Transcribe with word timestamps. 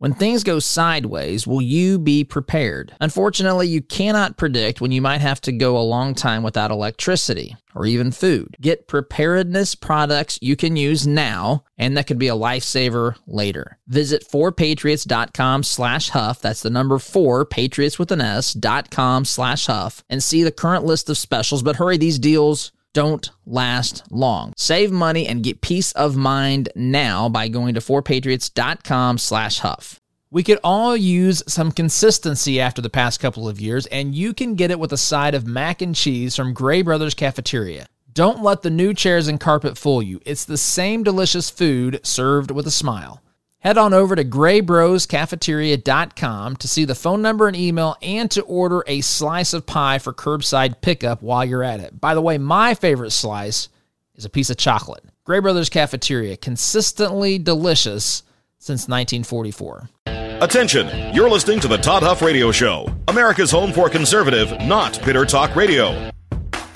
When 0.00 0.14
things 0.14 0.44
go 0.44 0.60
sideways, 0.60 1.46
will 1.46 1.60
you 1.60 1.98
be 1.98 2.24
prepared? 2.24 2.96
Unfortunately, 3.02 3.68
you 3.68 3.82
cannot 3.82 4.38
predict 4.38 4.80
when 4.80 4.92
you 4.92 5.02
might 5.02 5.20
have 5.20 5.42
to 5.42 5.52
go 5.52 5.76
a 5.76 5.84
long 5.84 6.14
time 6.14 6.42
without 6.42 6.70
electricity 6.70 7.54
or 7.74 7.84
even 7.84 8.10
food. 8.10 8.56
Get 8.62 8.88
preparedness 8.88 9.74
products 9.74 10.38
you 10.40 10.56
can 10.56 10.74
use 10.74 11.06
now 11.06 11.64
and 11.76 11.98
that 11.98 12.06
could 12.06 12.18
be 12.18 12.28
a 12.28 12.34
lifesaver 12.34 13.16
later. 13.26 13.78
Visit 13.88 14.26
4patriots.com 14.26 15.64
slash 15.64 16.08
huff. 16.08 16.40
That's 16.40 16.62
the 16.62 16.70
number 16.70 16.98
4, 16.98 17.44
patriots 17.44 17.98
with 17.98 18.10
an 18.10 18.22
S, 18.22 18.54
dot 18.54 18.90
com 18.90 19.26
slash 19.26 19.66
huff 19.66 20.02
and 20.08 20.22
see 20.22 20.42
the 20.42 20.50
current 20.50 20.86
list 20.86 21.10
of 21.10 21.18
specials. 21.18 21.62
But 21.62 21.76
hurry, 21.76 21.98
these 21.98 22.18
deals 22.18 22.72
don't 22.92 23.30
last 23.46 24.04
long. 24.10 24.52
Save 24.56 24.90
money 24.90 25.26
and 25.26 25.42
get 25.42 25.60
peace 25.60 25.92
of 25.92 26.16
mind 26.16 26.68
now 26.74 27.28
by 27.28 27.48
going 27.48 27.74
to 27.74 27.80
4patriots.com 27.80 29.18
slash 29.18 29.58
huff. 29.60 30.00
We 30.32 30.44
could 30.44 30.60
all 30.62 30.96
use 30.96 31.42
some 31.48 31.72
consistency 31.72 32.60
after 32.60 32.80
the 32.80 32.90
past 32.90 33.18
couple 33.18 33.48
of 33.48 33.60
years, 33.60 33.86
and 33.86 34.14
you 34.14 34.32
can 34.32 34.54
get 34.54 34.70
it 34.70 34.78
with 34.78 34.92
a 34.92 34.96
side 34.96 35.34
of 35.34 35.46
mac 35.46 35.82
and 35.82 35.94
cheese 35.94 36.36
from 36.36 36.54
Gray 36.54 36.82
Brothers 36.82 37.14
Cafeteria. 37.14 37.86
Don't 38.12 38.42
let 38.42 38.62
the 38.62 38.70
new 38.70 38.94
chairs 38.94 39.28
and 39.28 39.40
carpet 39.40 39.76
fool 39.76 40.02
you. 40.02 40.20
It's 40.24 40.44
the 40.44 40.56
same 40.56 41.02
delicious 41.02 41.50
food 41.50 42.00
served 42.04 42.50
with 42.50 42.66
a 42.66 42.70
smile. 42.70 43.22
Head 43.60 43.76
on 43.76 43.92
over 43.92 44.16
to 44.16 44.24
graybroscafeteria.com 44.24 46.56
to 46.56 46.66
see 46.66 46.86
the 46.86 46.94
phone 46.94 47.20
number 47.20 47.46
and 47.46 47.54
email 47.54 47.94
and 48.00 48.30
to 48.30 48.40
order 48.42 48.82
a 48.86 49.02
slice 49.02 49.52
of 49.52 49.66
pie 49.66 49.98
for 49.98 50.14
curbside 50.14 50.80
pickup 50.80 51.20
while 51.20 51.44
you're 51.44 51.62
at 51.62 51.80
it. 51.80 52.00
By 52.00 52.14
the 52.14 52.22
way, 52.22 52.38
my 52.38 52.72
favorite 52.72 53.10
slice 53.10 53.68
is 54.14 54.24
a 54.24 54.30
piece 54.30 54.48
of 54.48 54.56
chocolate. 54.56 55.04
Gray 55.24 55.40
Brothers 55.40 55.68
Cafeteria, 55.68 56.38
consistently 56.38 57.38
delicious 57.38 58.22
since 58.58 58.88
1944. 58.88 59.90
Attention, 60.06 61.14
you're 61.14 61.28
listening 61.28 61.60
to 61.60 61.68
the 61.68 61.76
Todd 61.76 62.02
Huff 62.02 62.22
Radio 62.22 62.50
Show, 62.50 62.90
America's 63.08 63.50
home 63.50 63.74
for 63.74 63.90
conservative, 63.90 64.58
not 64.62 65.04
bitter 65.04 65.26
talk 65.26 65.54
radio. 65.54 66.10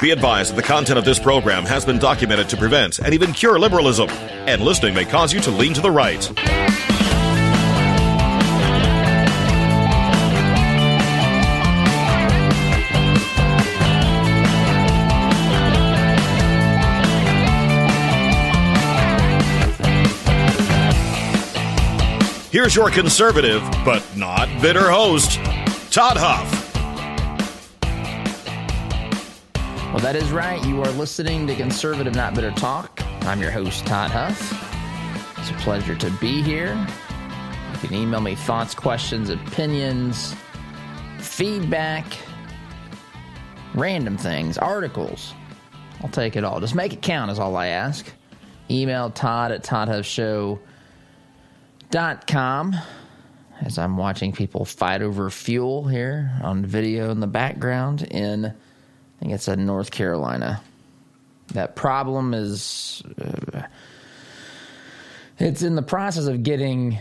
Be 0.00 0.10
advised 0.10 0.52
that 0.52 0.56
the 0.56 0.62
content 0.62 0.98
of 0.98 1.06
this 1.06 1.18
program 1.18 1.64
has 1.64 1.84
been 1.84 1.98
documented 1.98 2.48
to 2.50 2.58
prevent 2.58 2.98
and 2.98 3.14
even 3.14 3.32
cure 3.32 3.58
liberalism, 3.58 4.10
and 4.10 4.60
listening 4.60 4.94
may 4.94 5.06
cause 5.06 5.32
you 5.32 5.40
to 5.40 5.50
lean 5.50 5.72
to 5.72 5.80
the 5.80 5.90
right. 5.90 6.30
Here's 22.54 22.76
your 22.76 22.88
conservative, 22.88 23.68
but 23.84 24.06
not 24.16 24.48
bitter 24.62 24.88
host, 24.88 25.40
Todd 25.90 26.16
Huff. 26.16 26.72
Well, 29.92 29.98
that 29.98 30.14
is 30.14 30.30
right. 30.30 30.64
You 30.64 30.80
are 30.80 30.90
listening 30.92 31.48
to 31.48 31.56
Conservative 31.56 32.14
Not 32.14 32.32
Bitter 32.32 32.52
Talk. 32.52 33.00
I'm 33.22 33.40
your 33.40 33.50
host, 33.50 33.84
Todd 33.86 34.12
Huff. 34.12 34.38
It's 35.36 35.50
a 35.50 35.54
pleasure 35.64 35.96
to 35.96 36.08
be 36.20 36.42
here. 36.42 36.76
You 37.72 37.88
can 37.88 37.92
email 37.92 38.20
me 38.20 38.36
thoughts, 38.36 38.72
questions, 38.72 39.30
opinions, 39.30 40.36
feedback, 41.18 42.06
random 43.74 44.16
things, 44.16 44.58
articles. 44.58 45.34
I'll 46.02 46.08
take 46.08 46.36
it 46.36 46.44
all. 46.44 46.60
Just 46.60 46.76
make 46.76 46.92
it 46.92 47.02
count, 47.02 47.32
is 47.32 47.40
all 47.40 47.56
I 47.56 47.66
ask. 47.66 48.06
Email 48.70 49.10
Todd 49.10 49.50
at 49.50 49.64
ToddHuffShow.com 51.90 52.76
as 53.60 53.78
I'm 53.78 53.96
watching 53.96 54.32
people 54.32 54.64
fight 54.64 55.02
over 55.02 55.30
fuel 55.30 55.86
here 55.86 56.32
on 56.42 56.64
video 56.64 57.10
in 57.10 57.20
the 57.20 57.26
background 57.26 58.02
in 58.02 58.46
I 58.46 59.20
think 59.20 59.32
it's 59.32 59.48
in 59.48 59.64
North 59.64 59.90
Carolina. 59.90 60.60
That 61.48 61.76
problem 61.76 62.34
is 62.34 63.02
uh, 63.20 63.62
it's 65.38 65.62
in 65.62 65.76
the 65.76 65.82
process 65.82 66.26
of 66.26 66.42
getting 66.42 66.98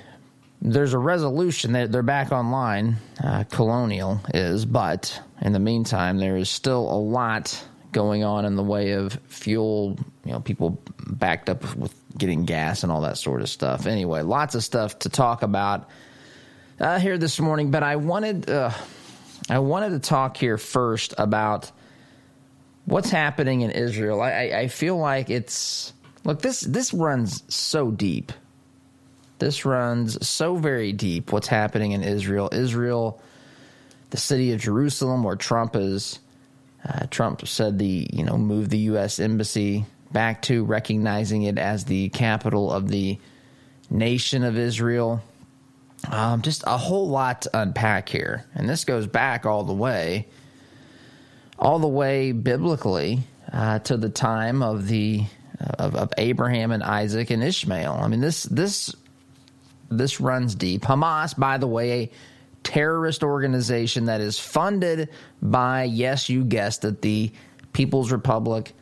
there's 0.62 0.94
a 0.94 1.00
resolution 1.00 1.74
that 1.74 1.92
they're 1.92 2.04
back 2.04 2.32
online 2.32 2.96
uh, 3.22 3.44
colonial 3.46 4.22
is 4.34 4.66
but 4.66 5.22
in 5.42 5.52
the 5.52 5.60
meantime 5.60 6.20
there 6.20 6.38
is 6.38 6.50
still 6.50 6.90
a 6.90 6.96
lot 6.96 7.66
going 7.92 8.24
on 8.24 8.46
in 8.46 8.56
the 8.56 8.64
way 8.64 8.92
of 8.92 9.20
fuel 9.28 9.98
you 10.26 10.32
know 10.32 10.40
people 10.40 10.82
backed 11.08 11.50
up 11.50 11.76
with 11.76 11.94
getting 12.18 12.46
gas 12.46 12.84
and 12.84 12.92
all 12.92 13.02
that 13.02 13.18
sort 13.18 13.42
of 13.42 13.50
stuff 13.50 13.86
anyway 13.86 14.22
lots 14.22 14.56
of 14.56 14.64
stuff 14.64 15.00
to 15.00 15.10
talk 15.10 15.44
about 15.44 15.90
uh, 16.80 17.00
here 17.00 17.18
this 17.18 17.40
morning 17.40 17.72
but 17.72 17.84
i 17.84 17.96
wanted 17.96 18.50
uh, 18.50 18.72
i 19.50 19.60
wanted 19.60 19.90
to 19.90 20.00
talk 20.00 20.38
here 20.38 20.58
first 20.58 21.14
about 21.18 21.72
what's 22.86 23.10
happening 23.10 23.62
in 23.62 23.72
Israel. 23.72 24.22
I, 24.22 24.52
I, 24.54 24.68
feel 24.68 24.98
like 24.98 25.30
it's 25.30 25.94
look 26.24 26.42
this 26.42 26.62
this 26.62 26.94
runs 26.94 27.44
so 27.54 27.92
deep. 27.92 28.32
This 29.40 29.66
runs 29.66 30.26
so 30.26 30.56
very 30.56 30.94
deep. 30.94 31.32
What's 31.32 31.48
happening 31.48 31.92
in 31.92 32.04
Israel? 32.04 32.50
Israel, 32.52 33.22
the 34.10 34.18
city 34.18 34.54
of 34.54 34.62
Jerusalem, 34.62 35.24
where 35.24 35.36
Trump 35.36 35.76
is. 35.76 36.20
Uh, 36.86 37.06
Trump 37.10 37.48
said 37.48 37.80
the 37.80 38.08
you 38.12 38.24
know 38.24 38.38
move 38.38 38.70
the 38.70 38.78
U.S. 38.80 39.20
embassy 39.20 39.86
back 40.14 40.44
to 40.44 40.64
recognizing 40.64 41.44
it 41.44 41.58
as 41.58 41.86
the 41.86 42.10
capital 42.10 42.72
of 42.72 42.88
the 42.88 43.20
nation 43.90 44.44
of 44.44 44.58
Israel. 44.58 45.22
Um, 46.10 46.42
just 46.42 46.64
a 46.68 46.78
whole 46.78 47.10
lot 47.10 47.44
to 47.44 47.62
unpack 47.62 48.10
here, 48.10 48.46
and 48.56 48.70
this 48.70 48.86
goes 48.86 49.08
back 49.08 49.46
all 49.46 49.64
the 49.64 49.74
way 49.74 50.28
all 51.64 51.80
the 51.80 51.88
way 51.88 52.32
biblically 52.32 53.22
uh, 53.52 53.80
to 53.80 53.98
the 53.98 54.10
time 54.10 54.62
of 54.62 54.88
the 54.88 55.24
of, 55.80 55.96
of, 55.96 56.12
Abraham 56.18 56.72
and 56.72 56.84
Isaac 56.84 57.30
and 57.30 57.44
Ishmael. 57.44 57.94
I 58.02 58.08
mean 58.08 58.20
this 58.20 58.44
this 58.44 58.94
this 59.90 60.20
runs 60.20 60.56
deep. 60.56 60.82
Hamas, 60.82 61.38
by 61.38 61.58
the 61.58 61.68
way, 61.68 61.92
a 61.92 62.12
terrorist 62.64 63.24
organization 63.24 64.06
that 64.06 64.20
is 64.22 64.40
funded 64.40 65.10
by 65.42 65.84
yes, 65.84 66.30
you 66.30 66.44
guessed 66.44 66.84
it, 66.84 67.02
the 67.02 67.32
People's 67.72 68.12
Republic, 68.12 68.74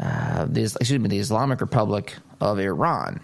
uh, 0.00 0.46
the 0.46 0.62
excuse 0.62 0.98
me, 0.98 1.08
the 1.08 1.18
Islamic 1.18 1.60
Republic 1.60 2.14
of 2.40 2.58
Iran. 2.58 3.20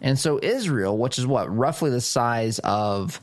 And 0.00 0.18
so 0.18 0.38
Israel, 0.42 0.96
which 0.96 1.18
is 1.18 1.26
what 1.26 1.54
roughly 1.54 1.90
the 1.90 2.00
size 2.00 2.58
of 2.60 3.20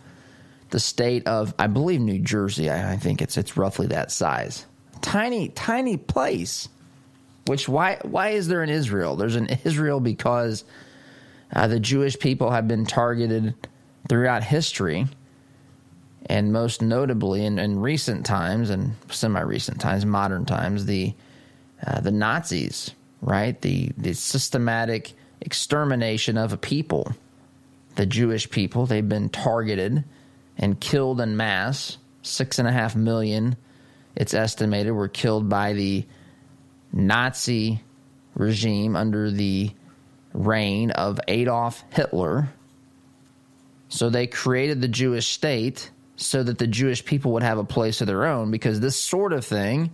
the 0.70 0.80
state 0.80 1.26
of, 1.28 1.54
I 1.58 1.68
believe, 1.68 2.02
New 2.02 2.20
Jersey. 2.20 2.70
I, 2.70 2.94
I 2.94 2.98
think 2.98 3.22
it's 3.22 3.38
it's 3.38 3.58
roughly 3.58 3.88
that 3.88 4.12
size. 4.12 4.66
Tiny, 5.02 5.50
tiny 5.50 5.98
place. 5.98 6.68
Which 7.46 7.70
why 7.70 8.00
why 8.04 8.30
is 8.30 8.48
there 8.50 8.62
an 8.62 8.70
Israel? 8.70 9.16
There's 9.16 9.38
an 9.38 9.48
Israel 9.64 10.02
because 10.02 10.66
uh, 11.56 11.68
the 11.68 11.80
Jewish 11.80 12.20
people 12.20 12.52
have 12.52 12.68
been 12.68 12.86
targeted 12.86 13.56
throughout 14.10 14.44
history, 14.44 15.08
and 16.26 16.52
most 16.52 16.82
notably 16.82 17.46
in, 17.46 17.58
in 17.58 17.80
recent 17.80 18.26
times 18.26 18.70
and 18.70 18.96
semi-recent 19.10 19.80
times, 19.80 20.06
modern 20.06 20.46
times, 20.46 20.86
the 20.86 21.14
uh, 21.86 22.00
the 22.02 22.12
Nazis, 22.12 22.92
right? 23.22 23.60
The 23.62 23.92
the 23.98 24.14
systematic 24.14 25.14
extermination 25.42 26.38
of 26.38 26.54
a 26.54 26.58
people, 26.58 27.14
the 27.96 28.06
Jewish 28.06 28.50
people. 28.50 28.86
They've 28.86 29.08
been 29.08 29.30
targeted 29.30 30.04
and 30.58 30.80
killed 30.80 31.22
in 31.22 31.38
mass. 31.38 31.98
Six 32.24 32.60
and 32.60 32.68
a 32.68 32.72
half 32.72 32.94
million, 32.94 33.56
it's 34.16 34.34
estimated, 34.34 34.92
were 34.92 35.08
killed 35.08 35.48
by 35.48 35.74
the 35.74 36.06
Nazi 36.92 37.82
regime 38.36 38.96
under 38.96 39.32
the 39.32 39.72
reign 40.34 40.92
of 40.92 41.20
Adolf 41.28 41.84
Hitler. 41.92 42.50
So 43.90 44.10
they 44.10 44.28
created 44.28 44.82
the 44.82 44.88
Jewish 44.88 45.28
state 45.28 45.90
so 46.18 46.44
that 46.44 46.58
the 46.58 46.68
Jewish 46.68 47.06
people 47.06 47.34
would 47.34 47.44
have 47.44 47.58
a 47.58 47.64
place 47.64 48.02
of 48.02 48.08
their 48.08 48.26
own 48.26 48.52
because 48.52 48.80
this 48.80 49.00
sort 49.00 49.34
of 49.34 49.46
thing, 49.46 49.92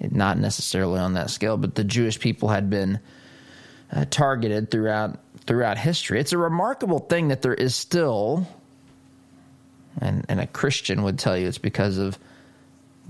not 0.00 0.38
necessarily 0.38 1.00
on 1.00 1.14
that 1.14 1.30
scale, 1.30 1.56
but 1.56 1.74
the 1.74 1.84
Jewish 1.84 2.20
people 2.20 2.48
had 2.48 2.70
been 2.70 3.00
uh, 3.92 4.04
targeted 4.10 4.70
throughout 4.70 5.18
throughout 5.46 5.78
history. 5.78 6.20
It's 6.20 6.32
a 6.32 6.38
remarkable 6.38 6.98
thing 6.98 7.28
that 7.28 7.40
there 7.40 7.54
is 7.54 7.74
still 7.74 8.46
and, 10.00 10.24
and 10.28 10.40
a 10.40 10.46
Christian 10.46 11.02
would 11.02 11.18
tell 11.18 11.36
you 11.36 11.48
it's 11.48 11.58
because 11.58 11.98
of 11.98 12.18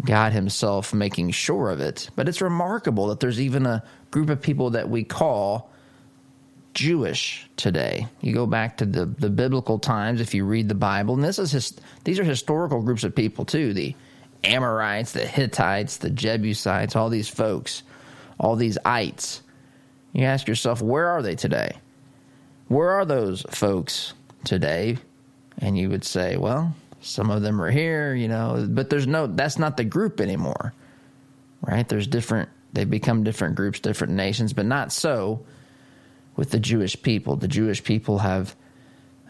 God 0.04 0.32
Himself 0.32 0.94
making 0.94 1.32
sure 1.32 1.70
of 1.70 1.80
it. 1.80 2.10
But 2.16 2.28
it's 2.28 2.40
remarkable 2.40 3.08
that 3.08 3.20
there's 3.20 3.40
even 3.40 3.66
a 3.66 3.82
group 4.10 4.30
of 4.30 4.40
people 4.40 4.70
that 4.70 4.88
we 4.88 5.04
call 5.04 5.70
Jewish 6.74 7.48
today. 7.56 8.06
You 8.20 8.32
go 8.32 8.46
back 8.46 8.78
to 8.78 8.86
the, 8.86 9.06
the 9.06 9.30
biblical 9.30 9.78
times 9.78 10.20
if 10.20 10.34
you 10.34 10.44
read 10.44 10.68
the 10.68 10.74
Bible, 10.74 11.14
and 11.14 11.24
this 11.24 11.38
is 11.38 11.50
his, 11.50 11.78
these 12.04 12.18
are 12.20 12.24
historical 12.24 12.82
groups 12.82 13.04
of 13.04 13.14
people 13.14 13.44
too. 13.44 13.72
The 13.72 13.94
Amorites, 14.44 15.12
the 15.12 15.26
Hittites, 15.26 15.98
the 15.98 16.10
Jebusites, 16.10 16.96
all 16.96 17.08
these 17.08 17.28
folks, 17.28 17.82
all 18.38 18.56
these 18.56 18.78
ites. 18.84 19.42
You 20.12 20.24
ask 20.24 20.48
yourself, 20.48 20.80
where 20.80 21.08
are 21.08 21.22
they 21.22 21.34
today? 21.34 21.76
Where 22.68 22.90
are 22.90 23.04
those 23.04 23.42
folks 23.50 24.14
today, 24.44 24.98
and 25.58 25.76
you 25.76 25.90
would 25.90 26.04
say, 26.04 26.36
well, 26.36 26.74
some 27.00 27.30
of 27.30 27.42
them 27.42 27.60
are 27.60 27.70
here, 27.70 28.14
you 28.14 28.28
know, 28.28 28.66
but 28.68 28.90
there's 28.90 29.06
no, 29.06 29.26
that's 29.26 29.58
not 29.58 29.76
the 29.76 29.84
group 29.84 30.20
anymore, 30.20 30.74
right? 31.62 31.88
There's 31.88 32.06
different, 32.06 32.48
they 32.72 32.84
become 32.84 33.24
different 33.24 33.54
groups, 33.54 33.80
different 33.80 34.14
nations, 34.14 34.52
but 34.52 34.66
not 34.66 34.92
so 34.92 35.44
with 36.36 36.50
the 36.50 36.60
Jewish 36.60 37.00
people. 37.00 37.36
The 37.36 37.48
Jewish 37.48 37.82
people 37.82 38.18
have 38.18 38.54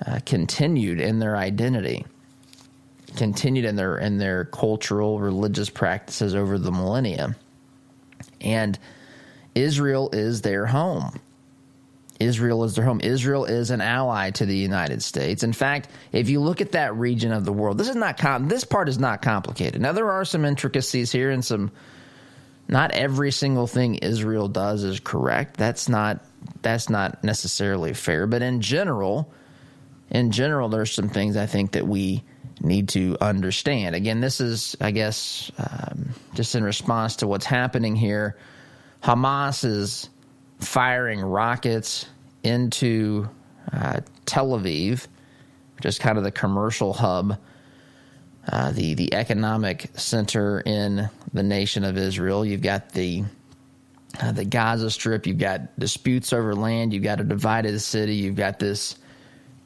uh, 0.06 0.20
continued 0.24 1.00
in 1.00 1.18
their 1.18 1.36
identity, 1.36 2.06
continued 3.16 3.64
in 3.64 3.76
their 3.76 3.98
in 3.98 4.18
their 4.18 4.44
cultural, 4.44 5.18
religious 5.18 5.70
practices 5.70 6.34
over 6.34 6.58
the 6.58 6.72
millennia, 6.72 7.36
and 8.40 8.78
Israel 9.54 10.10
is 10.12 10.42
their 10.42 10.66
home. 10.66 11.18
Israel 12.20 12.64
is 12.64 12.74
their 12.74 12.84
home. 12.84 13.00
Israel 13.00 13.44
is 13.44 13.70
an 13.70 13.80
ally 13.80 14.30
to 14.32 14.44
the 14.44 14.56
United 14.56 15.02
States. 15.02 15.44
In 15.44 15.52
fact, 15.52 15.88
if 16.10 16.28
you 16.28 16.40
look 16.40 16.60
at 16.60 16.72
that 16.72 16.96
region 16.96 17.32
of 17.32 17.44
the 17.44 17.52
world, 17.52 17.78
this 17.78 17.88
is 17.88 17.96
not 17.96 18.18
com- 18.18 18.48
this 18.48 18.64
part 18.64 18.88
is 18.88 18.98
not 18.98 19.22
complicated. 19.22 19.80
Now 19.80 19.92
there 19.92 20.10
are 20.10 20.24
some 20.24 20.44
intricacies 20.44 21.12
here 21.12 21.30
and 21.30 21.44
some 21.44 21.70
not 22.66 22.90
every 22.90 23.30
single 23.30 23.66
thing 23.66 23.96
Israel 23.96 24.48
does 24.48 24.84
is 24.84 25.00
correct. 25.00 25.56
That's 25.56 25.88
not 25.88 26.24
that's 26.62 26.90
not 26.90 27.22
necessarily 27.22 27.94
fair, 27.94 28.26
but 28.26 28.42
in 28.42 28.60
general, 28.60 29.32
in 30.10 30.32
general 30.32 30.68
there's 30.68 30.92
some 30.92 31.08
things 31.08 31.36
I 31.36 31.46
think 31.46 31.72
that 31.72 31.86
we 31.86 32.24
need 32.60 32.88
to 32.90 33.16
understand. 33.20 33.94
Again, 33.94 34.20
this 34.20 34.40
is 34.40 34.76
I 34.80 34.90
guess 34.90 35.50
um, 35.58 36.10
just 36.34 36.54
in 36.54 36.64
response 36.64 37.16
to 37.16 37.26
what's 37.26 37.46
happening 37.46 37.96
here. 37.96 38.36
Hamas 39.02 39.64
is 39.64 40.08
firing 40.58 41.20
rockets 41.20 42.06
into 42.42 43.28
uh, 43.72 44.00
Tel 44.26 44.50
Aviv, 44.50 45.06
which 45.76 45.86
is 45.86 45.98
kind 45.98 46.18
of 46.18 46.24
the 46.24 46.32
commercial 46.32 46.92
hub, 46.92 47.38
uh, 48.50 48.72
the 48.72 48.94
the 48.94 49.14
economic 49.14 49.90
center 49.94 50.60
in 50.60 51.08
the 51.32 51.42
nation 51.42 51.84
of 51.84 51.96
Israel. 51.96 52.44
You've 52.44 52.62
got 52.62 52.90
the 52.90 53.24
uh, 54.20 54.32
the 54.32 54.44
Gaza 54.44 54.90
Strip. 54.90 55.26
You've 55.26 55.38
got 55.38 55.78
disputes 55.78 56.32
over 56.32 56.54
land. 56.54 56.92
You've 56.92 57.04
got 57.04 57.20
a 57.20 57.24
divided 57.24 57.78
city. 57.80 58.16
You've 58.16 58.36
got 58.36 58.58
this 58.58 58.96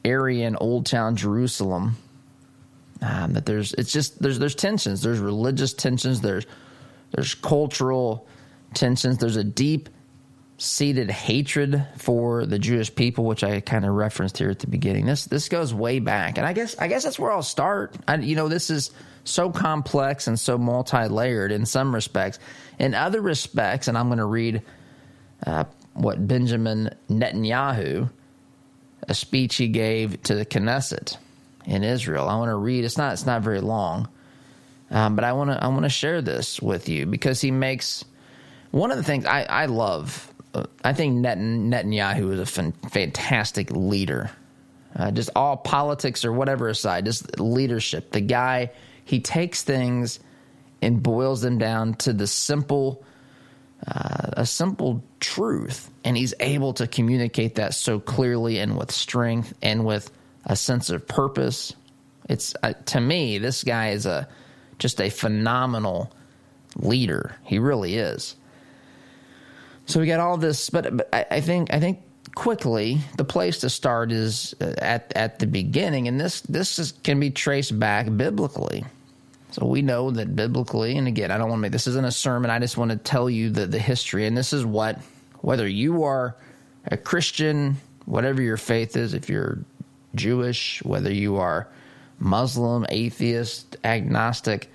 area 0.05 0.47
in 0.47 0.57
Old 0.57 0.87
Town 0.87 1.17
Jerusalem. 1.17 1.97
Um, 3.03 3.33
that 3.33 3.47
there's 3.47 3.73
it's 3.75 3.93
just 3.93 4.23
there's 4.23 4.39
there's 4.39 4.55
tensions. 4.55 5.03
There's 5.03 5.19
religious 5.19 5.75
tensions. 5.75 6.21
There's 6.21 6.47
there's 7.11 7.35
cultural 7.35 8.29
tensions. 8.75 9.19
There's 9.19 9.37
a 9.37 9.45
deep 9.45 9.89
seated 10.59 11.11
hatred 11.11 11.85
for 11.97 12.47
the 12.47 12.61
Jewish 12.61 12.95
people, 12.95 13.25
which 13.25 13.43
I 13.43 13.59
kind 13.59 13.85
of 13.85 13.95
referenced 13.95 14.39
here 14.39 14.51
at 14.51 14.61
the 14.61 14.69
beginning. 14.69 15.07
This 15.07 15.25
this 15.25 15.49
goes 15.49 15.75
way 15.75 15.99
back, 15.99 16.39
and 16.39 16.47
I 16.47 16.53
guess 16.53 16.79
I 16.79 16.87
guess 16.87 17.03
that's 17.03 17.19
where 17.19 17.33
I'll 17.33 17.43
start. 17.43 17.97
I, 18.07 18.17
you 18.17 18.37
know, 18.37 18.49
this 18.49 18.71
is 18.71 18.93
so 19.25 19.51
complex 19.51 20.29
and 20.29 20.39
so 20.39 20.57
multi 20.57 21.09
layered 21.09 21.51
in 21.51 21.67
some 21.67 21.93
respects. 21.93 22.39
In 22.79 22.95
other 22.95 23.21
respects, 23.21 23.89
and 23.89 23.99
I'm 23.99 24.07
going 24.07 24.19
to 24.19 24.25
read 24.25 24.63
uh, 25.45 25.65
what 25.95 26.27
Benjamin 26.27 26.95
Netanyahu, 27.11 28.11
a 29.09 29.15
speech 29.15 29.57
he 29.57 29.67
gave 29.67 30.23
to 30.23 30.37
the 30.37 30.47
Knesset 30.47 31.17
in 31.65 31.85
Israel. 31.85 32.29
I 32.29 32.37
want 32.37 32.51
to 32.51 32.57
read. 32.57 32.85
It's 32.85 32.99
not. 32.99 33.13
It's 33.13 33.27
not 33.27 33.43
very 33.43 33.61
long, 33.61 34.09
um, 34.91 35.17
but 35.17 35.25
I 35.25 35.33
want 35.33 35.51
to. 35.51 35.63
I 35.63 35.69
want 35.69 35.85
to 35.85 35.89
share 35.89 36.23
this 36.23 36.61
with 36.61 36.89
you 36.89 37.07
because 37.07 37.41
he 37.41 37.51
makes 37.51 38.05
one 38.71 38.91
of 38.91 38.97
the 38.97 39.05
things 39.05 39.27
I, 39.27 39.43
I 39.43 39.67
love 39.67 40.33
I 40.85 40.93
think 40.93 41.17
Net- 41.17 41.39
Netanyahu 41.39 42.33
is 42.33 42.41
a 42.41 42.47
fan- 42.47 42.75
fantastic 42.91 43.71
leader. 43.71 44.31
Uh, 44.95 45.11
just 45.11 45.31
all 45.35 45.57
politics 45.57 46.25
or 46.25 46.33
whatever 46.33 46.69
aside, 46.69 47.07
just 47.07 47.41
leadership. 47.41 48.13
The 48.13 48.21
guy, 48.21 48.71
he 49.05 49.21
takes 49.21 49.63
things 49.63 50.21
and 50.83 51.03
boils 51.03 51.41
them 51.41 51.57
down 51.57 51.95
to 51.95 52.13
the 52.13 52.27
simple, 52.27 53.03
uh, 53.87 54.31
a 54.33 54.45
simple 54.45 55.03
truth, 55.19 55.91
and 56.05 56.17
he's 56.17 56.35
able 56.41 56.75
to 56.75 56.87
communicate 56.87 57.55
that 57.55 57.73
so 57.73 58.01
clearly 58.01 58.59
and 58.59 58.77
with 58.77 58.91
strength 58.91 59.55
and 59.63 59.87
with 59.87 60.11
a 60.45 60.57
sense 60.57 60.91
of 60.91 61.07
purpose. 61.07 61.75
It's 62.29 62.55
uh, 62.63 62.73
to 62.87 63.01
me, 63.01 63.39
this 63.39 63.65
guy 63.65 63.91
is 63.91 64.07
a 64.07 64.29
just 64.79 65.01
a 65.01 65.11
phenomenal 65.11 66.13
leader. 66.77 67.37
He 67.45 67.59
really 67.59 67.97
is. 67.97 68.37
So 69.87 70.01
we 70.01 70.07
got 70.07 70.21
all 70.21 70.37
this, 70.37 70.71
but, 70.71 70.97
but 70.97 71.09
I, 71.13 71.27
I, 71.31 71.41
think 71.41 71.73
I 71.73 71.81
think 71.81 72.01
quickly 72.35 72.99
the 73.17 73.25
place 73.25 73.59
to 73.59 73.71
start 73.71 74.13
is 74.13 74.55
uh, 74.61 74.75
at 74.79 75.13
at 75.15 75.39
the 75.39 75.47
beginning, 75.47 76.09
and 76.09 76.21
this 76.21 76.41
this 76.43 76.79
is, 76.79 76.93
can 77.03 77.21
be 77.21 77.31
traced 77.31 77.79
back 77.79 78.07
biblically. 78.17 78.85
So 79.51 79.67
we 79.67 79.83
know 79.83 80.11
that 80.11 80.35
biblically, 80.35 80.97
and 80.97 81.07
again, 81.07 81.31
I 81.31 81.37
don't 81.37 81.49
want 81.49 81.59
to 81.59 81.63
make 81.63 81.73
this 81.73 81.87
isn't 81.87 82.05
a 82.05 82.13
sermon. 82.13 82.51
I 82.51 82.59
just 82.59 82.79
want 82.79 82.91
to 82.91 82.97
tell 82.97 83.29
you 83.29 83.51
the 83.51 83.67
the 83.67 83.79
history, 83.79 84.27
and 84.27 84.37
this 84.37 84.53
is 84.53 84.65
what 84.65 84.99
whether 85.41 85.69
you 85.69 86.05
are 86.05 86.37
a 86.87 86.97
Christian, 86.97 87.77
whatever 88.07 88.41
your 88.41 88.57
faith 88.57 88.97
is, 88.97 89.15
if 89.15 89.29
you're 89.29 89.59
Jewish, 90.15 90.83
whether 90.83 91.13
you 91.13 91.37
are 91.37 91.69
Muslim, 92.19 92.87
atheist, 92.89 93.77
agnostic, 93.85 94.71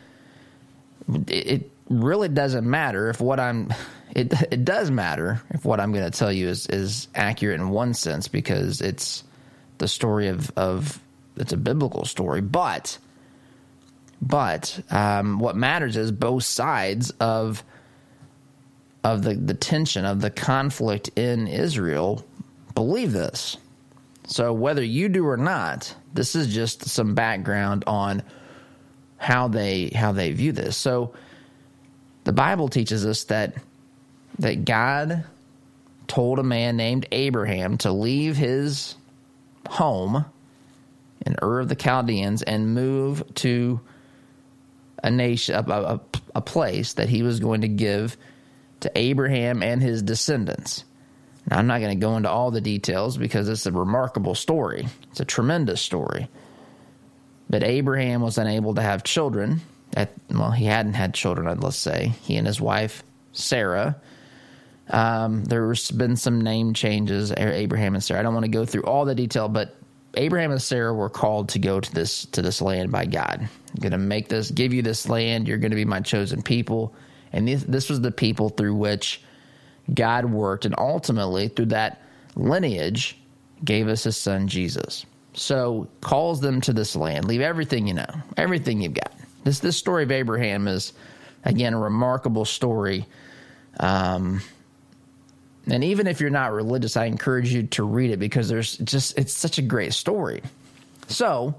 it, 1.28 1.72
really 1.90 2.28
doesn't 2.28 2.70
matter 2.70 3.10
if 3.10 3.22
what 3.22 3.40
I'm 3.40 3.74
it 4.12 4.34
it 4.52 4.66
does 4.66 4.92
matter 4.92 5.42
if 5.52 5.64
what 5.64 5.80
I'm 5.80 5.94
going 5.94 6.10
to 6.10 6.18
tell 6.18 6.32
you 6.32 6.50
is 6.50 6.68
is 6.68 7.08
accurate 7.16 7.60
in 7.60 7.70
one 7.70 7.94
sense 7.94 8.28
because 8.28 8.82
it's 8.82 9.24
the 9.78 9.88
story 9.88 10.28
of 10.28 10.52
of 10.58 11.00
it's 11.38 11.54
a 11.54 11.58
biblical 11.58 12.06
story, 12.06 12.42
but 12.42 12.98
but 14.22 14.80
um, 14.90 15.40
what 15.40 15.56
matters 15.56 15.96
is 15.96 16.12
both 16.12 16.44
sides 16.44 17.12
of 17.20 17.64
of 19.04 19.24
the 19.24 19.36
the 19.36 19.54
tension 19.54 20.06
of 20.06 20.22
the 20.22 20.30
conflict 20.32 21.10
in 21.16 21.48
Israel 21.48 22.26
believe 22.74 23.12
this. 23.12 23.58
So 24.28 24.54
whether 24.54 24.84
you 24.84 25.10
do 25.10 25.26
or 25.26 25.38
not, 25.38 25.94
this 26.14 26.36
is 26.36 26.54
just 26.54 26.86
some 26.86 27.16
background 27.16 27.86
on 27.88 28.24
how 29.18 29.48
they 29.48 29.90
how 29.90 30.12
they 30.12 30.32
view 30.32 30.52
this. 30.52 30.78
So 30.78 31.14
the 32.26 32.34
Bible 32.34 32.68
teaches 32.68 33.06
us 33.06 33.24
that 33.26 33.56
that 34.40 34.66
God 34.66 35.24
told 36.08 36.40
a 36.40 36.44
man 36.44 36.78
named 36.78 37.08
Abraham 37.12 37.78
to 37.80 37.92
leave 37.92 38.38
his 38.38 38.96
home 39.70 40.26
in 41.26 41.36
Ur 41.42 41.60
of 41.60 41.70
the 41.70 41.76
Chaldeans 41.76 42.42
and 42.44 42.74
move 42.74 43.24
to 43.36 43.80
a 45.04 45.12
nation, 45.12 45.56
a, 45.56 45.70
a, 45.70 46.02
a, 46.36 46.42
place 46.42 46.94
that 46.94 47.10
he 47.10 47.22
was 47.24 47.40
going 47.40 47.62
to 47.62 47.68
give 47.68 48.18
to 48.80 48.92
Abraham 48.96 49.62
and 49.62 49.82
his 49.82 50.02
descendants. 50.02 50.84
Now, 51.50 51.60
I'm 51.60 51.68
not 51.68 51.80
going 51.80 51.98
to 51.98 52.06
go 52.06 52.18
into 52.18 52.30
all 52.30 52.52
the 52.52 52.62
details 52.62 53.18
because 53.18 53.48
it's 53.48 53.66
a 53.66 53.72
remarkable 53.72 54.36
story. 54.36 54.88
It's 55.12 55.20
a 55.20 55.26
tremendous 55.26 55.82
story. 55.82 56.28
But 57.50 57.64
Abraham 57.64 58.22
was 58.22 58.38
unable 58.38 58.76
to 58.76 58.82
have 58.82 59.04
children. 59.04 59.62
At, 59.96 60.12
well, 60.30 60.52
he 60.52 60.66
hadn't 60.66 60.96
had 60.96 61.14
children, 61.14 61.60
let's 61.60 61.78
say. 61.78 62.14
He 62.24 62.36
and 62.36 62.46
his 62.46 62.60
wife, 62.60 63.04
Sarah, 63.32 63.96
um, 64.90 65.44
there's 65.46 65.92
been 65.92 66.16
some 66.16 66.42
name 66.42 66.74
changes, 66.74 67.34
Abraham 67.36 67.94
and 67.94 68.04
Sarah. 68.04 68.20
I 68.20 68.24
don't 68.24 68.34
want 68.34 68.46
to 68.46 68.52
go 68.52 68.66
through 68.66 68.84
all 68.84 69.06
the 69.06 69.16
detail, 69.16 69.50
but 69.50 69.76
Abraham 70.16 70.52
and 70.52 70.62
Sarah 70.62 70.94
were 70.94 71.10
called 71.10 71.50
to 71.50 71.60
go 71.60 71.80
to 71.80 71.94
this 71.94 72.26
to 72.28 72.42
this 72.42 72.62
land 72.62 72.92
by 72.92 73.06
God. 73.06 73.42
I'm 73.42 73.80
going 73.80 73.92
to 73.92 73.98
make 73.98 74.30
this, 74.30 74.50
give 74.50 74.74
you 74.74 74.82
this 74.82 75.08
land. 75.10 75.48
You're 75.48 75.58
going 75.58 75.72
to 75.72 75.76
be 75.76 75.86
my 75.86 76.00
chosen 76.00 76.42
people, 76.42 76.96
and 77.34 77.48
this, 77.48 77.64
this 77.64 77.90
was 77.90 78.02
the 78.02 78.12
people 78.12 78.50
through 78.50 78.76
which 78.76 79.22
God 79.94 80.26
worked, 80.26 80.66
and 80.66 80.76
ultimately 80.78 81.48
through 81.48 81.68
that 81.68 82.02
lineage 82.36 83.18
gave 83.64 83.88
us 83.88 84.04
His 84.04 84.18
Son 84.18 84.48
Jesus. 84.48 85.06
So 85.34 85.88
calls 86.02 86.42
them 86.42 86.62
to 86.62 86.74
this 86.74 86.96
land. 86.96 87.26
Leave 87.26 87.42
everything 87.42 87.88
you 87.88 87.94
know, 87.94 88.10
everything 88.36 88.82
you've 88.82 88.94
got. 88.94 89.14
This 89.44 89.60
this 89.60 89.78
story 89.78 90.04
of 90.04 90.12
Abraham 90.12 90.68
is 90.68 90.94
again 91.44 91.74
a 91.74 91.80
remarkable 91.80 92.46
story. 92.46 93.06
Um, 93.80 94.42
and 95.70 95.84
even 95.84 96.08
if 96.08 96.22
you're 96.22 96.30
not 96.30 96.54
religious, 96.54 96.96
I 96.96 97.06
encourage 97.06 97.54
you 97.54 97.64
to 97.64 97.84
read 97.84 98.12
it 98.12 98.18
because 98.18 98.48
there's 98.48 98.78
just, 98.78 99.18
it's 99.18 99.34
such 99.34 99.58
a 99.58 99.62
great 99.62 99.94
story. 99.94 100.42
So, 101.08 101.56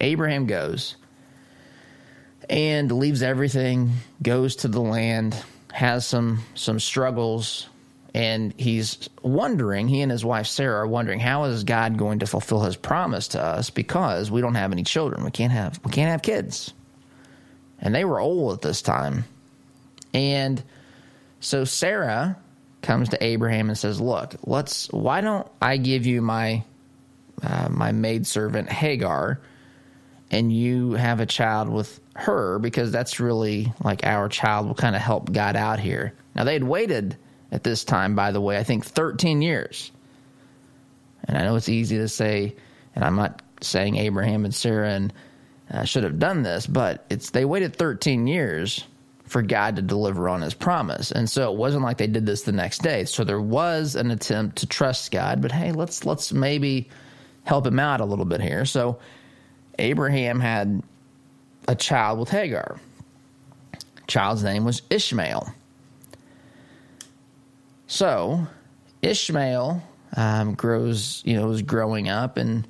Abraham 0.00 0.46
goes 0.46 0.96
and 2.48 2.90
leaves 2.90 3.22
everything, 3.22 3.92
goes 4.22 4.56
to 4.56 4.68
the 4.68 4.80
land, 4.80 5.36
has 5.72 6.06
some 6.06 6.42
some 6.54 6.78
struggles, 6.78 7.68
and 8.14 8.54
he's 8.58 9.08
wondering, 9.22 9.88
he 9.88 10.00
and 10.02 10.12
his 10.12 10.24
wife 10.24 10.46
Sarah 10.46 10.82
are 10.82 10.86
wondering 10.86 11.18
how 11.18 11.44
is 11.44 11.64
God 11.64 11.96
going 11.96 12.20
to 12.20 12.26
fulfill 12.26 12.60
his 12.60 12.76
promise 12.76 13.28
to 13.28 13.42
us 13.42 13.70
because 13.70 14.30
we 14.30 14.40
don't 14.40 14.54
have 14.54 14.72
any 14.72 14.84
children. 14.84 15.24
We 15.24 15.30
can't 15.30 15.52
have 15.52 15.80
we 15.84 15.90
can't 15.90 16.10
have 16.10 16.22
kids. 16.22 16.72
And 17.80 17.94
they 17.94 18.04
were 18.04 18.20
old 18.20 18.54
at 18.54 18.62
this 18.62 18.80
time. 18.80 19.24
And 20.14 20.62
so 21.40 21.64
Sarah 21.64 22.36
comes 22.82 23.08
to 23.08 23.24
Abraham 23.24 23.68
and 23.68 23.78
says, 23.78 24.00
"Look, 24.00 24.34
let's. 24.44 24.88
Why 24.90 25.20
don't 25.20 25.48
I 25.60 25.78
give 25.78 26.06
you 26.06 26.20
my 26.22 26.64
uh, 27.42 27.68
my 27.70 27.92
maidservant 27.92 28.70
Hagar, 28.70 29.40
and 30.30 30.52
you 30.52 30.92
have 30.92 31.20
a 31.20 31.26
child 31.26 31.68
with 31.68 31.98
her 32.14 32.58
because 32.58 32.92
that's 32.92 33.20
really 33.20 33.72
like 33.82 34.04
our 34.04 34.28
child 34.28 34.66
will 34.66 34.74
kind 34.74 34.94
of 34.96 35.02
help 35.02 35.32
God 35.32 35.56
out 35.56 35.80
here. 35.80 36.12
Now, 36.34 36.44
they 36.44 36.52
had 36.54 36.64
waited 36.64 37.16
at 37.50 37.62
this 37.62 37.84
time, 37.84 38.14
by 38.14 38.32
the 38.32 38.40
way, 38.40 38.58
I 38.58 38.64
think 38.64 38.84
13 38.84 39.42
years. 39.42 39.90
And 41.24 41.36
I 41.36 41.44
know 41.44 41.56
it's 41.56 41.68
easy 41.68 41.98
to 41.98 42.08
say, 42.08 42.56
and 42.94 43.04
I'm 43.04 43.16
not 43.16 43.42
saying 43.60 43.96
Abraham 43.96 44.44
and 44.44 44.54
Sarah 44.54 44.90
and 44.90 45.12
uh, 45.70 45.84
should 45.84 46.04
have 46.04 46.18
done 46.18 46.42
this, 46.42 46.66
but 46.66 47.04
it's 47.08 47.30
they 47.30 47.44
waited 47.44 47.76
13 47.76 48.26
years 48.26 48.84
for 49.24 49.40
God 49.40 49.76
to 49.76 49.82
deliver 49.82 50.28
on 50.28 50.42
his 50.42 50.52
promise. 50.52 51.10
And 51.10 51.28
so 51.28 51.50
it 51.50 51.56
wasn't 51.56 51.84
like 51.84 51.96
they 51.96 52.06
did 52.06 52.26
this 52.26 52.42
the 52.42 52.52
next 52.52 52.82
day. 52.82 53.04
So 53.04 53.24
there 53.24 53.40
was 53.40 53.94
an 53.94 54.10
attempt 54.10 54.56
to 54.56 54.66
trust 54.66 55.10
God, 55.10 55.40
but 55.40 55.52
hey, 55.52 55.72
let's 55.72 56.04
let's 56.04 56.32
maybe 56.32 56.90
help 57.44 57.66
him 57.66 57.78
out 57.78 58.00
a 58.00 58.04
little 58.04 58.26
bit 58.26 58.42
here. 58.42 58.64
So 58.66 58.98
Abraham 59.78 60.38
had 60.40 60.82
a 61.68 61.74
child 61.74 62.18
with 62.18 62.28
Hagar. 62.28 62.78
Child's 64.06 64.42
name 64.42 64.64
was 64.64 64.82
Ishmael. 64.90 65.54
So 67.86 68.46
Ishmael 69.02 69.82
um, 70.16 70.54
grows, 70.54 71.22
you 71.24 71.36
know, 71.36 71.46
was 71.46 71.62
growing 71.62 72.08
up, 72.08 72.36
and 72.36 72.66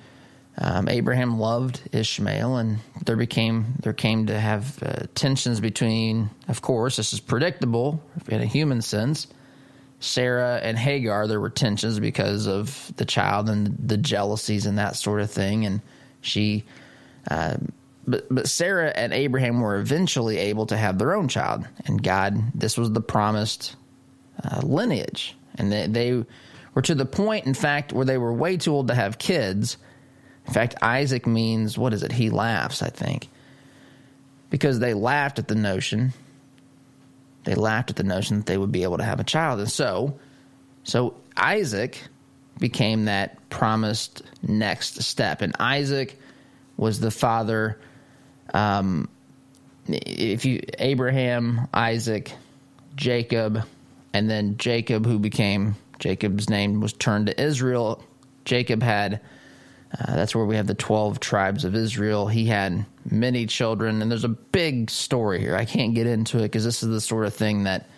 um, 0.58 0.88
Abraham 0.88 1.38
loved 1.38 1.80
Ishmael, 1.92 2.56
and 2.56 2.78
there 3.04 3.16
became 3.16 3.75
there 3.80 3.92
came 3.92 4.26
to 4.26 4.38
have 4.38 4.82
uh, 4.82 5.06
tensions 5.14 5.61
between. 5.61 6.30
Of 6.49 6.62
course, 6.62 6.96
this 6.96 7.12
is 7.12 7.20
predictable 7.20 8.02
in 8.28 8.40
a 8.40 8.46
human 8.46 8.82
sense. 8.82 9.26
Sarah 10.00 10.58
and 10.62 10.76
Hagar, 10.76 11.28
there 11.28 11.40
were 11.40 11.50
tensions 11.50 12.00
because 12.00 12.49
of 12.49 12.92
the 12.96 13.04
child 13.04 13.49
and 13.49 13.76
the 13.78 13.96
jealousies 13.96 14.66
and 14.66 14.78
that 14.78 14.96
sort 14.96 15.20
of 15.20 15.30
thing, 15.30 15.64
and 15.66 15.80
she. 16.20 16.64
Uh, 17.30 17.56
but 18.06 18.26
but 18.30 18.49
Sarah 18.49 18.92
and 18.94 19.12
Abraham 19.12 19.61
were 19.61 19.76
eventually 19.76 20.38
able 20.38 20.66
to 20.66 20.76
have 20.76 20.99
their 20.99 21.14
own 21.14 21.28
child, 21.28 21.66
and 21.87 22.02
God, 22.02 22.37
this 22.54 22.76
was 22.76 22.92
the 22.92 23.00
promised 23.00 23.76
uh, 24.42 24.61
lineage, 24.62 25.37
and 25.56 25.71
they, 25.71 25.87
they 25.87 26.25
were 26.75 26.82
to 26.82 26.94
the 26.94 27.06
point, 27.06 27.47
in 27.47 27.54
fact, 27.54 27.92
where 27.92 28.04
they 28.04 28.18
were 28.18 28.32
way 28.32 28.56
too 28.56 28.75
old 28.75 28.88
to 28.88 28.94
have 28.94 29.18
kids. 29.18 29.76
In 30.47 30.52
fact, 30.52 30.75
Isaac 30.82 31.26
means 31.26 31.78
what 31.78 31.94
is 31.94 32.02
it? 32.02 32.11
He 32.11 32.30
laughs, 32.30 32.82
I 32.82 32.88
think, 32.88 33.28
because 34.50 34.80
they 34.80 34.94
laughed 34.94 35.38
at 35.38 35.47
the 35.47 35.54
notion. 35.54 36.12
They 37.44 37.54
laughed 37.54 37.90
at 37.90 37.97
the 37.97 38.04
notion 38.04 38.38
that 38.38 38.47
they 38.47 38.59
would 38.59 38.73
be 38.73 38.82
able 38.82 38.99
to 38.99 39.04
have 39.04 39.21
a 39.21 39.25
child, 39.25 39.61
and 39.61 39.71
so, 39.71 40.18
so 40.82 41.14
Isaac 41.37 42.02
became 42.59 43.04
that 43.04 43.49
promised 43.49 44.23
next 44.42 45.02
step, 45.02 45.40
and 45.40 45.54
Isaac 45.61 46.18
was 46.76 46.99
the 46.99 47.11
father. 47.12 47.78
Um, 48.52 49.08
if 49.87 50.44
you 50.44 50.62
Abraham, 50.78 51.68
Isaac, 51.72 52.32
Jacob, 52.96 53.62
and 54.12 54.30
then 54.30 54.56
Jacob, 54.56 55.06
who 55.06 55.18
became 55.18 55.76
Jacob's 55.99 56.49
name 56.50 56.80
was 56.80 56.92
turned 56.92 57.26
to 57.26 57.40
Israel. 57.40 58.02
Jacob 58.44 58.82
had, 58.82 59.20
uh, 59.96 60.16
that's 60.16 60.34
where 60.34 60.44
we 60.44 60.56
have 60.56 60.66
the 60.66 60.75
12 60.75 61.20
tribes 61.20 61.64
of 61.64 61.75
Israel. 61.75 62.26
He 62.26 62.46
had 62.46 62.84
many 63.08 63.46
children, 63.46 64.02
and 64.02 64.11
there's 64.11 64.25
a 64.25 64.28
big 64.28 64.90
story 64.90 65.40
here. 65.40 65.56
I 65.56 65.64
can't 65.64 65.94
get 65.94 66.06
into 66.06 66.38
it 66.38 66.42
because 66.42 66.64
this 66.64 66.82
is 66.82 66.88
the 66.88 67.00
sort 67.00 67.25
of 67.25 67.34
thing 67.34 67.64
that, 67.64 67.88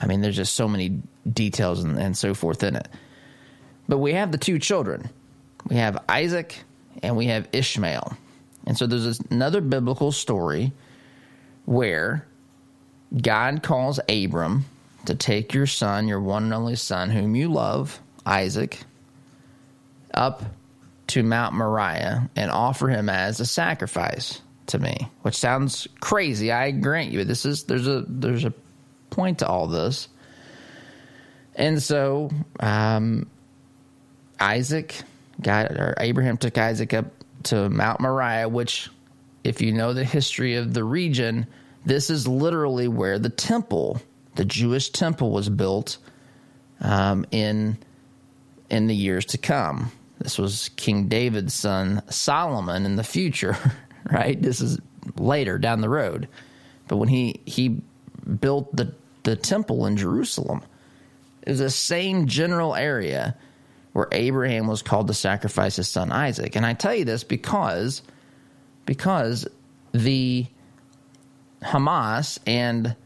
I 0.00 0.06
mean, 0.06 0.20
there's 0.20 0.36
just 0.36 0.54
so 0.54 0.68
many 0.68 1.02
details 1.30 1.82
and, 1.82 1.98
and 1.98 2.16
so 2.16 2.34
forth 2.34 2.62
in 2.62 2.76
it. 2.76 2.88
But 3.88 3.98
we 3.98 4.14
have 4.14 4.32
the 4.32 4.38
two 4.38 4.58
children 4.58 5.10
we 5.68 5.76
have 5.76 6.02
Isaac 6.08 6.58
and 7.02 7.16
we 7.16 7.26
have 7.26 7.48
Ishmael. 7.52 8.16
And 8.66 8.76
so 8.76 8.86
there's 8.86 9.20
another 9.30 9.60
biblical 9.60 10.12
story 10.12 10.72
where 11.66 12.26
God 13.20 13.62
calls 13.62 14.00
Abram 14.08 14.64
to 15.06 15.14
take 15.14 15.52
your 15.54 15.66
son, 15.66 16.08
your 16.08 16.20
one 16.20 16.44
and 16.44 16.54
only 16.54 16.76
son, 16.76 17.10
whom 17.10 17.34
you 17.34 17.48
love, 17.48 18.00
Isaac, 18.24 18.80
up 20.12 20.42
to 21.08 21.22
Mount 21.22 21.54
Moriah 21.54 22.30
and 22.34 22.50
offer 22.50 22.88
him 22.88 23.08
as 23.08 23.40
a 23.40 23.46
sacrifice 23.46 24.40
to 24.66 24.78
me, 24.78 25.10
which 25.22 25.36
sounds 25.36 25.86
crazy. 26.00 26.50
I 26.50 26.70
grant 26.70 27.10
you. 27.10 27.24
This 27.24 27.44
is 27.44 27.64
there's 27.64 27.86
a 27.86 28.04
there's 28.08 28.44
a 28.44 28.54
point 29.10 29.40
to 29.40 29.46
all 29.46 29.66
this, 29.66 30.08
and 31.54 31.82
so 31.82 32.30
um, 32.60 33.28
Isaac 34.40 34.94
got 35.40 35.72
or 35.72 35.94
Abraham 36.00 36.38
took 36.38 36.56
Isaac 36.56 36.94
up 36.94 37.06
to 37.44 37.68
Mount 37.68 38.00
Moriah, 38.00 38.48
which, 38.48 38.90
if 39.42 39.60
you 39.60 39.72
know 39.72 39.92
the 39.92 40.04
history 40.04 40.56
of 40.56 40.74
the 40.74 40.84
region, 40.84 41.46
this 41.84 42.10
is 42.10 42.26
literally 42.26 42.88
where 42.88 43.18
the 43.18 43.30
temple 43.30 44.00
the 44.34 44.44
Jewish 44.44 44.90
temple 44.90 45.30
was 45.30 45.48
built 45.48 45.98
um, 46.80 47.24
in 47.30 47.78
in 48.70 48.86
the 48.86 48.94
years 48.94 49.24
to 49.26 49.38
come. 49.38 49.92
This 50.18 50.38
was 50.38 50.70
King 50.76 51.08
David's 51.08 51.54
son 51.54 52.02
Solomon 52.08 52.86
in 52.86 52.96
the 52.96 53.04
future, 53.04 53.56
right? 54.10 54.40
This 54.40 54.60
is 54.60 54.78
later 55.16 55.58
down 55.58 55.80
the 55.80 55.88
road, 55.88 56.28
but 56.88 56.96
when 56.96 57.08
he 57.08 57.40
he 57.44 57.80
built 58.40 58.74
the 58.74 58.94
the 59.22 59.36
temple 59.36 59.86
in 59.86 59.96
Jerusalem, 59.96 60.62
it 61.42 61.50
was 61.50 61.58
the 61.60 61.70
same 61.70 62.26
general 62.26 62.74
area 62.74 63.36
where 63.94 64.08
Abraham 64.12 64.66
was 64.66 64.82
called 64.82 65.06
to 65.06 65.14
sacrifice 65.14 65.76
his 65.76 65.88
son 65.88 66.12
Isaac. 66.12 66.56
And 66.56 66.66
I 66.66 66.74
tell 66.74 66.94
you 66.94 67.04
this 67.04 67.24
because 67.24 68.02
because 68.84 69.46
the 69.92 70.46
Hamas 71.62 72.38
and 72.44 72.96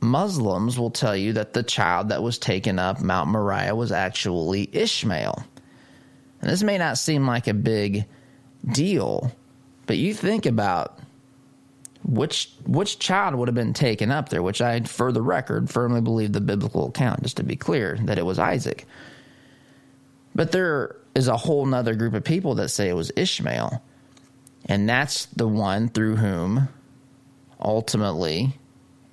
Muslims 0.00 0.78
will 0.78 0.90
tell 0.90 1.16
you 1.16 1.34
that 1.34 1.52
the 1.52 1.62
child 1.62 2.10
that 2.10 2.22
was 2.22 2.38
taken 2.38 2.78
up 2.80 3.00
Mount 3.00 3.30
Moriah 3.30 3.74
was 3.74 3.92
actually 3.92 4.68
Ishmael. 4.72 5.44
And 6.40 6.50
this 6.50 6.64
may 6.64 6.76
not 6.76 6.98
seem 6.98 7.26
like 7.26 7.46
a 7.46 7.54
big 7.54 8.06
deal, 8.66 9.32
but 9.86 9.98
you 9.98 10.14
think 10.14 10.46
about 10.46 10.98
which 12.02 12.50
which 12.66 12.98
child 12.98 13.36
would 13.36 13.46
have 13.46 13.54
been 13.54 13.72
taken 13.72 14.10
up 14.10 14.30
there, 14.30 14.42
which 14.42 14.60
I, 14.60 14.80
for 14.80 15.12
the 15.12 15.22
record, 15.22 15.70
firmly 15.70 16.00
believe 16.00 16.32
the 16.32 16.40
biblical 16.40 16.88
account, 16.88 17.22
just 17.22 17.36
to 17.36 17.44
be 17.44 17.56
clear, 17.56 17.98
that 18.02 18.18
it 18.18 18.26
was 18.26 18.40
Isaac. 18.40 18.84
But 20.38 20.52
there 20.52 20.94
is 21.16 21.26
a 21.26 21.36
whole 21.36 21.66
nother 21.66 21.96
group 21.96 22.14
of 22.14 22.22
people 22.22 22.54
that 22.54 22.68
say 22.68 22.88
it 22.88 22.94
was 22.94 23.10
Ishmael. 23.16 23.82
And 24.66 24.88
that's 24.88 25.26
the 25.26 25.48
one 25.48 25.88
through 25.88 26.14
whom 26.14 26.68
ultimately 27.58 28.56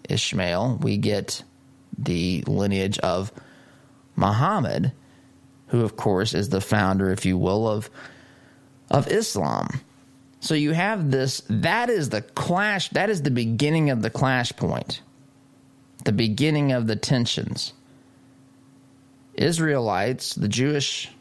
Ishmael, 0.07 0.77
we 0.83 0.97
get 0.97 1.41
the 1.97 2.43
lineage 2.45 2.99
of 2.99 3.31
Muhammad, 4.15 4.91
who, 5.69 5.81
of 5.81 5.97
course, 5.97 6.35
is 6.35 6.49
the 6.49 6.61
founder, 6.61 7.09
if 7.09 7.25
you 7.25 7.39
will, 7.39 7.67
of, 7.67 7.89
of 8.91 9.07
Islam. 9.07 9.81
So 10.41 10.53
you 10.53 10.73
have 10.73 11.09
this, 11.09 11.41
that 11.49 11.89
is 11.89 12.09
the 12.09 12.21
clash, 12.21 12.89
that 12.89 13.09
is 13.09 13.23
the 13.23 13.31
beginning 13.31 13.89
of 13.89 14.03
the 14.03 14.11
clash 14.11 14.55
point, 14.55 15.01
the 16.03 16.11
beginning 16.11 16.71
of 16.71 16.85
the 16.85 16.95
tensions. 16.95 17.73
Israelites, 19.33 20.35
the 20.35 20.47
Jewish, 20.47 21.11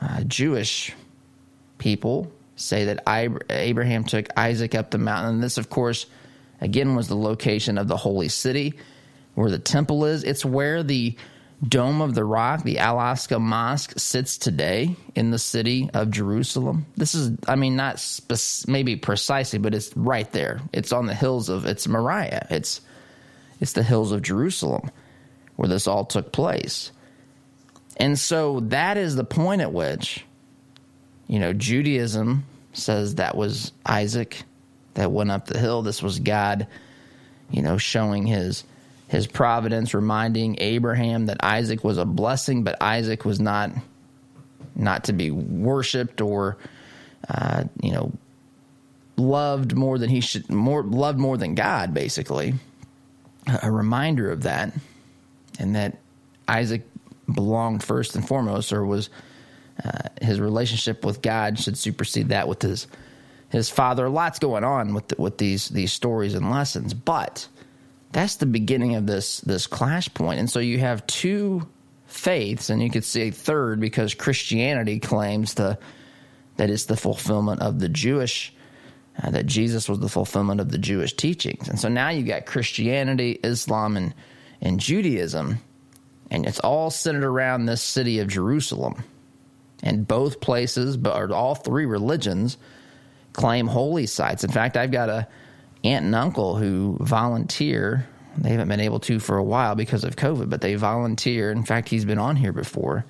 uh, 0.00 0.22
Jewish 0.24 0.92
people, 1.78 2.30
say 2.56 2.86
that 2.86 3.02
Abraham 3.50 4.04
took 4.04 4.28
Isaac 4.36 4.74
up 4.74 4.90
the 4.90 4.98
mountain. 4.98 5.34
And 5.34 5.42
this, 5.42 5.58
of 5.58 5.70
course, 5.70 6.06
again 6.60 6.96
was 6.96 7.08
the 7.08 7.16
location 7.16 7.78
of 7.78 7.88
the 7.88 7.96
holy 7.96 8.28
city 8.28 8.74
where 9.34 9.50
the 9.50 9.58
temple 9.58 10.04
is. 10.06 10.24
It's 10.24 10.44
where 10.44 10.82
the 10.82 11.16
Dome 11.66 12.02
of 12.02 12.14
the 12.14 12.24
Rock, 12.24 12.64
the 12.64 12.78
Al 12.78 12.96
Aqsa 12.96 13.40
Mosque, 13.40 13.98
sits 13.98 14.36
today 14.36 14.94
in 15.14 15.30
the 15.30 15.38
city 15.38 15.88
of 15.94 16.10
Jerusalem. 16.10 16.84
This 16.96 17.14
is, 17.14 17.32
I 17.48 17.56
mean, 17.56 17.76
not 17.76 17.98
spe- 17.98 18.68
maybe 18.68 18.96
precisely, 18.96 19.58
but 19.58 19.74
it's 19.74 19.96
right 19.96 20.30
there. 20.32 20.60
It's 20.72 20.92
on 20.92 21.06
the 21.06 21.14
hills 21.14 21.48
of, 21.48 21.64
it's 21.64 21.88
Moriah. 21.88 22.46
It's, 22.50 22.82
it's 23.58 23.72
the 23.72 23.82
hills 23.82 24.12
of 24.12 24.20
Jerusalem 24.20 24.90
where 25.56 25.68
this 25.68 25.86
all 25.86 26.04
took 26.04 26.30
place. 26.32 26.92
And 27.96 28.18
so 28.18 28.60
that 28.60 28.96
is 28.96 29.16
the 29.16 29.24
point 29.24 29.62
at 29.62 29.72
which, 29.72 30.24
you 31.26 31.38
know, 31.38 31.52
Judaism 31.52 32.44
says 32.72 33.14
that 33.14 33.36
was 33.36 33.72
Isaac 33.86 34.42
that 34.94 35.10
went 35.10 35.30
up 35.30 35.46
the 35.46 35.58
hill. 35.58 35.82
This 35.82 36.02
was 36.02 36.18
God, 36.18 36.66
you 37.50 37.62
know, 37.62 37.78
showing 37.78 38.26
his 38.26 38.64
his 39.08 39.26
providence, 39.26 39.94
reminding 39.94 40.56
Abraham 40.58 41.26
that 41.26 41.38
Isaac 41.42 41.84
was 41.84 41.96
a 41.96 42.04
blessing, 42.04 42.64
but 42.64 42.82
Isaac 42.82 43.24
was 43.24 43.40
not 43.40 43.70
not 44.74 45.04
to 45.04 45.12
be 45.12 45.30
worshipped 45.30 46.20
or 46.20 46.58
uh, 47.28 47.64
you 47.82 47.92
know 47.92 48.12
loved 49.16 49.74
more 49.74 49.98
than 49.98 50.10
he 50.10 50.20
should 50.20 50.50
more 50.50 50.82
loved 50.82 51.18
more 51.18 51.38
than 51.38 51.54
God 51.54 51.94
basically 51.94 52.52
a 53.62 53.70
reminder 53.70 54.30
of 54.30 54.42
that 54.42 54.72
and 55.58 55.74
that 55.74 55.96
Isaac 56.46 56.82
belonged 57.32 57.82
first 57.82 58.14
and 58.14 58.26
foremost 58.26 58.72
or 58.72 58.84
was 58.84 59.10
uh, 59.84 60.08
his 60.22 60.40
relationship 60.40 61.04
with 61.04 61.22
God 61.22 61.58
should 61.58 61.76
supersede 61.76 62.30
that 62.30 62.48
with 62.48 62.62
his 62.62 62.86
his 63.48 63.70
father. 63.70 64.08
Lots 64.08 64.38
going 64.38 64.64
on 64.64 64.94
with 64.94 65.08
the, 65.08 65.16
with 65.18 65.38
these 65.38 65.68
these 65.68 65.92
stories 65.92 66.34
and 66.34 66.50
lessons, 66.50 66.94
but 66.94 67.48
that's 68.12 68.36
the 68.36 68.46
beginning 68.46 68.94
of 68.94 69.06
this 69.06 69.40
this 69.40 69.66
clash 69.66 70.12
point. 70.14 70.40
And 70.40 70.50
so 70.50 70.58
you 70.58 70.78
have 70.78 71.06
two 71.06 71.66
faiths, 72.06 72.70
and 72.70 72.82
you 72.82 72.90
could 72.90 73.04
see 73.04 73.22
a 73.22 73.30
third 73.30 73.80
because 73.80 74.14
Christianity 74.14 74.98
claims 74.98 75.54
the 75.54 75.78
that 76.56 76.70
it's 76.70 76.86
the 76.86 76.96
fulfillment 76.96 77.60
of 77.60 77.78
the 77.78 77.88
Jewish 77.88 78.54
uh, 79.22 79.30
that 79.30 79.46
Jesus 79.46 79.88
was 79.88 79.98
the 79.98 80.08
fulfillment 80.08 80.60
of 80.60 80.70
the 80.70 80.78
Jewish 80.78 81.14
teachings. 81.14 81.68
And 81.68 81.78
so 81.78 81.88
now 81.88 82.08
you've 82.08 82.26
got 82.26 82.46
Christianity, 82.46 83.38
Islam, 83.42 83.96
and 83.96 84.14
and 84.60 84.80
Judaism, 84.80 85.58
and 86.30 86.46
it's 86.46 86.60
all 86.60 86.90
centered 86.90 87.24
around 87.24 87.66
this 87.66 87.82
city 87.82 88.18
of 88.18 88.28
Jerusalem. 88.28 89.02
And 89.82 90.08
both 90.08 90.40
places, 90.40 90.96
but 90.96 91.30
all 91.30 91.54
three 91.54 91.86
religions, 91.86 92.56
claim 93.32 93.66
holy 93.66 94.06
sites. 94.06 94.42
In 94.42 94.50
fact, 94.50 94.76
I've 94.76 94.90
got 94.90 95.10
a 95.10 95.28
aunt 95.84 96.04
and 96.06 96.14
uncle 96.14 96.56
who 96.56 96.96
volunteer. 97.00 98.06
They 98.38 98.50
haven't 98.50 98.68
been 98.68 98.80
able 98.80 99.00
to 99.00 99.18
for 99.20 99.36
a 99.36 99.44
while 99.44 99.74
because 99.74 100.04
of 100.04 100.16
COVID, 100.16 100.50
but 100.50 100.60
they 100.60 100.74
volunteer. 100.74 101.50
In 101.50 101.64
fact, 101.64 101.88
he's 101.88 102.04
been 102.04 102.18
on 102.18 102.36
here 102.36 102.52
before 102.52 103.04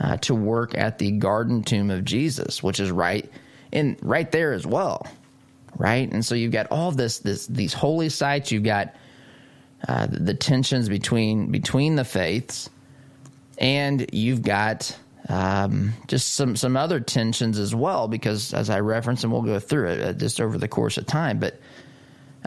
uh, 0.00 0.16
to 0.18 0.34
work 0.34 0.76
at 0.76 0.98
the 0.98 1.12
Garden 1.12 1.62
Tomb 1.62 1.90
of 1.90 2.04
Jesus, 2.04 2.62
which 2.62 2.80
is 2.80 2.90
right 2.90 3.30
in 3.72 3.96
right 4.00 4.30
there 4.30 4.52
as 4.52 4.66
well, 4.66 5.06
right. 5.76 6.10
And 6.10 6.24
so 6.24 6.34
you've 6.34 6.52
got 6.52 6.68
all 6.70 6.92
this 6.92 7.18
this 7.18 7.46
these 7.46 7.72
holy 7.72 8.08
sites. 8.08 8.52
You've 8.52 8.62
got 8.64 8.94
uh, 9.86 10.06
the, 10.10 10.34
tensions 10.34 10.88
between 10.88 11.50
between 11.50 11.96
the 11.96 12.04
faiths, 12.04 12.70
and 13.58 14.06
you've 14.12 14.42
got 14.42 14.96
um, 15.28 15.92
just 16.06 16.34
some 16.34 16.56
some 16.56 16.76
other 16.76 17.00
tensions 17.00 17.58
as 17.58 17.74
well, 17.74 18.08
because 18.08 18.54
as 18.54 18.70
I 18.70 18.80
referenced, 18.80 19.24
and 19.24 19.32
we'll 19.32 19.42
go 19.42 19.58
through 19.58 19.88
it 19.90 20.00
uh, 20.00 20.12
just 20.12 20.40
over 20.40 20.58
the 20.58 20.68
course 20.68 20.96
of 20.96 21.06
time, 21.06 21.38
but 21.38 21.60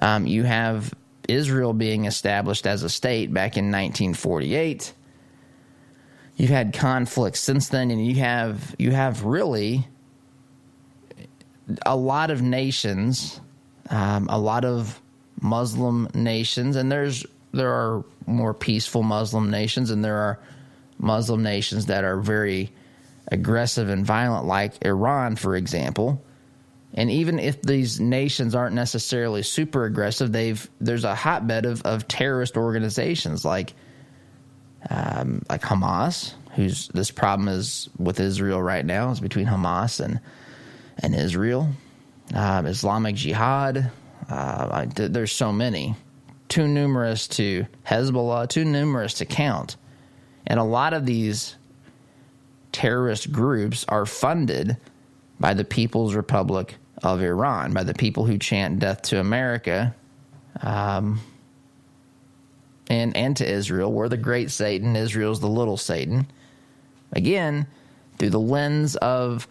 um, 0.01 0.25
you 0.25 0.43
have 0.43 0.93
Israel 1.27 1.73
being 1.73 2.05
established 2.05 2.65
as 2.65 2.83
a 2.83 2.89
state 2.89 3.33
back 3.33 3.57
in 3.57 3.65
1948. 3.65 4.93
You've 6.35 6.49
had 6.49 6.73
conflicts 6.73 7.39
since 7.39 7.69
then, 7.69 7.91
and 7.91 8.05
you 8.05 8.15
have 8.15 8.75
you 8.79 8.91
have 8.91 9.23
really 9.25 9.85
a 11.85 11.95
lot 11.95 12.31
of 12.31 12.41
nations, 12.41 13.39
um, 13.89 14.27
a 14.29 14.39
lot 14.39 14.65
of 14.65 14.99
Muslim 15.41 16.09
nations, 16.13 16.75
and 16.75 16.91
there's 16.91 17.25
there 17.51 17.71
are 17.71 18.03
more 18.27 18.53
peaceful 18.53 19.03
Muslim 19.03 19.49
nations, 19.49 19.91
and 19.91 20.03
there 20.03 20.17
are 20.17 20.39
Muslim 20.99 21.43
nations 21.43 21.87
that 21.87 22.03
are 22.03 22.17
very 22.17 22.71
aggressive 23.31 23.89
and 23.89 24.05
violent, 24.05 24.45
like 24.45 24.83
Iran, 24.85 25.35
for 25.35 25.55
example. 25.55 26.21
And 26.93 27.09
even 27.11 27.39
if 27.39 27.61
these 27.61 27.99
nations 27.99 28.55
aren't 28.55 28.75
necessarily 28.75 29.43
super 29.43 29.85
aggressive, 29.85 30.31
they've 30.31 30.69
there's 30.81 31.03
a 31.03 31.15
hotbed 31.15 31.65
of, 31.65 31.83
of 31.83 32.07
terrorist 32.07 32.57
organizations 32.57 33.45
like 33.45 33.73
um, 34.89 35.43
like 35.49 35.61
Hamas, 35.61 36.33
who's 36.55 36.87
this 36.89 37.11
problem 37.11 37.47
is 37.47 37.89
with 37.97 38.19
Israel 38.19 38.61
right 38.61 38.85
now 38.85 39.11
is 39.11 39.19
between 39.19 39.45
Hamas 39.45 40.03
and 40.03 40.19
and 41.01 41.15
Israel, 41.15 41.69
um, 42.33 42.65
Islamic 42.65 43.15
Jihad. 43.15 43.91
Uh, 44.29 44.85
there's 44.95 45.31
so 45.31 45.51
many, 45.51 45.95
too 46.47 46.67
numerous 46.67 47.27
to 47.27 47.65
Hezbollah, 47.85 48.47
too 48.47 48.65
numerous 48.65 49.15
to 49.15 49.25
count, 49.25 49.75
and 50.45 50.59
a 50.59 50.63
lot 50.63 50.93
of 50.93 51.05
these 51.05 51.55
terrorist 52.71 53.31
groups 53.31 53.85
are 53.89 54.05
funded 54.05 54.77
by 55.39 55.53
the 55.53 55.65
People's 55.65 56.13
Republic 56.13 56.75
of 57.03 57.21
Iran, 57.21 57.73
by 57.73 57.83
the 57.83 57.93
people 57.93 58.25
who 58.25 58.37
chant 58.37 58.79
death 58.79 59.01
to 59.03 59.19
America 59.19 59.95
um, 60.61 61.19
and, 62.87 63.15
and 63.15 63.37
to 63.37 63.49
Israel. 63.49 63.91
We're 63.91 64.09
the 64.09 64.17
great 64.17 64.51
Satan, 64.51 64.95
Israel's 64.95 65.39
the 65.39 65.47
little 65.47 65.77
Satan. 65.77 66.27
Again, 67.13 67.67
through 68.17 68.31
the 68.31 68.39
lens 68.39 68.95
of 68.97 69.47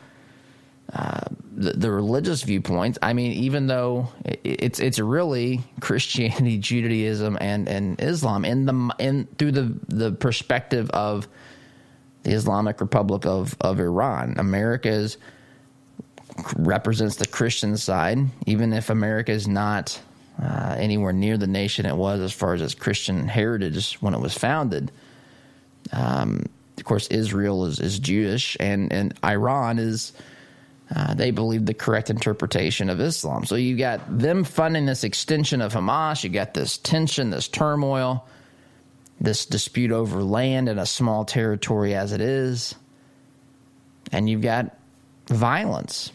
the, 0.93 1.73
the, 1.73 1.91
religious 1.91 2.43
viewpoints. 2.43 2.99
I 3.03 3.13
mean, 3.13 3.33
even 3.33 3.67
though 3.67 4.09
it's 4.25 4.81
it's 4.81 4.99
really 4.99 5.61
Christianity, 5.81 6.59
Judaism, 6.59 7.37
and, 7.41 7.69
and 7.69 8.01
Islam 8.01 8.45
in 8.45 8.65
the 8.65 8.95
in 8.99 9.29
through 9.39 9.53
the 9.53 9.75
the 9.89 10.13
perspective 10.13 10.89
of 10.91 11.29
the 12.23 12.33
Islamic 12.33 12.81
Republic 12.81 13.27
of, 13.27 13.57
of 13.61 13.81
Iran. 13.81 14.35
America 14.39 15.09
represents 16.57 17.17
the 17.17 17.27
Christian 17.27 17.77
side, 17.77 18.19
even 18.47 18.73
if 18.73 18.91
America 18.91 19.33
is 19.33 19.49
not 19.49 19.99
uh, 20.41 20.77
anywhere 20.79 21.13
near 21.13 21.37
the 21.37 21.47
nation 21.47 21.87
it 21.87 21.97
was 21.97 22.21
as 22.21 22.33
far 22.33 22.55
as 22.55 22.63
its 22.63 22.75
Christian 22.75 23.27
heritage 23.27 23.95
when 23.95 24.15
it 24.15 24.21
was 24.21 24.35
founded. 24.35 24.93
Um, 25.93 26.47
of 26.77 26.85
course, 26.85 27.09
Israel 27.09 27.65
is, 27.65 27.81
is 27.81 27.99
Jewish, 27.99 28.57
and, 28.61 28.93
and 28.93 29.15
Iran 29.25 29.79
is, 29.79 30.13
uh, 30.95 31.15
they 31.15 31.31
believe 31.31 31.67
the 31.67 31.75
correct 31.75 32.11
interpretation 32.11 32.89
of 32.91 33.01
Islam. 33.01 33.45
So 33.45 33.57
you 33.57 33.77
got 33.77 34.19
them 34.19 34.45
funding 34.45 34.87
this 34.87 35.05
extension 35.05 35.61
of 35.61 35.73
Hamas, 35.73 36.25
you 36.25 36.31
got 36.31 36.55
this 36.55 36.79
tension, 36.79 37.31
this 37.31 37.49
turmoil 37.49 38.27
this 39.21 39.47
dispute 39.47 39.91
over 39.91 40.23
land 40.23 40.69
in 40.69 40.79
a 40.79 40.87
small 40.87 41.25
territory 41.25 41.95
as 41.95 42.13
it 42.13 42.21
is. 42.21 42.75
And 44.13 44.29
you've 44.29 44.43
got 44.43 44.77
violence. 45.27 46.13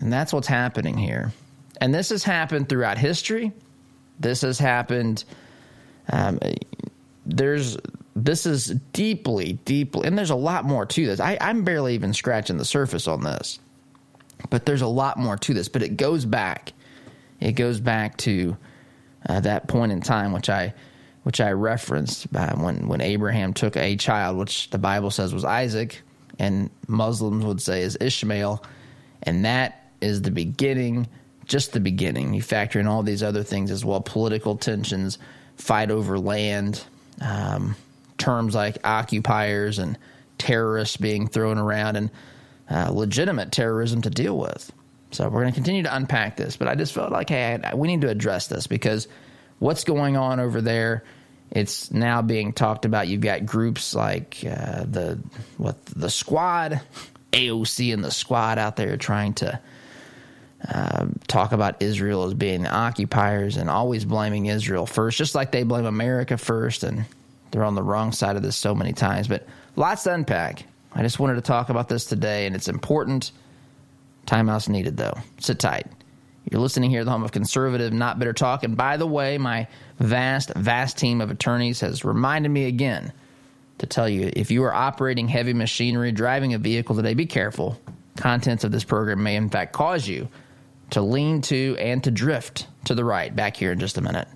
And 0.00 0.12
that's 0.12 0.32
what's 0.32 0.48
happening 0.48 0.98
here. 0.98 1.32
And 1.80 1.94
this 1.94 2.10
has 2.10 2.24
happened 2.24 2.68
throughout 2.68 2.98
history. 2.98 3.52
This 4.18 4.42
has 4.42 4.58
happened. 4.58 5.24
Um, 6.10 6.40
there's 7.24 7.76
this 8.14 8.46
is 8.46 8.68
deeply, 8.92 9.54
deeply, 9.64 10.06
and 10.06 10.16
there's 10.16 10.30
a 10.30 10.36
lot 10.36 10.64
more 10.64 10.86
to 10.86 11.06
this. 11.06 11.20
I, 11.20 11.36
I'm 11.38 11.64
barely 11.64 11.94
even 11.94 12.14
scratching 12.14 12.56
the 12.56 12.64
surface 12.64 13.06
on 13.06 13.22
this, 13.22 13.58
but 14.50 14.66
there's 14.66 14.82
a 14.82 14.86
lot 14.86 15.18
more 15.18 15.36
to 15.36 15.54
this. 15.54 15.68
But 15.68 15.82
it 15.82 15.96
goes 15.96 16.24
back. 16.24 16.72
It 17.40 17.52
goes 17.52 17.80
back 17.80 18.16
to 18.18 18.56
uh, 19.28 19.40
that 19.40 19.68
point 19.68 19.92
in 19.92 20.00
time, 20.00 20.32
which 20.32 20.48
I 20.48 20.74
which 21.22 21.40
I 21.40 21.50
referenced 21.50 22.28
uh, 22.34 22.54
when 22.54 22.86
when 22.88 23.00
Abraham 23.00 23.52
took 23.52 23.76
a 23.76 23.96
child, 23.96 24.36
which 24.36 24.70
the 24.70 24.78
Bible 24.78 25.10
says 25.10 25.34
was 25.34 25.44
Isaac, 25.44 26.02
and 26.38 26.70
Muslims 26.86 27.44
would 27.44 27.60
say 27.60 27.82
is 27.82 27.96
Ishmael, 28.00 28.64
and 29.24 29.44
that 29.44 29.90
is 30.00 30.22
the 30.22 30.30
beginning, 30.30 31.08
just 31.44 31.72
the 31.72 31.80
beginning. 31.80 32.32
You 32.32 32.42
factor 32.42 32.78
in 32.78 32.86
all 32.86 33.02
these 33.02 33.22
other 33.22 33.42
things 33.42 33.70
as 33.70 33.84
well, 33.84 34.00
political 34.00 34.56
tensions, 34.56 35.18
fight 35.56 35.90
over 35.90 36.18
land, 36.18 36.84
um, 37.20 37.74
terms 38.18 38.54
like 38.54 38.78
occupiers 38.84 39.78
and 39.78 39.98
terrorists 40.38 40.96
being 40.96 41.26
thrown 41.26 41.58
around, 41.58 41.96
and 41.96 42.10
uh, 42.70 42.90
legitimate 42.90 43.52
terrorism 43.52 44.02
to 44.02 44.10
deal 44.10 44.36
with. 44.36 44.72
So 45.12 45.24
we're 45.28 45.42
going 45.42 45.52
to 45.52 45.54
continue 45.54 45.82
to 45.84 45.94
unpack 45.94 46.36
this, 46.36 46.56
but 46.56 46.68
I 46.68 46.74
just 46.74 46.92
felt 46.92 47.12
like, 47.12 47.28
hey, 47.28 47.60
we 47.74 47.88
need 47.88 48.00
to 48.02 48.08
address 48.08 48.48
this 48.48 48.66
because 48.66 49.08
what's 49.58 49.84
going 49.84 50.16
on 50.16 50.40
over 50.40 50.60
there 50.60 51.04
it's 51.50 51.90
now 51.92 52.22
being 52.22 52.52
talked 52.52 52.84
about. 52.84 53.08
You've 53.08 53.20
got 53.20 53.46
groups 53.46 53.94
like 53.94 54.38
uh, 54.44 54.84
the 54.84 55.18
what 55.56 55.84
the 55.86 56.10
squad, 56.10 56.80
AOC, 57.32 57.94
and 57.94 58.02
the 58.02 58.10
squad 58.10 58.58
out 58.58 58.76
there 58.76 58.96
trying 58.96 59.34
to 59.34 59.60
uh, 60.68 61.06
talk 61.28 61.52
about 61.52 61.82
Israel 61.82 62.24
as 62.24 62.34
being 62.34 62.62
the 62.62 62.70
occupiers 62.70 63.56
and 63.56 63.70
always 63.70 64.04
blaming 64.04 64.46
Israel 64.46 64.86
first, 64.86 65.18
just 65.18 65.34
like 65.34 65.52
they 65.52 65.62
blame 65.62 65.86
America 65.86 66.36
first, 66.36 66.82
and 66.82 67.04
they're 67.50 67.64
on 67.64 67.74
the 67.74 67.82
wrong 67.82 68.12
side 68.12 68.36
of 68.36 68.42
this 68.42 68.56
so 68.56 68.74
many 68.74 68.92
times. 68.92 69.28
But 69.28 69.46
lots 69.76 70.02
to 70.04 70.14
unpack. 70.14 70.64
I 70.96 71.02
just 71.02 71.18
wanted 71.18 71.34
to 71.34 71.42
talk 71.42 71.68
about 71.68 71.90
this 71.90 72.06
today, 72.06 72.46
and 72.46 72.56
it's 72.56 72.68
important. 72.68 73.30
Timeout's 74.26 74.66
needed, 74.66 74.96
though. 74.96 75.12
Sit 75.38 75.58
tight. 75.58 75.86
You're 76.50 76.60
listening 76.60 76.88
here, 76.88 77.04
the 77.04 77.10
home 77.10 77.22
of 77.22 77.32
conservative, 77.32 77.92
not 77.92 78.18
bitter 78.18 78.32
talk. 78.32 78.64
And 78.64 78.78
by 78.78 78.96
the 78.96 79.06
way, 79.06 79.36
my 79.36 79.68
vast, 79.98 80.54
vast 80.54 80.96
team 80.96 81.20
of 81.20 81.30
attorneys 81.30 81.80
has 81.80 82.02
reminded 82.02 82.48
me 82.48 82.64
again 82.64 83.12
to 83.76 83.86
tell 83.86 84.08
you 84.08 84.30
if 84.34 84.50
you 84.50 84.64
are 84.64 84.72
operating 84.72 85.28
heavy 85.28 85.52
machinery, 85.52 86.12
driving 86.12 86.54
a 86.54 86.58
vehicle 86.58 86.96
today, 86.96 87.12
be 87.12 87.26
careful. 87.26 87.78
Contents 88.16 88.64
of 88.64 88.72
this 88.72 88.84
program 88.84 89.22
may, 89.22 89.36
in 89.36 89.50
fact, 89.50 89.74
cause 89.74 90.08
you 90.08 90.28
to 90.90 91.02
lean 91.02 91.42
to 91.42 91.76
and 91.78 92.02
to 92.04 92.10
drift 92.10 92.68
to 92.86 92.94
the 92.94 93.04
right. 93.04 93.36
Back 93.36 93.56
here 93.56 93.72
in 93.72 93.80
just 93.80 93.98
a 93.98 94.00
minute. 94.00 94.28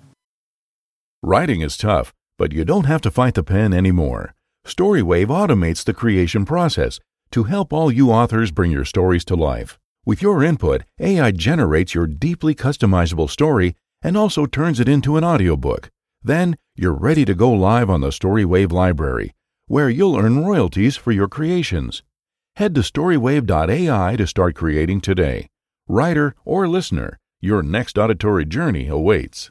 Writing 1.23 1.61
is 1.61 1.75
tough, 1.75 2.13
but 2.37 2.51
you 2.51 2.65
don't 2.65 2.85
have 2.85 3.01
to 3.01 3.09
fight 3.09 3.33
the 3.33 3.43
pen 3.43 3.73
anymore. 3.73 4.35
Storywave 4.65 5.27
automates 5.27 5.83
the 5.83 5.93
creation 5.93 6.45
process 6.45 6.99
to 7.31 7.43
help 7.43 7.73
all 7.73 7.91
you 7.91 8.11
authors 8.11 8.51
bring 8.51 8.71
your 8.71 8.85
stories 8.85 9.25
to 9.25 9.35
life. 9.35 9.79
With 10.05 10.21
your 10.21 10.43
input, 10.43 10.83
AI 10.99 11.31
generates 11.31 11.93
your 11.93 12.07
deeply 12.07 12.55
customizable 12.55 13.29
story 13.29 13.75
and 14.01 14.15
also 14.15 14.45
turns 14.45 14.79
it 14.79 14.87
into 14.87 15.17
an 15.17 15.23
audiobook. 15.23 15.89
Then 16.23 16.55
you're 16.75 16.93
ready 16.93 17.25
to 17.25 17.33
go 17.33 17.51
live 17.51 17.89
on 17.89 18.01
the 18.01 18.09
Storywave 18.09 18.71
library, 18.71 19.33
where 19.67 19.89
you'll 19.89 20.17
earn 20.17 20.45
royalties 20.45 20.95
for 20.95 21.11
your 21.11 21.27
creations. 21.27 22.03
Head 22.55 22.75
to 22.75 22.81
storywave.ai 22.81 24.15
to 24.15 24.27
start 24.27 24.55
creating 24.55 25.01
today. 25.01 25.47
Writer 25.87 26.35
or 26.45 26.67
listener, 26.67 27.17
your 27.39 27.63
next 27.63 27.97
auditory 27.97 28.45
journey 28.45 28.87
awaits. 28.87 29.49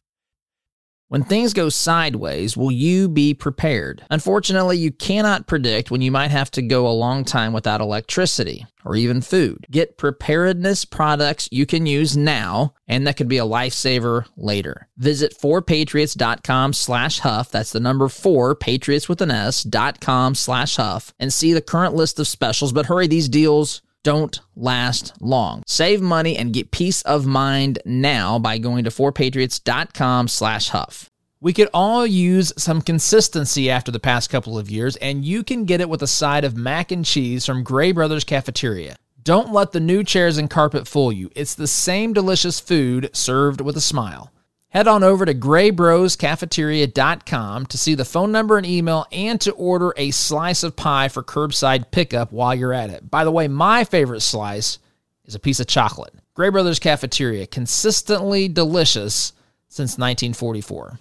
When 1.10 1.24
things 1.24 1.54
go 1.54 1.70
sideways, 1.70 2.56
will 2.56 2.70
you 2.70 3.08
be 3.08 3.34
prepared? 3.34 4.04
Unfortunately, 4.10 4.78
you 4.78 4.92
cannot 4.92 5.48
predict 5.48 5.90
when 5.90 6.02
you 6.02 6.12
might 6.12 6.30
have 6.30 6.52
to 6.52 6.62
go 6.62 6.86
a 6.86 6.94
long 6.94 7.24
time 7.24 7.52
without 7.52 7.80
electricity 7.80 8.64
or 8.84 8.94
even 8.94 9.20
food. 9.20 9.66
Get 9.72 9.98
preparedness 9.98 10.84
products 10.84 11.48
you 11.50 11.66
can 11.66 11.84
use 11.84 12.16
now 12.16 12.74
and 12.86 13.08
that 13.08 13.16
could 13.16 13.26
be 13.26 13.38
a 13.38 13.44
lifesaver 13.44 14.26
later. 14.36 14.86
Visit 14.98 15.36
4patriots.com 15.36 16.74
slash 16.74 17.18
huff. 17.18 17.50
That's 17.50 17.72
the 17.72 17.80
number 17.80 18.06
4, 18.06 18.54
patriots 18.54 19.08
with 19.08 19.20
an 19.20 19.32
S, 19.32 19.64
dot 19.64 20.00
com 20.00 20.36
slash 20.36 20.76
huff 20.76 21.12
and 21.18 21.32
see 21.32 21.52
the 21.52 21.60
current 21.60 21.96
list 21.96 22.20
of 22.20 22.28
specials. 22.28 22.72
But 22.72 22.86
hurry, 22.86 23.08
these 23.08 23.28
deals 23.28 23.82
don't 24.02 24.40
last 24.56 25.12
long. 25.20 25.62
Save 25.66 26.00
money 26.00 26.36
and 26.36 26.52
get 26.52 26.70
peace 26.70 27.02
of 27.02 27.26
mind 27.26 27.78
now 27.84 28.38
by 28.38 28.58
going 28.58 28.84
to 28.84 28.90
4patriots.com 28.90 30.28
slash 30.28 30.68
huff. 30.68 31.08
We 31.42 31.52
could 31.54 31.70
all 31.72 32.06
use 32.06 32.52
some 32.58 32.82
consistency 32.82 33.70
after 33.70 33.90
the 33.90 33.98
past 33.98 34.28
couple 34.28 34.58
of 34.58 34.70
years, 34.70 34.96
and 34.96 35.24
you 35.24 35.42
can 35.42 35.64
get 35.64 35.80
it 35.80 35.88
with 35.88 36.02
a 36.02 36.06
side 36.06 36.44
of 36.44 36.56
mac 36.56 36.92
and 36.92 37.04
cheese 37.04 37.46
from 37.46 37.62
Gray 37.62 37.92
Brothers 37.92 38.24
Cafeteria. 38.24 38.96
Don't 39.22 39.52
let 39.52 39.72
the 39.72 39.80
new 39.80 40.04
chairs 40.04 40.36
and 40.38 40.50
carpet 40.50 40.86
fool 40.86 41.12
you. 41.12 41.30
It's 41.34 41.54
the 41.54 41.66
same 41.66 42.12
delicious 42.12 42.60
food 42.60 43.10
served 43.14 43.60
with 43.60 43.76
a 43.76 43.80
smile. 43.80 44.30
Head 44.70 44.86
on 44.86 45.02
over 45.02 45.24
to 45.24 45.34
graybroscafeteria.com 45.34 47.66
to 47.66 47.76
see 47.76 47.96
the 47.96 48.04
phone 48.04 48.30
number 48.30 48.56
and 48.56 48.64
email 48.64 49.04
and 49.10 49.40
to 49.40 49.50
order 49.52 49.92
a 49.96 50.12
slice 50.12 50.62
of 50.62 50.76
pie 50.76 51.08
for 51.08 51.24
curbside 51.24 51.90
pickup 51.90 52.30
while 52.30 52.54
you're 52.54 52.72
at 52.72 52.90
it. 52.90 53.10
By 53.10 53.24
the 53.24 53.32
way, 53.32 53.48
my 53.48 53.82
favorite 53.82 54.20
slice 54.20 54.78
is 55.24 55.34
a 55.34 55.40
piece 55.40 55.58
of 55.58 55.66
chocolate. 55.66 56.14
Gray 56.34 56.50
Brothers 56.50 56.78
Cafeteria, 56.78 57.48
consistently 57.48 58.46
delicious 58.46 59.32
since 59.68 59.98
1944. 59.98 61.00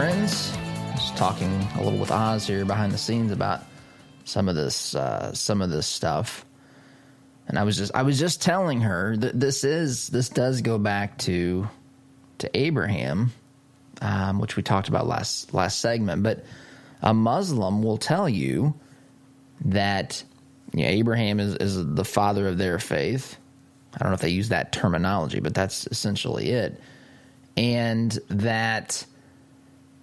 Friends. 0.00 0.56
Just 0.94 1.14
talking 1.18 1.52
a 1.76 1.82
little 1.82 1.98
with 1.98 2.10
Oz 2.10 2.46
here 2.46 2.64
behind 2.64 2.90
the 2.90 2.96
scenes 2.96 3.32
about 3.32 3.60
some 4.24 4.48
of 4.48 4.56
this, 4.56 4.94
uh, 4.94 5.30
some 5.34 5.60
of 5.60 5.68
this 5.68 5.86
stuff. 5.86 6.46
And 7.46 7.58
I 7.58 7.64
was 7.64 7.76
just, 7.76 7.94
I 7.94 8.00
was 8.00 8.18
just 8.18 8.40
telling 8.40 8.80
her 8.80 9.14
that 9.18 9.38
this 9.38 9.62
is, 9.62 10.08
this 10.08 10.30
does 10.30 10.62
go 10.62 10.78
back 10.78 11.18
to, 11.18 11.68
to 12.38 12.50
Abraham, 12.56 13.32
um, 14.00 14.38
which 14.38 14.56
we 14.56 14.62
talked 14.62 14.88
about 14.88 15.06
last 15.06 15.52
last 15.52 15.80
segment. 15.80 16.22
But 16.22 16.46
a 17.02 17.12
Muslim 17.12 17.82
will 17.82 17.98
tell 17.98 18.26
you 18.26 18.72
that 19.66 20.24
yeah, 20.72 20.86
Abraham 20.86 21.40
is, 21.40 21.56
is 21.56 21.94
the 21.94 22.06
father 22.06 22.48
of 22.48 22.56
their 22.56 22.78
faith. 22.78 23.36
I 23.92 23.98
don't 23.98 24.08
know 24.08 24.14
if 24.14 24.22
they 24.22 24.30
use 24.30 24.48
that 24.48 24.72
terminology, 24.72 25.40
but 25.40 25.52
that's 25.52 25.86
essentially 25.88 26.52
it. 26.52 26.80
And 27.58 28.18
that 28.30 29.04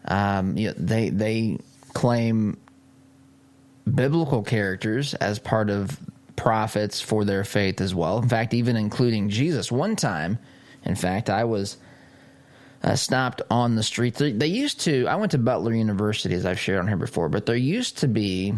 um, 0.07 0.57
you 0.57 0.67
know, 0.67 0.73
they 0.77 1.09
they 1.09 1.59
claim 1.93 2.57
biblical 3.93 4.43
characters 4.43 5.13
as 5.15 5.39
part 5.39 5.69
of 5.69 5.99
prophets 6.35 7.01
for 7.01 7.25
their 7.25 7.43
faith 7.43 7.81
as 7.81 7.93
well. 7.93 8.19
In 8.19 8.29
fact, 8.29 8.53
even 8.53 8.75
including 8.75 9.29
Jesus. 9.29 9.71
One 9.71 9.95
time, 9.95 10.39
in 10.85 10.95
fact, 10.95 11.29
I 11.29 11.43
was 11.45 11.77
uh, 12.83 12.95
stopped 12.95 13.41
on 13.49 13.75
the 13.75 13.83
street. 13.83 14.15
They, 14.15 14.31
they, 14.31 14.47
used 14.47 14.81
to. 14.81 15.07
I 15.07 15.15
went 15.15 15.31
to 15.31 15.37
Butler 15.37 15.73
University, 15.73 16.35
as 16.35 16.45
I've 16.45 16.59
shared 16.59 16.79
on 16.79 16.87
here 16.87 16.97
before, 16.97 17.29
but 17.29 17.45
there 17.45 17.55
used 17.55 17.99
to 17.99 18.07
be. 18.07 18.53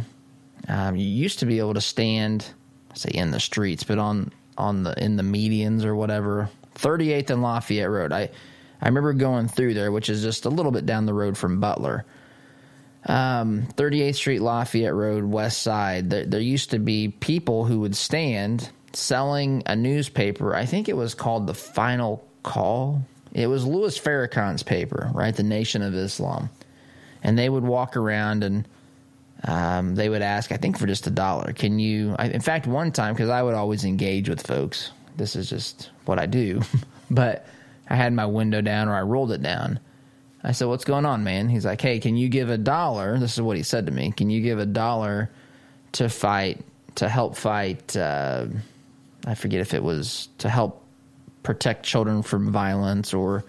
Um, 0.68 0.96
you 0.96 1.08
used 1.08 1.40
to 1.40 1.46
be 1.46 1.58
able 1.60 1.74
to 1.74 1.82
stand, 1.82 2.46
say 2.94 3.10
in 3.14 3.32
the 3.32 3.40
streets, 3.40 3.84
but 3.84 3.98
on 3.98 4.32
on 4.58 4.84
the 4.84 4.94
in 5.04 5.16
the 5.16 5.24
medians 5.24 5.86
or 5.86 5.96
whatever. 5.96 6.50
38th 6.76 7.30
and 7.32 7.42
Lafayette 7.42 7.90
Road. 7.90 8.14
I 8.14 8.30
I 8.82 8.88
remember 8.88 9.14
going 9.14 9.48
through 9.48 9.74
there, 9.74 9.92
which 9.92 10.10
is 10.10 10.22
just 10.22 10.46
a 10.46 10.50
little 10.50 10.72
bit 10.72 10.86
down 10.86 11.06
the 11.06 11.14
road 11.14 11.38
from 11.38 11.60
Butler. 11.60 12.06
Um, 13.06 13.68
38th 13.76 14.16
Street, 14.16 14.42
Lafayette 14.42 14.94
Road, 14.94 15.24
West 15.24 15.62
Side. 15.62 16.10
There, 16.10 16.26
there 16.26 16.40
used 16.40 16.72
to 16.72 16.80
be 16.80 17.10
people 17.10 17.66
who 17.66 17.80
would 17.82 17.96
stand 17.96 18.70
selling 18.94 19.64
a 19.66 19.76
newspaper. 19.76 20.56
I 20.56 20.66
think 20.66 20.90
it 20.90 20.98
was 20.98 21.14
called 21.14 21.48
the 21.48 21.54
Final 21.54 22.26
Call. 22.44 23.02
It 23.34 23.48
was 23.48 23.66
Louis 23.66 23.98
Farrakhan's 23.98 24.64
paper, 24.64 25.12
right? 25.14 25.36
The 25.36 25.44
Nation 25.44 25.82
of 25.82 25.94
Islam. 25.94 26.50
And 27.24 27.38
they 27.38 27.50
would 27.50 27.64
walk 27.64 27.96
around 27.98 28.44
and 28.44 28.68
um, 29.46 29.96
they 29.96 30.10
would 30.10 30.22
ask, 30.22 30.52
I 30.52 30.58
think 30.58 30.78
for 30.78 30.88
just 30.88 31.08
a 31.08 31.12
dollar, 31.12 31.54
can 31.54 31.80
you? 31.80 32.16
I, 32.18 32.28
in 32.28 32.42
fact, 32.42 32.68
one 32.68 32.92
time, 32.92 33.14
because 33.14 33.30
I 33.30 33.42
would 33.42 33.54
always 33.54 33.86
engage 33.86 34.28
with 34.28 34.46
folks, 34.46 34.92
this 35.16 35.36
is 35.36 35.50
just 35.50 35.92
what 36.06 36.20
I 36.20 36.26
do, 36.26 36.62
but 37.12 37.46
I 37.90 37.96
had 37.96 38.14
my 38.14 38.26
window 38.26 38.62
down 38.62 38.88
or 38.88 38.96
I 38.96 39.02
rolled 39.02 39.32
it 39.32 39.42
down. 39.42 39.80
I 40.44 40.54
said, 40.54 40.68
What's 40.68 40.86
going 40.86 41.06
on, 41.06 41.24
man? 41.24 41.50
He's 41.50 41.66
like, 41.66 41.82
Hey, 41.82 42.00
can 42.00 42.16
you 42.16 42.30
give 42.30 42.50
a 42.50 42.58
dollar? 42.58 43.18
This 43.20 43.34
is 43.34 43.42
what 43.42 43.58
he 43.58 43.64
said 43.64 43.88
to 43.88 43.92
me. 43.92 44.12
Can 44.12 44.30
you 44.30 44.42
give 44.42 44.60
a 44.60 44.66
dollar 44.66 45.30
to 45.94 46.10
fight, 46.10 46.64
to 46.96 47.10
help 47.10 47.36
fight? 47.36 47.96
Uh, 47.96 48.48
I 49.26 49.36
forget 49.36 49.60
if 49.60 49.74
it 49.74 49.84
was 49.84 50.30
to 50.38 50.50
help 50.50 50.84
protect 51.44 51.86
children 51.86 52.22
from 52.22 52.52
violence 52.52 53.14
or 53.14 53.44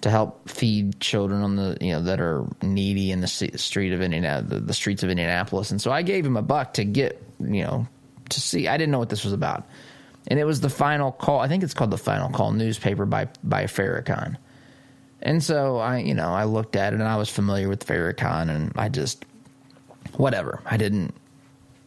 to 0.00 0.10
help 0.10 0.48
feed 0.48 1.00
children 1.00 1.42
on 1.42 1.56
the 1.56 1.76
you 1.80 1.92
know 1.92 2.02
that 2.02 2.20
are 2.20 2.44
needy 2.62 3.10
in 3.10 3.20
the 3.20 3.26
street 3.26 3.92
of 3.92 4.00
Indiana, 4.00 4.44
the, 4.46 4.60
the 4.60 4.74
streets 4.74 5.02
of 5.02 5.10
Indianapolis. 5.10 5.70
And 5.70 5.80
so 5.80 5.90
I 5.90 6.02
gave 6.02 6.24
him 6.24 6.36
a 6.36 6.42
buck 6.42 6.74
to 6.74 6.84
get 6.84 7.22
you 7.40 7.64
know 7.64 7.88
to 8.30 8.40
see. 8.40 8.68
I 8.68 8.76
didn't 8.76 8.92
know 8.92 8.98
what 8.98 9.08
this 9.08 9.24
was 9.24 9.32
about, 9.32 9.66
and 10.28 10.38
it 10.38 10.44
was 10.44 10.60
the 10.60 10.70
final 10.70 11.10
call. 11.10 11.40
I 11.40 11.48
think 11.48 11.64
it's 11.64 11.74
called 11.74 11.90
the 11.90 11.98
Final 11.98 12.30
Call 12.30 12.52
newspaper 12.52 13.04
by 13.04 13.28
by 13.42 13.64
Farrakhan. 13.64 14.36
And 15.20 15.42
so 15.42 15.78
I 15.78 15.98
you 15.98 16.14
know 16.14 16.32
I 16.32 16.44
looked 16.44 16.76
at 16.76 16.92
it 16.92 17.00
and 17.00 17.08
I 17.08 17.16
was 17.16 17.28
familiar 17.28 17.68
with 17.68 17.84
Farrakhan 17.84 18.48
and 18.48 18.72
I 18.76 18.88
just 18.88 19.24
whatever 20.16 20.60
I 20.64 20.76
didn't 20.76 21.14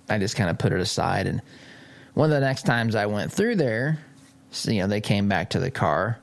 I 0.09 0.17
just 0.19 0.35
kind 0.35 0.49
of 0.49 0.57
put 0.57 0.73
it 0.73 0.79
aside 0.79 1.27
and 1.27 1.41
one 2.13 2.29
of 2.29 2.35
the 2.35 2.45
next 2.45 2.63
times 2.63 2.95
I 2.95 3.05
went 3.05 3.31
through 3.31 3.55
there, 3.55 3.99
so, 4.51 4.71
you 4.71 4.81
know 4.81 4.87
they 4.87 5.01
came 5.01 5.29
back 5.29 5.51
to 5.51 5.59
the 5.59 5.71
car 5.71 6.19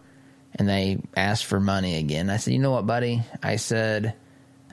and 0.55 0.69
they 0.69 0.99
asked 1.17 1.47
for 1.47 1.61
money 1.61 1.97
again. 1.97 2.29
I 2.29 2.37
said, 2.37 2.53
"You 2.53 2.59
know 2.59 2.73
what, 2.73 2.87
buddy?" 2.87 3.23
I 3.43 3.57
said, 3.57 4.15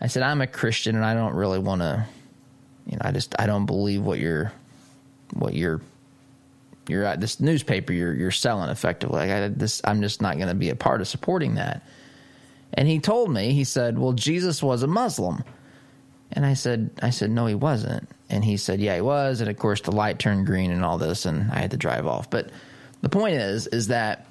"I 0.02 0.08
said 0.08 0.24
I'm 0.24 0.42
a 0.42 0.48
Christian 0.48 0.96
and 0.96 1.06
I 1.06 1.14
don't 1.14 1.34
really 1.34 1.60
want 1.60 1.82
to, 1.82 2.06
you 2.86 2.94
know, 2.98 3.02
I 3.02 3.12
just 3.12 3.34
I 3.40 3.46
don't 3.46 3.66
believe 3.66 4.02
what 4.02 4.20
you're, 4.20 4.52
what 5.34 5.54
you're, 5.54 5.80
you're 6.88 7.04
at 7.04 7.22
this 7.22 7.40
newspaper 7.40 7.94
you're 7.94 8.14
you're 8.14 8.32
selling 8.32 8.70
effectively. 8.70 9.20
Like 9.20 9.32
I, 9.32 9.48
this, 9.50 9.82
I'm 9.84 10.02
just 10.02 10.22
not 10.22 10.38
going 10.38 10.50
to 10.50 10.56
be 10.56 10.70
a 10.70 10.76
part 10.76 11.02
of 11.02 11.08
supporting 11.08 11.56
that." 11.56 11.86
And 12.74 12.88
he 12.88 13.00
told 13.00 13.32
me, 13.32 13.54
he 13.54 13.64
said, 13.64 13.98
"Well, 13.98 14.14
Jesus 14.14 14.62
was 14.62 14.84
a 14.84 14.88
Muslim," 14.88 15.44
and 16.32 16.46
I 16.46 16.54
said, 16.54 16.90
"I 17.02 17.10
said 17.10 17.32
no, 17.32 17.46
he 17.46 17.56
wasn't." 17.56 18.10
And 18.30 18.44
he 18.44 18.58
said, 18.58 18.80
"Yeah, 18.80 18.96
he 18.96 19.02
was." 19.02 19.42
And 19.42 19.50
of 19.50 19.58
course, 19.58 19.82
the 19.82 19.92
light 19.92 20.20
turned 20.20 20.46
green 20.46 20.72
and 20.72 20.84
all 20.84 20.98
this, 20.98 21.26
and 21.26 21.52
I 21.52 21.60
had 21.60 21.72
to 21.72 21.78
drive 21.78 22.08
off. 22.08 22.30
But 22.30 22.50
the 23.02 23.10
point 23.10 23.36
is, 23.36 23.68
is 23.68 23.88
that 23.88 24.26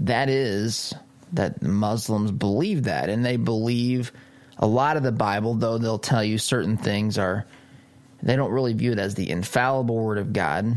that 0.00 0.28
is 0.28 0.94
that 1.32 1.62
Muslims 1.62 2.30
believe 2.30 2.84
that, 2.84 3.08
and 3.08 3.24
they 3.24 3.36
believe 3.36 4.12
a 4.58 4.66
lot 4.66 4.96
of 4.96 5.02
the 5.02 5.12
Bible, 5.12 5.54
though 5.54 5.78
they'll 5.78 5.98
tell 5.98 6.22
you 6.22 6.38
certain 6.38 6.76
things 6.76 7.18
are, 7.18 7.46
they 8.22 8.36
don't 8.36 8.50
really 8.50 8.74
view 8.74 8.92
it 8.92 8.98
as 8.98 9.14
the 9.14 9.30
infallible 9.30 9.96
Word 9.96 10.18
of 10.18 10.32
God. 10.32 10.76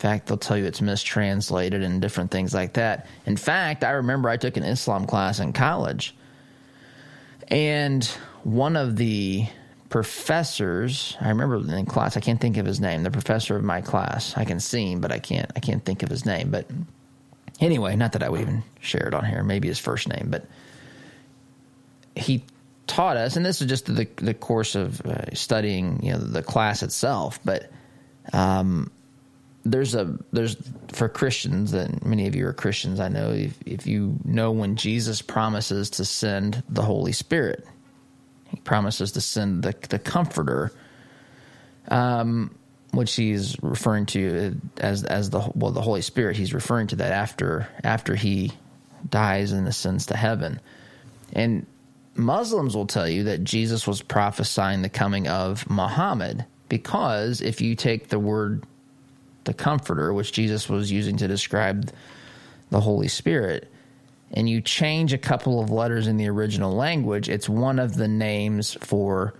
Fact, 0.00 0.26
they'll 0.26 0.38
tell 0.38 0.56
you 0.56 0.64
it's 0.64 0.80
mistranslated 0.80 1.82
and 1.82 2.00
different 2.00 2.30
things 2.30 2.54
like 2.54 2.74
that. 2.74 3.06
In 3.26 3.36
fact, 3.36 3.84
I 3.84 3.90
remember 3.90 4.28
I 4.28 4.36
took 4.36 4.56
an 4.56 4.64
Islam 4.64 5.06
class 5.06 5.40
in 5.40 5.52
college, 5.52 6.14
and 7.48 8.04
one 8.42 8.76
of 8.76 8.96
the 8.96 9.46
professors, 9.90 11.16
I 11.20 11.28
remember 11.28 11.56
in 11.56 11.86
class, 11.86 12.16
I 12.16 12.20
can't 12.20 12.40
think 12.40 12.56
of 12.56 12.64
his 12.64 12.80
name, 12.80 13.02
the 13.02 13.10
professor 13.10 13.56
of 13.56 13.64
my 13.64 13.80
class. 13.80 14.36
I 14.36 14.44
can 14.44 14.60
see 14.60 14.92
him, 14.92 15.00
but 15.00 15.12
I 15.12 15.18
can't 15.18 15.50
I 15.54 15.60
can't 15.60 15.84
think 15.84 16.02
of 16.02 16.08
his 16.08 16.24
name, 16.24 16.50
but 16.50 16.66
Anyway, 17.60 17.94
not 17.94 18.12
that 18.12 18.22
I 18.22 18.28
would 18.28 18.40
even 18.40 18.62
share 18.80 19.06
it 19.06 19.14
on 19.14 19.24
here, 19.24 19.44
maybe 19.44 19.68
his 19.68 19.78
first 19.78 20.08
name, 20.08 20.28
but 20.30 20.46
he 22.16 22.42
taught 22.86 23.18
us, 23.18 23.36
and 23.36 23.44
this 23.44 23.60
is 23.60 23.68
just 23.68 23.84
the 23.86 24.08
the 24.16 24.32
course 24.32 24.74
of 24.74 25.00
uh, 25.02 25.34
studying, 25.34 26.02
you 26.02 26.12
know, 26.12 26.18
the 26.18 26.42
class 26.42 26.82
itself. 26.82 27.38
But 27.44 27.70
um, 28.32 28.90
there's 29.64 29.94
a 29.94 30.16
there's 30.32 30.56
for 30.88 31.08
Christians, 31.08 31.72
and 31.72 32.04
many 32.04 32.26
of 32.26 32.34
you 32.34 32.46
are 32.46 32.52
Christians. 32.52 33.00
I 33.00 33.08
know 33.08 33.30
if, 33.30 33.58
if 33.66 33.86
you 33.86 34.18
know 34.24 34.52
when 34.52 34.76
Jesus 34.76 35.22
promises 35.22 35.90
to 35.90 36.04
send 36.04 36.62
the 36.68 36.82
Holy 36.82 37.12
Spirit, 37.12 37.66
he 38.48 38.56
promises 38.58 39.12
to 39.12 39.20
send 39.20 39.62
the 39.62 39.74
the 39.88 39.98
Comforter. 39.98 40.72
Um, 41.88 42.54
which 42.92 43.14
he's 43.14 43.56
referring 43.62 44.06
to 44.06 44.60
as 44.78 45.04
as 45.04 45.30
the 45.30 45.40
well 45.54 45.70
the 45.70 45.80
Holy 45.80 46.02
Spirit. 46.02 46.36
He's 46.36 46.54
referring 46.54 46.88
to 46.88 46.96
that 46.96 47.12
after 47.12 47.68
after 47.84 48.14
he 48.14 48.52
dies 49.08 49.52
and 49.52 49.66
ascends 49.68 50.06
to 50.06 50.16
heaven. 50.16 50.60
And 51.32 51.66
Muslims 52.14 52.74
will 52.74 52.86
tell 52.86 53.08
you 53.08 53.24
that 53.24 53.44
Jesus 53.44 53.86
was 53.86 54.02
prophesying 54.02 54.82
the 54.82 54.88
coming 54.88 55.28
of 55.28 55.68
Muhammad 55.70 56.44
because 56.68 57.40
if 57.40 57.60
you 57.60 57.76
take 57.76 58.08
the 58.08 58.18
word 58.18 58.64
the 59.44 59.54
comforter, 59.54 60.12
which 60.12 60.32
Jesus 60.32 60.68
was 60.68 60.92
using 60.92 61.16
to 61.18 61.28
describe 61.28 61.90
the 62.70 62.80
Holy 62.80 63.08
Spirit, 63.08 63.70
and 64.32 64.48
you 64.48 64.60
change 64.60 65.12
a 65.12 65.18
couple 65.18 65.60
of 65.60 65.70
letters 65.70 66.06
in 66.06 66.16
the 66.16 66.28
original 66.28 66.72
language, 66.72 67.28
it's 67.28 67.48
one 67.48 67.78
of 67.78 67.96
the 67.96 68.08
names 68.08 68.76
for 68.80 69.34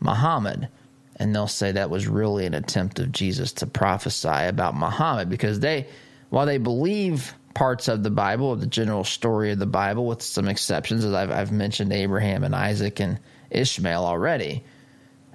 Muhammad. 0.00 0.68
And 1.16 1.34
they'll 1.34 1.46
say 1.46 1.72
that 1.72 1.90
was 1.90 2.08
really 2.08 2.46
an 2.46 2.54
attempt 2.54 2.98
of 2.98 3.12
Jesus 3.12 3.52
to 3.54 3.66
prophesy 3.66 4.28
about 4.28 4.74
Muhammad 4.74 5.28
because 5.28 5.60
they, 5.60 5.86
while 6.30 6.46
they 6.46 6.56
believe 6.56 7.34
parts 7.52 7.88
of 7.88 8.02
the 8.02 8.10
Bible, 8.10 8.56
the 8.56 8.66
general 8.66 9.04
story 9.04 9.52
of 9.52 9.58
the 9.58 9.66
Bible, 9.66 10.06
with 10.06 10.22
some 10.22 10.48
exceptions, 10.48 11.04
as 11.04 11.12
I've, 11.12 11.30
I've 11.30 11.52
mentioned 11.52 11.92
Abraham 11.92 12.42
and 12.42 12.54
Isaac 12.54 13.00
and 13.00 13.18
Ishmael 13.50 14.02
already, 14.02 14.64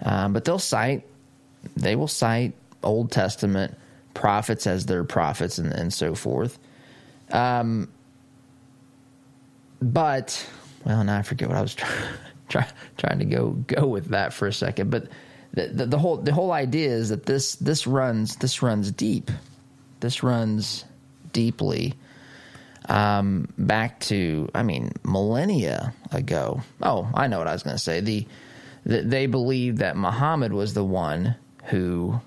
um, 0.02 0.34
but 0.34 0.44
they'll 0.46 0.58
cite, 0.58 1.04
they 1.78 1.96
will 1.96 2.08
cite 2.08 2.54
Old 2.82 3.12
Testament 3.12 3.78
prophets 4.16 4.66
as 4.66 4.88
their 4.88 5.04
prophets 5.04 5.60
and, 5.60 5.72
and 5.72 5.94
so 5.94 6.16
forth. 6.16 6.58
Um, 7.32 7.90
but 9.80 10.48
well, 10.86 11.04
now 11.04 11.20
I 11.20 11.22
forget 11.22 11.48
what 11.48 11.58
I 11.58 11.62
was 11.62 11.76
trying 11.76 12.04
try, 12.50 12.68
trying 12.98 13.20
to 13.20 13.26
go 13.26 13.52
go 13.68 13.86
with 13.86 14.08
that 14.10 14.34
for 14.34 14.48
a 14.48 14.54
second. 14.54 14.90
But 14.90 15.10
the, 15.54 15.68
the, 15.68 15.86
the 15.86 16.00
whole 16.00 16.18
the 16.18 16.34
whole 16.34 16.52
idea 16.52 16.90
is 16.90 17.10
that 17.10 17.28
this 17.28 17.56
this 17.58 17.86
runs 17.86 18.38
this 18.38 18.64
runs 18.64 18.92
deep. 18.92 19.30
This 20.00 20.24
runs 20.24 20.86
deeply 21.32 21.94
um, 22.90 23.48
back 23.58 24.00
to 24.02 24.50
I 24.54 24.64
mean 24.64 24.92
millennia 25.04 25.94
ago. 26.12 26.62
Oh, 26.82 27.10
I 27.14 27.28
know 27.28 27.38
what 27.40 27.48
I 27.48 27.54
was 27.54 27.64
going 27.64 27.76
to 27.76 27.82
say. 27.82 28.00
The, 28.00 28.28
the 28.86 29.02
they 29.02 29.26
believe 29.26 29.78
that 29.78 29.98
Muhammad 29.98 30.54
was 30.54 30.74
the 30.74 30.84
one 30.84 31.36
who 31.66 32.20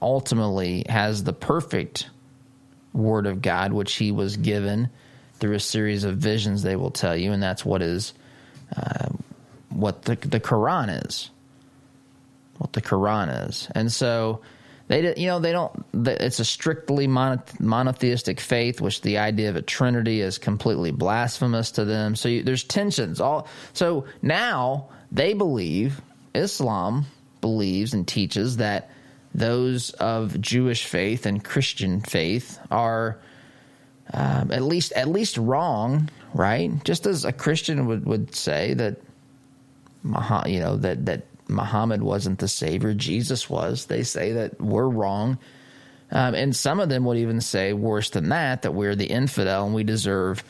ultimately 0.00 0.84
has 0.88 1.24
the 1.24 1.32
perfect 1.32 2.08
word 2.92 3.26
of 3.26 3.42
God, 3.42 3.72
which 3.72 3.94
he 3.94 4.10
was 4.10 4.36
given 4.36 4.90
through 5.38 5.54
a 5.54 5.60
series 5.60 6.04
of 6.04 6.16
visions. 6.16 6.62
They 6.62 6.76
will 6.76 6.90
tell 6.90 7.16
you, 7.16 7.32
and 7.32 7.42
that's 7.42 7.64
what 7.64 7.82
is 7.82 8.14
uh, 8.76 9.08
what 9.70 10.02
the 10.02 10.16
the 10.16 10.40
Quran 10.40 11.06
is. 11.06 11.30
What 12.58 12.72
the 12.72 12.80
Quran 12.80 13.48
is, 13.48 13.68
and 13.74 13.92
so 13.92 14.40
they 14.88 15.14
you 15.16 15.26
know 15.26 15.40
they 15.40 15.52
don't. 15.52 15.84
It's 15.92 16.40
a 16.40 16.44
strictly 16.44 17.06
monotheistic 17.06 18.40
faith, 18.40 18.80
which 18.80 19.02
the 19.02 19.18
idea 19.18 19.50
of 19.50 19.56
a 19.56 19.62
trinity 19.62 20.20
is 20.22 20.38
completely 20.38 20.90
blasphemous 20.90 21.72
to 21.72 21.84
them. 21.84 22.16
So 22.16 22.28
you, 22.28 22.42
there's 22.42 22.64
tensions. 22.64 23.20
All 23.20 23.46
so 23.74 24.06
now 24.22 24.88
they 25.12 25.34
believe 25.34 26.00
Islam 26.34 27.06
believes 27.40 27.94
and 27.94 28.08
teaches 28.08 28.56
that 28.58 28.90
those 29.36 29.90
of 29.90 30.40
Jewish 30.40 30.86
faith 30.86 31.26
and 31.26 31.44
Christian 31.44 32.00
faith 32.00 32.58
are 32.70 33.18
um, 34.12 34.50
at 34.50 34.62
least 34.62 34.92
at 34.92 35.08
least 35.08 35.36
wrong, 35.36 36.08
right? 36.32 36.72
Just 36.84 37.06
as 37.06 37.24
a 37.24 37.32
Christian 37.32 37.86
would, 37.86 38.06
would 38.06 38.34
say 38.34 38.74
that, 38.74 38.96
you 40.46 40.60
know, 40.60 40.76
that 40.76 41.06
that 41.06 41.26
Muhammad 41.48 42.02
wasn't 42.02 42.38
the 42.38 42.48
savior, 42.48 42.94
Jesus 42.94 43.50
was. 43.50 43.86
They 43.86 44.04
say 44.04 44.32
that 44.32 44.60
we're 44.60 44.88
wrong, 44.88 45.38
um, 46.10 46.34
and 46.34 46.54
some 46.54 46.80
of 46.80 46.88
them 46.88 47.04
would 47.04 47.18
even 47.18 47.40
say 47.40 47.72
worse 47.72 48.10
than 48.10 48.30
that 48.30 48.62
that 48.62 48.72
we're 48.72 48.94
the 48.94 49.06
infidel 49.06 49.66
and 49.66 49.74
we 49.74 49.84
deserve. 49.84 50.42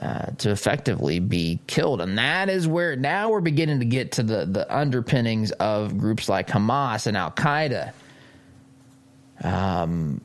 Uh, 0.00 0.26
to 0.38 0.50
effectively 0.50 1.20
be 1.20 1.60
killed. 1.68 2.00
And 2.00 2.18
that 2.18 2.48
is 2.48 2.66
where 2.66 2.96
now 2.96 3.30
we're 3.30 3.40
beginning 3.40 3.78
to 3.78 3.84
get 3.84 4.10
to 4.12 4.24
the, 4.24 4.44
the 4.44 4.76
underpinnings 4.76 5.52
of 5.52 5.96
groups 5.96 6.28
like 6.28 6.48
Hamas 6.48 7.06
and 7.06 7.16
Al 7.16 7.30
Qaeda 7.30 7.92
um, 9.42 10.20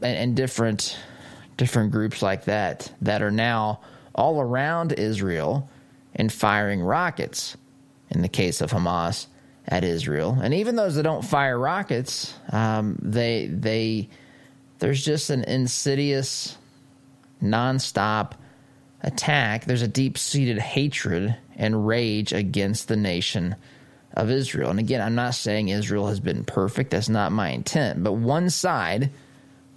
and, 0.00 0.16
and 0.16 0.36
different 0.36 0.98
different 1.56 1.92
groups 1.92 2.22
like 2.22 2.44
that 2.44 2.92
that 3.02 3.22
are 3.22 3.30
now 3.30 3.80
all 4.14 4.40
around 4.40 4.92
Israel 4.92 5.68
and 6.14 6.32
firing 6.32 6.80
rockets. 6.80 7.56
In 8.10 8.20
the 8.20 8.28
case 8.28 8.60
of 8.60 8.70
Hamas 8.72 9.26
at 9.66 9.84
Israel, 9.84 10.38
and 10.42 10.52
even 10.52 10.76
those 10.76 10.96
that 10.96 11.04
don't 11.04 11.24
fire 11.24 11.58
rockets, 11.58 12.34
um, 12.50 12.98
they 13.00 13.46
they 13.46 14.10
there's 14.80 15.02
just 15.02 15.30
an 15.30 15.44
insidious, 15.44 16.58
nonstop 17.42 18.32
attack. 19.00 19.64
There's 19.64 19.80
a 19.80 19.88
deep 19.88 20.18
seated 20.18 20.58
hatred 20.58 21.36
and 21.56 21.86
rage 21.86 22.32
against 22.32 22.88
the 22.88 22.96
nation 22.96 23.56
of 24.14 24.30
Israel. 24.30 24.70
And 24.70 24.78
again, 24.78 25.00
I'm 25.00 25.14
not 25.14 25.34
saying 25.34 25.68
Israel 25.68 26.08
has 26.08 26.20
been 26.20 26.44
perfect. 26.44 26.90
That's 26.90 27.08
not 27.08 27.32
my 27.32 27.50
intent. 27.50 28.02
But 28.02 28.12
one 28.12 28.50
side, 28.50 29.10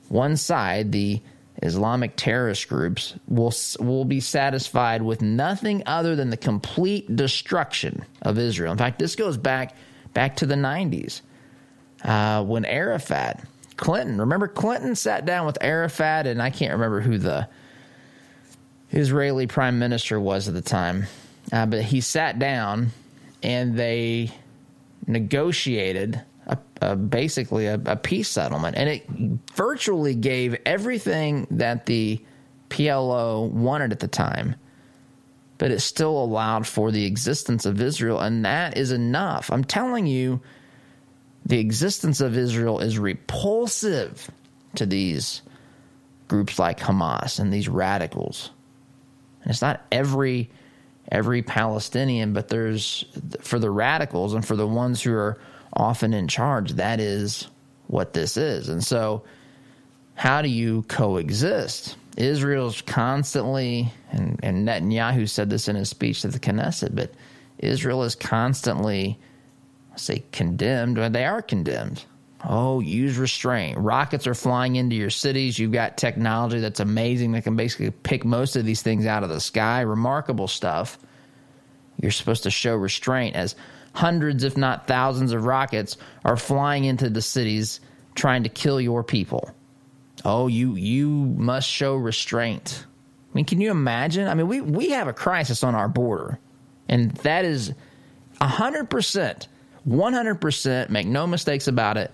one 0.10 0.38
side, 0.38 0.92
the 0.92 1.22
Islamic 1.64 2.16
terrorist 2.16 2.68
groups 2.68 3.16
will 3.28 3.54
will 3.80 4.06
be 4.06 4.20
satisfied 4.20 5.02
with 5.02 5.22
nothing 5.22 5.84
other 5.86 6.16
than 6.16 6.30
the 6.30 6.38
complete 6.38 7.16
destruction 7.16 8.04
of 8.22 8.38
Israel. 8.38 8.72
In 8.72 8.78
fact, 8.78 9.00
this 9.00 9.16
goes 9.16 9.38
back 9.38 9.76
back 10.14 10.38
to 10.38 10.46
the 10.46 10.56
90s 10.56 11.22
uh, 12.04 12.44
when 12.44 12.66
Arafat, 12.66 13.44
Clinton, 13.78 14.20
remember 14.20 14.48
Clinton 14.48 14.96
sat 14.96 15.26
down 15.26 15.46
with 15.46 15.58
Arafat, 15.62 16.28
and 16.28 16.42
I 16.42 16.50
can't 16.50 16.74
remember 16.74 17.02
who 17.02 17.18
the 17.18 17.48
Israeli 18.92 19.48
prime 19.48 19.80
minister 19.80 20.20
was 20.20 20.48
at 20.48 20.54
the 20.54 20.62
time, 20.62 21.06
uh, 21.54 21.66
but 21.66 21.84
he 21.84 22.02
sat 22.02 22.38
down 22.38 22.92
and 23.46 23.78
they 23.78 24.32
negotiated 25.06 26.20
a, 26.48 26.58
a, 26.82 26.96
basically 26.96 27.68
a, 27.68 27.80
a, 27.86 27.96
peace 27.96 28.28
settlement, 28.28 28.76
and 28.76 28.90
it 28.90 29.08
virtually 29.54 30.16
gave 30.16 30.58
everything 30.66 31.46
that 31.52 31.86
the 31.86 32.20
PLO 32.72 33.48
wanted 33.52 33.92
at 33.92 34.00
the 34.00 34.08
time, 34.08 34.56
but 35.60 35.70
it 35.70 35.80
still 35.82 36.18
allowed 36.24 36.66
for 36.66 36.90
the 36.90 37.06
existence 37.06 37.68
of 37.68 37.80
Israel, 37.80 38.20
and 38.20 38.46
that 38.46 38.78
is 38.78 38.92
enough. 38.92 39.52
I'm 39.52 39.64
telling 39.64 40.08
you, 40.08 40.42
the 41.46 41.60
existence 41.60 42.22
of 42.22 42.36
Israel 42.36 42.80
is 42.80 42.98
repulsive 42.98 44.32
to 44.74 44.88
these 44.88 45.44
groups 46.28 46.58
like 46.58 46.80
Hamas 46.80 47.40
and 47.40 47.54
these 47.54 47.70
radicals. 47.70 48.50
And 49.44 49.52
it's 49.52 49.62
not 49.62 49.86
every 49.92 50.50
every 51.12 51.42
Palestinian, 51.42 52.34
but 52.34 52.48
there's 52.48 53.06
for 53.42 53.60
the 53.60 53.70
radicals 53.70 54.34
and 54.34 54.46
for 54.46 54.56
the 54.56 54.68
ones 54.68 55.02
who 55.02 55.14
are 55.14 55.38
often 55.74 56.14
in 56.14 56.28
charge, 56.28 56.74
that 56.74 57.00
is 57.00 57.48
what 57.88 58.14
this 58.14 58.38
is. 58.38 58.70
And 58.70 58.84
so, 58.84 59.24
how 60.16 60.42
do 60.42 60.50
you 60.50 60.84
coexist? 60.84 61.98
Israel's 62.18 62.82
constantly, 62.82 63.92
and, 64.12 64.40
and 64.42 64.68
Netanyahu 64.68 65.30
said 65.30 65.50
this 65.50 65.68
in 65.68 65.76
his 65.76 65.90
speech 65.90 66.22
to 66.22 66.30
the 66.30 66.40
Knesset, 66.40 66.96
but 66.96 67.14
Israel 67.60 68.04
is 68.04 68.16
constantly, 68.16 69.20
I 69.94 69.98
say, 69.98 70.24
condemned. 70.32 70.98
They 70.98 71.26
are 71.26 71.42
condemned. 71.42 72.06
Oh, 72.48 72.80
use 72.80 73.18
restraint. 73.18 73.78
Rockets 73.80 74.28
are 74.28 74.36
flying 74.36 74.76
into 74.76 74.96
your 74.96 75.10
cities. 75.10 75.58
You've 75.58 75.72
got 75.72 75.98
technology 75.98 76.60
that's 76.60 76.80
amazing 76.80 77.32
that 77.32 77.44
can 77.44 77.56
basically 77.56 77.90
pick 77.90 78.24
most 78.24 78.56
of 78.56 78.66
these 78.66 78.84
things 78.84 79.06
out 79.06 79.24
of 79.24 79.30
the 79.30 79.40
sky. 79.40 79.82
Remarkable 79.82 80.48
stuff. 80.48 81.00
You're 82.00 82.12
supposed 82.12 82.44
to 82.44 82.52
show 82.52 82.76
restraint 82.76 83.36
as 83.36 83.56
hundreds, 83.94 84.44
if 84.44 84.58
not 84.58 84.88
thousands, 84.88 85.32
of 85.32 85.46
rockets 85.46 85.98
are 86.24 86.38
flying 86.38 86.86
into 86.86 87.10
the 87.10 87.22
cities 87.22 87.80
trying 88.14 88.44
to 88.44 88.50
kill 88.50 88.80
your 88.80 89.04
people. 89.04 89.50
Oh, 90.24 90.48
you 90.48 90.76
you 90.76 91.10
must 91.10 91.68
show 91.70 91.96
restraint. 91.96 92.86
I 92.88 93.36
mean, 93.36 93.46
can 93.46 93.60
you 93.60 93.72
imagine? 93.72 94.28
I 94.28 94.34
mean, 94.34 94.48
we, 94.48 94.62
we 94.62 94.90
have 94.92 95.08
a 95.08 95.14
crisis 95.14 95.64
on 95.64 95.76
our 95.76 95.88
border, 95.88 96.40
and 96.88 97.12
that 97.18 97.44
is 97.44 97.74
100%, 98.42 99.48
100%, 99.88 100.90
make 100.90 101.08
no 101.08 101.28
mistakes 101.28 101.68
about 101.68 101.98
it, 101.98 102.12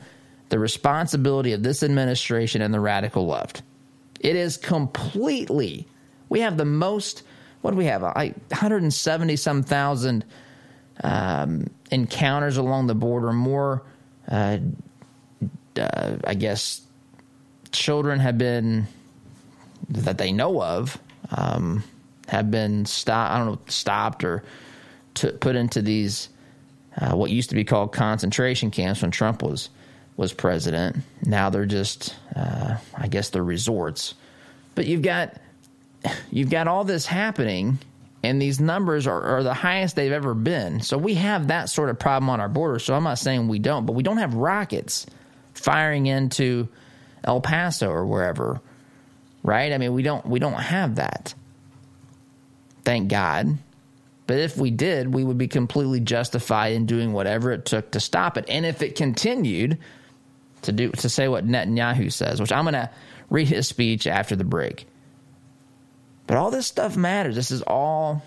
the 0.51 0.59
responsibility 0.59 1.53
of 1.53 1.63
this 1.63 1.81
administration 1.81 2.61
and 2.61 2.73
the 2.73 2.79
radical 2.79 3.25
left. 3.25 3.63
It 4.19 4.35
is 4.35 4.57
completely, 4.57 5.87
we 6.27 6.41
have 6.41 6.57
the 6.57 6.65
most, 6.65 7.23
what 7.61 7.71
do 7.71 7.77
we 7.77 7.85
have? 7.85 8.01
170 8.01 9.35
some 9.37 9.63
thousand 9.63 10.25
um, 11.03 11.67
encounters 11.89 12.57
along 12.57 12.87
the 12.87 12.95
border, 12.95 13.31
more, 13.31 13.81
uh, 14.29 14.57
uh, 15.77 16.17
I 16.27 16.33
guess, 16.33 16.81
children 17.71 18.19
have 18.19 18.37
been, 18.37 18.87
that 19.87 20.17
they 20.17 20.33
know 20.33 20.61
of, 20.61 20.99
um, 21.31 21.81
have 22.27 22.51
been 22.51 22.85
stopped, 22.85 23.33
I 23.33 23.37
don't 23.37 23.47
know, 23.47 23.59
stopped 23.67 24.25
or 24.25 24.43
to, 25.15 25.31
put 25.31 25.55
into 25.55 25.81
these, 25.81 26.27
uh, 26.97 27.15
what 27.15 27.31
used 27.31 27.49
to 27.51 27.55
be 27.55 27.63
called 27.63 27.93
concentration 27.93 28.69
camps 28.69 29.01
when 29.01 29.11
Trump 29.11 29.41
was 29.41 29.69
was 30.21 30.33
president. 30.33 30.97
Now 31.25 31.49
they're 31.49 31.65
just, 31.65 32.15
uh, 32.35 32.77
I 32.95 33.07
guess, 33.07 33.31
they're 33.31 33.43
resorts. 33.43 34.13
But 34.75 34.85
you've 34.85 35.01
got 35.01 35.35
you've 36.29 36.51
got 36.51 36.67
all 36.67 36.83
this 36.83 37.07
happening, 37.07 37.79
and 38.23 38.39
these 38.39 38.59
numbers 38.59 39.07
are, 39.07 39.19
are 39.19 39.43
the 39.43 39.55
highest 39.55 39.95
they've 39.95 40.11
ever 40.11 40.35
been. 40.35 40.79
So 40.81 40.97
we 40.99 41.15
have 41.15 41.47
that 41.47 41.69
sort 41.69 41.89
of 41.89 41.97
problem 41.97 42.29
on 42.29 42.39
our 42.39 42.47
border. 42.47 42.77
So 42.77 42.93
I'm 42.93 43.03
not 43.03 43.17
saying 43.17 43.47
we 43.47 43.57
don't, 43.57 43.87
but 43.87 43.93
we 43.93 44.03
don't 44.03 44.17
have 44.17 44.35
rockets 44.35 45.07
firing 45.55 46.05
into 46.05 46.69
El 47.23 47.41
Paso 47.41 47.89
or 47.89 48.05
wherever, 48.05 48.61
right? 49.41 49.73
I 49.73 49.79
mean, 49.79 49.93
we 49.93 50.03
don't 50.03 50.25
we 50.27 50.39
don't 50.39 50.53
have 50.53 50.95
that. 50.95 51.33
Thank 52.85 53.09
God. 53.09 53.57
But 54.27 54.37
if 54.37 54.55
we 54.55 54.69
did, 54.69 55.13
we 55.13 55.23
would 55.23 55.39
be 55.39 55.47
completely 55.47 55.99
justified 55.99 56.73
in 56.73 56.85
doing 56.85 57.11
whatever 57.11 57.51
it 57.51 57.65
took 57.65 57.89
to 57.91 57.99
stop 57.99 58.37
it. 58.37 58.45
And 58.47 58.67
if 58.67 58.83
it 58.83 58.95
continued 58.95 59.79
to 60.63 60.71
do 60.71 60.91
to 60.91 61.09
say 61.09 61.27
what 61.27 61.47
Netanyahu 61.47 62.11
says, 62.11 62.39
which 62.39 62.51
I'm 62.51 62.63
going 62.63 62.73
to 62.73 62.89
read 63.29 63.47
his 63.47 63.67
speech 63.67 64.07
after 64.07 64.35
the 64.35 64.43
break. 64.43 64.87
But 66.27 66.37
all 66.37 66.51
this 66.51 66.67
stuff 66.67 66.95
matters. 66.95 67.35
This 67.35 67.51
is 67.51 67.61
all 67.63 68.23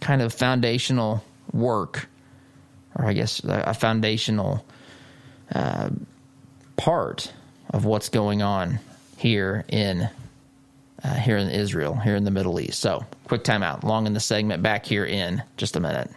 kind 0.00 0.22
of 0.22 0.32
foundational 0.32 1.24
work, 1.52 2.08
or 2.94 3.06
I 3.06 3.12
guess 3.12 3.40
a 3.44 3.74
foundational 3.74 4.64
uh, 5.54 5.90
part 6.76 7.32
of 7.70 7.84
what's 7.84 8.08
going 8.08 8.42
on 8.42 8.78
here 9.16 9.64
in 9.68 10.08
uh, 11.02 11.14
here 11.14 11.36
in 11.36 11.48
Israel, 11.48 11.94
here 11.94 12.16
in 12.16 12.24
the 12.24 12.30
Middle 12.30 12.60
East. 12.60 12.80
So, 12.80 13.04
quick 13.24 13.44
timeout. 13.44 13.84
Long 13.84 14.06
in 14.06 14.14
the 14.14 14.20
segment. 14.20 14.62
Back 14.62 14.84
here 14.84 15.04
in 15.04 15.42
just 15.56 15.76
a 15.76 15.80
minute. 15.80 16.10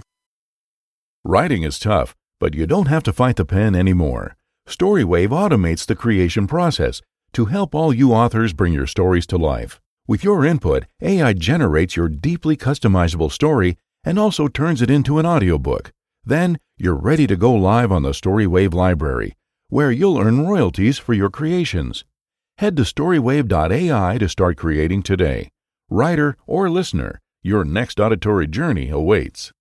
Writing 1.23 1.61
is 1.61 1.77
tough, 1.77 2.15
but 2.39 2.55
you 2.55 2.65
don't 2.65 2.87
have 2.87 3.03
to 3.03 3.13
fight 3.13 3.35
the 3.35 3.45
pen 3.45 3.75
anymore. 3.75 4.35
Storywave 4.67 5.29
automates 5.29 5.85
the 5.85 5.95
creation 5.95 6.47
process 6.47 7.01
to 7.33 7.45
help 7.45 7.73
all 7.73 7.93
you 7.93 8.13
authors 8.13 8.53
bring 8.53 8.73
your 8.73 8.87
stories 8.87 9.25
to 9.27 9.37
life. 9.37 9.79
With 10.07 10.23
your 10.23 10.45
input, 10.45 10.85
AI 11.01 11.33
generates 11.33 11.95
your 11.95 12.09
deeply 12.09 12.57
customizable 12.57 13.31
story 13.31 13.77
and 14.03 14.17
also 14.17 14.47
turns 14.47 14.81
it 14.81 14.89
into 14.89 15.19
an 15.19 15.25
audiobook. 15.25 15.91
Then 16.25 16.57
you're 16.77 16.95
ready 16.95 17.27
to 17.27 17.35
go 17.35 17.53
live 17.53 17.91
on 17.91 18.03
the 18.03 18.11
Storywave 18.11 18.73
library, 18.73 19.35
where 19.69 19.91
you'll 19.91 20.19
earn 20.19 20.45
royalties 20.45 20.97
for 20.97 21.13
your 21.13 21.29
creations. 21.29 22.03
Head 22.57 22.75
to 22.77 22.83
storywave.ai 22.83 24.17
to 24.17 24.29
start 24.29 24.57
creating 24.57 25.03
today. 25.03 25.49
Writer 25.89 26.37
or 26.45 26.69
listener, 26.69 27.19
your 27.41 27.63
next 27.65 27.99
auditory 27.99 28.47
journey 28.47 28.89
awaits. 28.89 29.51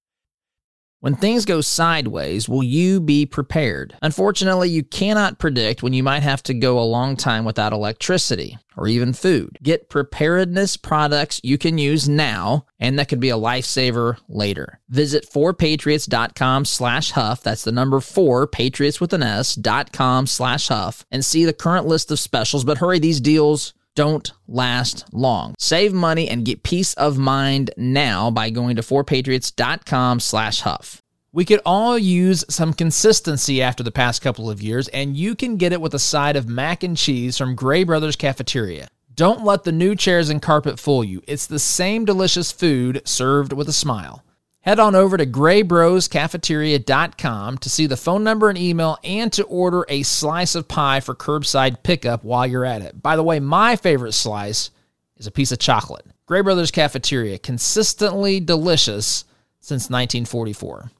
When 1.00 1.14
things 1.14 1.46
go 1.46 1.62
sideways, 1.62 2.46
will 2.46 2.62
you 2.62 3.00
be 3.00 3.24
prepared? 3.24 3.96
Unfortunately, 4.02 4.68
you 4.68 4.82
cannot 4.82 5.38
predict 5.38 5.82
when 5.82 5.94
you 5.94 6.02
might 6.02 6.22
have 6.22 6.42
to 6.42 6.52
go 6.52 6.78
a 6.78 6.82
long 6.84 7.16
time 7.16 7.46
without 7.46 7.72
electricity 7.72 8.58
or 8.76 8.86
even 8.86 9.14
food. 9.14 9.56
Get 9.62 9.88
preparedness 9.88 10.76
products 10.76 11.40
you 11.42 11.56
can 11.56 11.78
use 11.78 12.06
now 12.06 12.66
and 12.78 12.98
that 12.98 13.08
could 13.08 13.18
be 13.18 13.30
a 13.30 13.38
lifesaver 13.38 14.18
later. 14.28 14.78
Visit 14.90 15.26
4patriots.com 15.30 16.66
slash 16.66 17.12
huff. 17.12 17.42
That's 17.42 17.64
the 17.64 17.72
number 17.72 18.00
4, 18.00 18.46
patriots 18.46 19.00
with 19.00 19.14
an 19.14 19.22
S, 19.22 19.54
dot 19.54 19.94
com 19.94 20.26
slash 20.26 20.68
huff 20.68 21.06
and 21.10 21.24
see 21.24 21.46
the 21.46 21.54
current 21.54 21.86
list 21.86 22.10
of 22.10 22.18
specials. 22.18 22.62
But 22.64 22.76
hurry, 22.76 22.98
these 22.98 23.22
deals 23.22 23.72
don't 23.94 24.32
last 24.46 25.04
long. 25.12 25.54
Save 25.58 25.92
money 25.92 26.28
and 26.28 26.44
get 26.44 26.62
peace 26.62 26.94
of 26.94 27.18
mind 27.18 27.70
now 27.76 28.30
by 28.30 28.50
going 28.50 28.76
to 28.76 28.82
4patriots.com 28.82 30.20
slash 30.20 30.60
huff. 30.60 31.02
We 31.32 31.44
could 31.44 31.60
all 31.64 31.96
use 31.96 32.44
some 32.48 32.72
consistency 32.72 33.62
after 33.62 33.84
the 33.84 33.92
past 33.92 34.20
couple 34.20 34.50
of 34.50 34.60
years, 34.60 34.88
and 34.88 35.16
you 35.16 35.36
can 35.36 35.56
get 35.56 35.72
it 35.72 35.80
with 35.80 35.94
a 35.94 35.98
side 35.98 36.34
of 36.34 36.48
mac 36.48 36.82
and 36.82 36.96
cheese 36.96 37.38
from 37.38 37.54
Gray 37.54 37.84
Brothers 37.84 38.16
Cafeteria. 38.16 38.88
Don't 39.14 39.44
let 39.44 39.64
the 39.64 39.70
new 39.70 39.94
chairs 39.94 40.28
and 40.28 40.42
carpet 40.42 40.80
fool 40.80 41.04
you. 41.04 41.22
It's 41.28 41.46
the 41.46 41.58
same 41.58 42.04
delicious 42.04 42.50
food 42.50 43.02
served 43.04 43.52
with 43.52 43.68
a 43.68 43.72
smile. 43.72 44.24
Head 44.62 44.78
on 44.78 44.94
over 44.94 45.16
to 45.16 45.24
graybroscafeteria.com 45.24 47.58
to 47.58 47.70
see 47.70 47.86
the 47.86 47.96
phone 47.96 48.22
number 48.22 48.50
and 48.50 48.58
email 48.58 48.98
and 49.02 49.32
to 49.32 49.42
order 49.44 49.86
a 49.88 50.02
slice 50.02 50.54
of 50.54 50.68
pie 50.68 51.00
for 51.00 51.14
curbside 51.14 51.82
pickup 51.82 52.24
while 52.24 52.46
you're 52.46 52.66
at 52.66 52.82
it. 52.82 53.02
By 53.02 53.16
the 53.16 53.22
way, 53.22 53.40
my 53.40 53.76
favorite 53.76 54.12
slice 54.12 54.70
is 55.16 55.26
a 55.26 55.30
piece 55.30 55.50
of 55.50 55.58
chocolate. 55.58 56.04
Gray 56.26 56.42
Brothers 56.42 56.70
Cafeteria, 56.70 57.38
consistently 57.38 58.38
delicious 58.38 59.24
since 59.60 59.88
1944. 59.88 60.90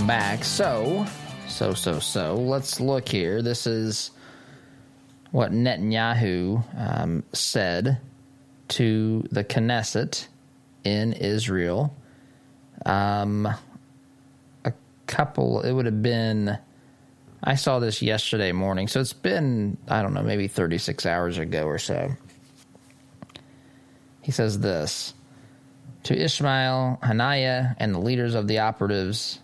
Welcome 0.00 0.16
back. 0.16 0.44
So, 0.44 1.04
so, 1.46 1.74
so, 1.74 1.98
so, 1.98 2.34
let's 2.34 2.80
look 2.80 3.06
here. 3.06 3.42
This 3.42 3.66
is 3.66 4.12
what 5.30 5.52
Netanyahu 5.52 6.64
um, 6.74 7.22
said 7.34 8.00
to 8.68 9.22
the 9.30 9.44
Knesset 9.44 10.26
in 10.84 11.12
Israel. 11.12 11.94
Um, 12.86 13.46
a 14.64 14.72
couple, 15.06 15.60
it 15.60 15.70
would 15.70 15.84
have 15.84 16.00
been, 16.00 16.56
I 17.44 17.56
saw 17.56 17.78
this 17.78 18.00
yesterday 18.00 18.52
morning, 18.52 18.88
so 18.88 19.00
it's 19.00 19.12
been, 19.12 19.76
I 19.86 20.00
don't 20.00 20.14
know, 20.14 20.22
maybe 20.22 20.48
36 20.48 21.04
hours 21.04 21.36
ago 21.36 21.64
or 21.64 21.78
so. 21.78 22.10
He 24.22 24.32
says 24.32 24.60
this 24.60 25.12
to 26.04 26.18
Ishmael, 26.18 27.00
Haniyeh, 27.02 27.76
and 27.78 27.94
the 27.94 28.00
leaders 28.00 28.34
of 28.34 28.48
the 28.48 28.60
operatives 28.60 29.40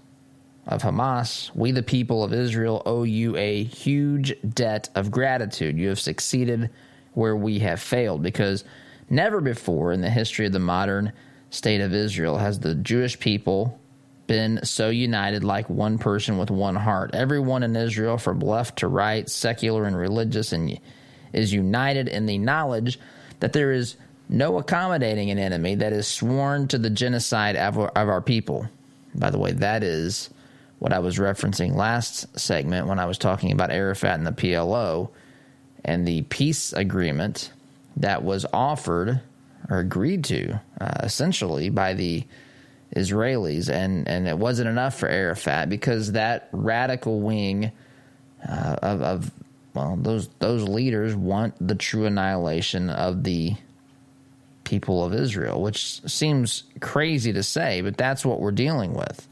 of 0.66 0.83
Hamas, 0.83 1.55
we 1.55 1.70
the 1.70 1.83
people 1.83 2.24
of 2.24 2.33
Israel 2.33 2.83
owe 2.87 3.05
you 3.05 3.37
a 3.37 3.62
huge 3.64 4.35
debt 4.48 4.88
of 4.94 5.11
gratitude. 5.11 5.79
You 5.79 5.88
have 5.88 6.00
succeeded 6.00 6.70
where 7.14 7.37
we 7.37 7.61
have 7.61 7.81
failed 7.81 8.22
because 8.22 8.64
never 9.09 9.40
before 9.40 9.92
in 9.92 10.00
the 10.00 10.11
history 10.11 10.46
of 10.46 10.52
the 10.52 10.59
modern 10.59 11.12
state 11.50 11.81
of 11.81 11.94
Israel 11.94 12.38
has 12.38 12.59
the 12.59 12.74
Jewish 12.74 13.18
people 13.18 13.79
been 14.26 14.59
so 14.64 14.90
united 14.90 15.44
like 15.44 15.70
one 15.70 15.98
person 15.98 16.37
with 16.37 16.50
one 16.50 16.74
heart. 16.74 17.12
Everyone 17.14 17.62
in 17.62 17.76
Israel, 17.76 18.18
from 18.18 18.40
left 18.40 18.79
to 18.81 18.88
right, 18.88 19.29
secular 19.31 19.85
and 19.85 19.96
religious, 19.96 20.52
and 20.52 20.81
is 21.33 21.52
united 21.52 22.09
in 22.09 22.26
the 22.26 22.38
knowledge 22.38 22.98
that 23.38 23.52
there 23.52 23.70
is 23.70 23.96
no 24.29 24.59
accommodating 24.59 25.31
an 25.31 25.38
enemy 25.38 25.76
that 25.76 25.92
is 25.92 26.09
sworn 26.09 26.66
to 26.66 26.79
the 26.79 26.90
genocide 26.90 27.55
of 27.55 27.79
our, 27.79 27.88
of 27.88 28.09
our 28.09 28.20
people. 28.20 28.68
By 29.14 29.31
the 29.31 29.38
way, 29.38 29.52
that 29.52 29.85
is 29.85 30.31
what 30.78 30.92
I 30.92 30.98
was 30.98 31.18
referencing 31.18 31.74
last 31.74 32.38
segment 32.38 32.86
when 32.86 32.98
I 32.98 33.06
was 33.06 33.18
talking 33.18 33.52
about 33.52 33.70
Arafat 33.70 34.18
and 34.18 34.26
the 34.26 34.32
PLO 34.32 35.10
and 35.84 36.06
the 36.06 36.22
peace 36.22 36.72
agreement 36.72 37.52
that 37.96 38.22
was 38.22 38.44
offered 38.52 39.20
or 39.70 39.78
agreed 39.78 40.24
to 40.24 40.60
uh, 40.80 41.00
essentially 41.02 41.70
by 41.70 41.94
the 41.94 42.24
Israelis, 42.94 43.68
and 43.68 44.06
and 44.08 44.28
it 44.28 44.38
wasn't 44.38 44.68
enough 44.68 44.98
for 44.98 45.08
Arafat 45.08 45.68
because 45.68 46.12
that 46.12 46.48
radical 46.52 47.20
wing 47.20 47.72
uh, 48.48 48.76
of, 48.82 49.02
of 49.02 49.30
well 49.74 49.96
those 50.00 50.28
those 50.38 50.62
leaders 50.62 51.14
want 51.14 51.54
the 51.60 51.74
true 51.74 52.06
annihilation 52.06 52.90
of 52.90 53.24
the 53.24 53.54
people 54.64 55.04
of 55.04 55.14
Israel, 55.14 55.62
which 55.62 56.00
seems 56.08 56.64
crazy 56.80 57.32
to 57.32 57.42
say, 57.42 57.80
but 57.80 57.96
that's 57.96 58.24
what 58.24 58.40
we're 58.40 58.50
dealing 58.50 58.94
with. 58.94 59.28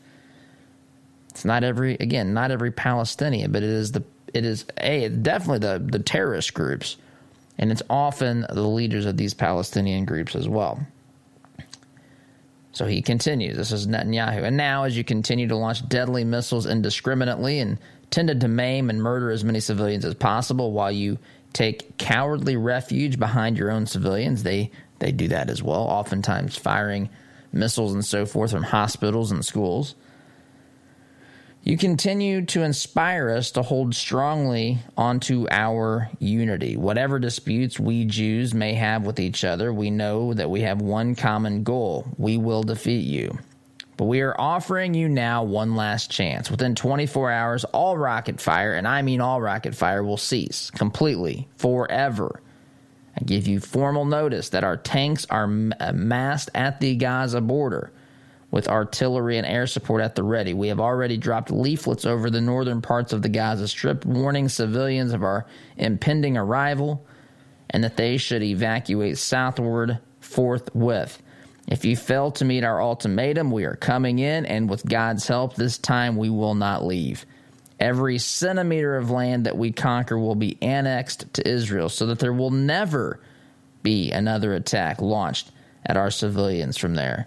It's 1.35 1.45
not 1.45 1.65
every 1.65 1.95
again, 1.95 2.33
not 2.33 2.53
every 2.53 2.71
Palestinian, 2.71 3.51
but 3.51 3.65
it 3.65 3.69
is 3.69 3.91
the 3.91 4.05
it 4.33 4.45
is 4.45 4.67
a 4.79 5.09
definitely 5.09 5.59
the 5.59 5.85
the 5.85 5.99
terrorist 5.99 6.55
groups, 6.55 6.97
and 7.59 7.73
it's 7.73 7.83
often 7.91 8.47
the 8.49 8.63
leaders 8.63 9.05
of 9.05 9.17
these 9.17 9.35
Palestinian 9.35 10.05
groups 10.05 10.37
as 10.37 10.49
well. 10.49 10.87
So 12.71 12.87
he 12.87 13.03
continues. 13.03 13.57
This 13.57 13.73
is 13.73 13.89
Netanyahu. 13.89 14.45
And 14.45 14.57
now, 14.57 14.85
as 14.85 14.97
you 14.97 15.03
continue 15.03 15.49
to 15.49 15.57
launch 15.57 15.89
deadly 15.89 16.23
missiles 16.23 16.67
indiscriminately 16.67 17.59
and 17.59 17.79
tended 18.11 18.41
to 18.41 18.49
maim 18.49 18.91
and 18.91 19.03
murder 19.03 19.31
as 19.31 19.43
many 19.45 19.59
civilians 19.61 20.05
as 20.05 20.15
possible 20.15 20.73
while 20.73 20.91
you 20.91 21.19
take 21.53 21.99
cowardly 21.99 22.57
refuge 22.57 23.19
behind 23.19 23.59
your 23.59 23.71
own 23.71 23.87
civilians, 23.87 24.43
they, 24.43 24.73
they 24.99 25.13
do 25.13 25.29
that 25.29 25.51
as 25.51 25.63
well, 25.63 25.83
oftentimes 25.83 26.57
firing 26.57 27.09
missiles 27.53 27.93
and 27.93 28.05
so 28.05 28.27
forth 28.27 28.51
from 28.51 28.65
hospitals 28.65 29.31
and 29.31 29.45
schools. 29.45 29.95
You 31.67 31.79
continue 31.79 32.45
to 32.45 32.63
inspire 32.63 33.31
us 33.31 33.51
to 33.53 33.63
hold 33.63 33.95
strongly 33.95 34.81
onto 34.99 35.47
our 35.51 36.11
unity. 36.19 36.77
Whatever 36.77 37.19
disputes 37.19 37.81
we 37.81 38.05
Jews 38.05 38.53
may 38.53 38.75
have 38.75 39.07
with 39.07 39.19
each 39.19 39.45
other, 39.45 39.73
we 39.73 39.91
know 39.91 40.35
that 40.35 40.51
we 40.51 40.61
have 40.61 40.83
one 40.83 41.15
common 41.15 41.63
goal. 41.63 42.05
We 42.19 42.37
will 42.37 42.65
defeat 42.65 43.07
you. 43.07 43.39
But 43.97 44.05
we 44.05 44.21
are 44.21 44.39
offering 44.39 44.93
you 44.93 45.09
now 45.09 45.43
one 45.43 45.75
last 45.75 46.11
chance. 46.11 46.51
Within 46.51 46.75
24 46.75 47.31
hours, 47.31 47.65
all 47.65 47.97
rocket 47.97 48.43
fire, 48.43 48.75
and 48.75 48.87
I 48.87 49.01
mean 49.01 49.23
all 49.23 49.41
rocket 49.41 49.75
fire, 49.75 50.03
will 50.05 50.19
cease 50.19 50.71
completely, 50.71 51.49
forever. 51.57 52.43
I 53.19 53.25
give 53.25 53.47
you 53.47 53.59
formal 53.59 54.05
notice 54.05 54.51
that 54.51 54.65
our 54.65 54.77
tanks 54.77 55.25
are 55.31 55.45
uh, 55.81 55.93
massed 55.95 56.51
at 56.55 56.81
the 56.81 56.95
Gaza 56.97 57.41
border 57.41 57.91
with 58.55 58.69
artillery 58.69 59.37
and 59.37 59.45
air 59.49 59.67
support 59.67 60.01
at 60.01 60.15
the 60.15 60.23
ready. 60.23 60.55
We 60.55 60.69
have 60.69 60.79
already 60.79 61.17
dropped 61.17 61.51
leaflets 61.51 62.05
over 62.05 62.31
the 62.31 62.41
northern 62.41 62.81
parts 62.81 63.13
of 63.13 63.21
the 63.21 63.29
Gaza 63.29 63.67
Strip 63.67 64.05
warning 64.05 64.49
civilians 64.49 65.13
of 65.13 65.25
our 65.25 65.45
impending 65.77 66.37
arrival 66.37 67.05
and 67.71 67.83
that 67.83 67.97
they 67.97 68.17
should 68.17 68.45
evacuate 68.45 69.19
southward 69.19 69.99
forthwith. 70.21 71.21
If 71.67 71.85
you 71.85 71.97
fail 71.97 72.31
to 72.31 72.45
meet 72.45 72.63
our 72.63 72.81
ultimatum, 72.81 73.51
we 73.51 73.65
are 73.65 73.75
coming 73.75 74.21
in, 74.21 74.47
and 74.47 74.71
with 74.71 74.87
God's 74.87 75.27
help, 75.27 75.57
this 75.57 75.77
time 75.77 76.17
we 76.17 76.31
will 76.31 76.55
not 76.55 76.87
leave. 76.87 77.27
Every 77.81 78.19
centimeter 78.19 78.97
of 78.97 79.11
land 79.11 79.47
that 79.47 79.59
we 79.59 79.73
conquer 79.73 80.17
will 80.17 80.37
be 80.37 80.59
annexed 80.63 81.35
to 81.35 81.49
Israel 81.49 81.89
so 81.89 82.07
that 82.07 82.21
there 82.21 82.33
will 82.33 82.53
never 82.53 83.19
be 83.83 84.13
another 84.13 84.55
attack 84.55 85.03
launched 85.03 85.51
at 85.85 85.97
our 85.97 86.13
civilians 86.13 86.77
from 86.77 86.95
there. 86.95 87.27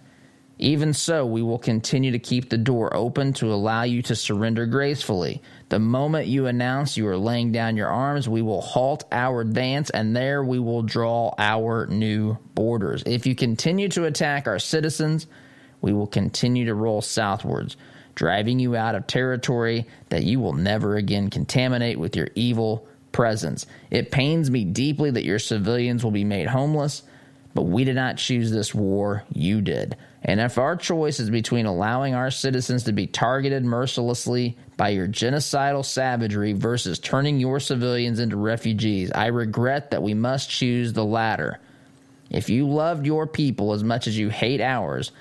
Even 0.60 0.92
so, 0.92 1.24
we 1.26 1.44
will 1.44 1.60
continue 1.60 2.12
to 2.12 2.20
keep 2.20 2.50
the 2.50 2.58
door 2.58 2.96
open 2.96 3.32
to 3.34 3.54
allow 3.54 3.84
you 3.84 4.02
to 4.02 4.16
surrender 4.16 4.66
gracefully. 4.66 5.42
The 5.70 5.78
moment 5.78 6.28
you 6.28 6.48
announce 6.48 6.98
you 6.98 7.08
are 7.08 7.18
laying 7.18 7.52
down 7.52 7.78
your 7.78 7.90
arms, 7.90 8.28
we 8.28 8.42
will 8.42 8.62
halt 8.62 9.04
our 9.12 9.42
advance, 9.42 9.92
and 9.92 10.16
there 10.16 10.44
we 10.44 10.58
will 10.58 10.82
draw 10.82 11.36
our 11.38 11.86
new 11.86 12.38
borders. 12.56 13.04
If 13.06 13.28
you 13.28 13.36
continue 13.36 13.88
to 13.90 14.06
attack 14.06 14.48
our 14.48 14.58
citizens, 14.58 15.28
we 15.82 15.94
will 15.94 16.08
continue 16.08 16.66
to 16.66 16.74
roll 16.74 17.04
southwards, 17.04 17.78
driving 18.16 18.58
you 18.58 18.76
out 18.76 18.96
of 18.96 19.06
territory 19.06 19.86
that 20.10 20.24
you 20.24 20.40
will 20.40 20.54
never 20.54 20.96
again 20.96 21.30
contaminate 21.30 22.00
with 22.00 22.16
your 22.16 22.30
evil 22.34 22.88
presence. 23.12 23.68
It 23.92 24.10
pains 24.10 24.50
me 24.50 24.64
deeply 24.64 25.12
that 25.12 25.24
your 25.24 25.40
civilians 25.40 26.04
will 26.04 26.12
be 26.12 26.24
made 26.24 26.48
homeless, 26.48 27.04
but 27.54 27.64
we 27.64 27.84
did 27.84 27.96
not 27.96 28.18
choose 28.18 28.50
this 28.50 28.74
war, 28.74 29.24
you 29.32 29.62
did. 29.62 29.96
And 30.28 30.42
if 30.42 30.58
our 30.58 30.76
choice 30.76 31.22
is 31.22 31.30
between 31.30 31.66
allowing 31.66 32.14
our 32.14 32.30
citizens 32.30 32.84
to 32.84 32.92
be 32.92 33.08
targeted 33.08 33.64
mercilessly 33.64 34.58
by 34.76 34.90
your 34.90 35.08
genocidal 35.08 35.86
savagery 35.86 36.52
versus 36.52 37.00
turning 37.00 37.40
your 37.40 37.62
civilians 37.62 38.20
into 38.20 38.36
refugees, 38.36 39.10
I 39.14 39.28
regret 39.28 39.92
that 39.92 40.04
we 40.04 40.14
must 40.14 40.50
choose 40.50 40.92
the 40.92 41.06
latter. 41.06 41.60
If 42.30 42.50
you 42.50 42.68
loved 42.68 43.06
your 43.06 43.26
people 43.26 43.72
as 43.72 43.86
much 43.86 44.06
as 44.06 44.18
you 44.18 44.28
hate 44.28 44.60
ours, 44.60 45.14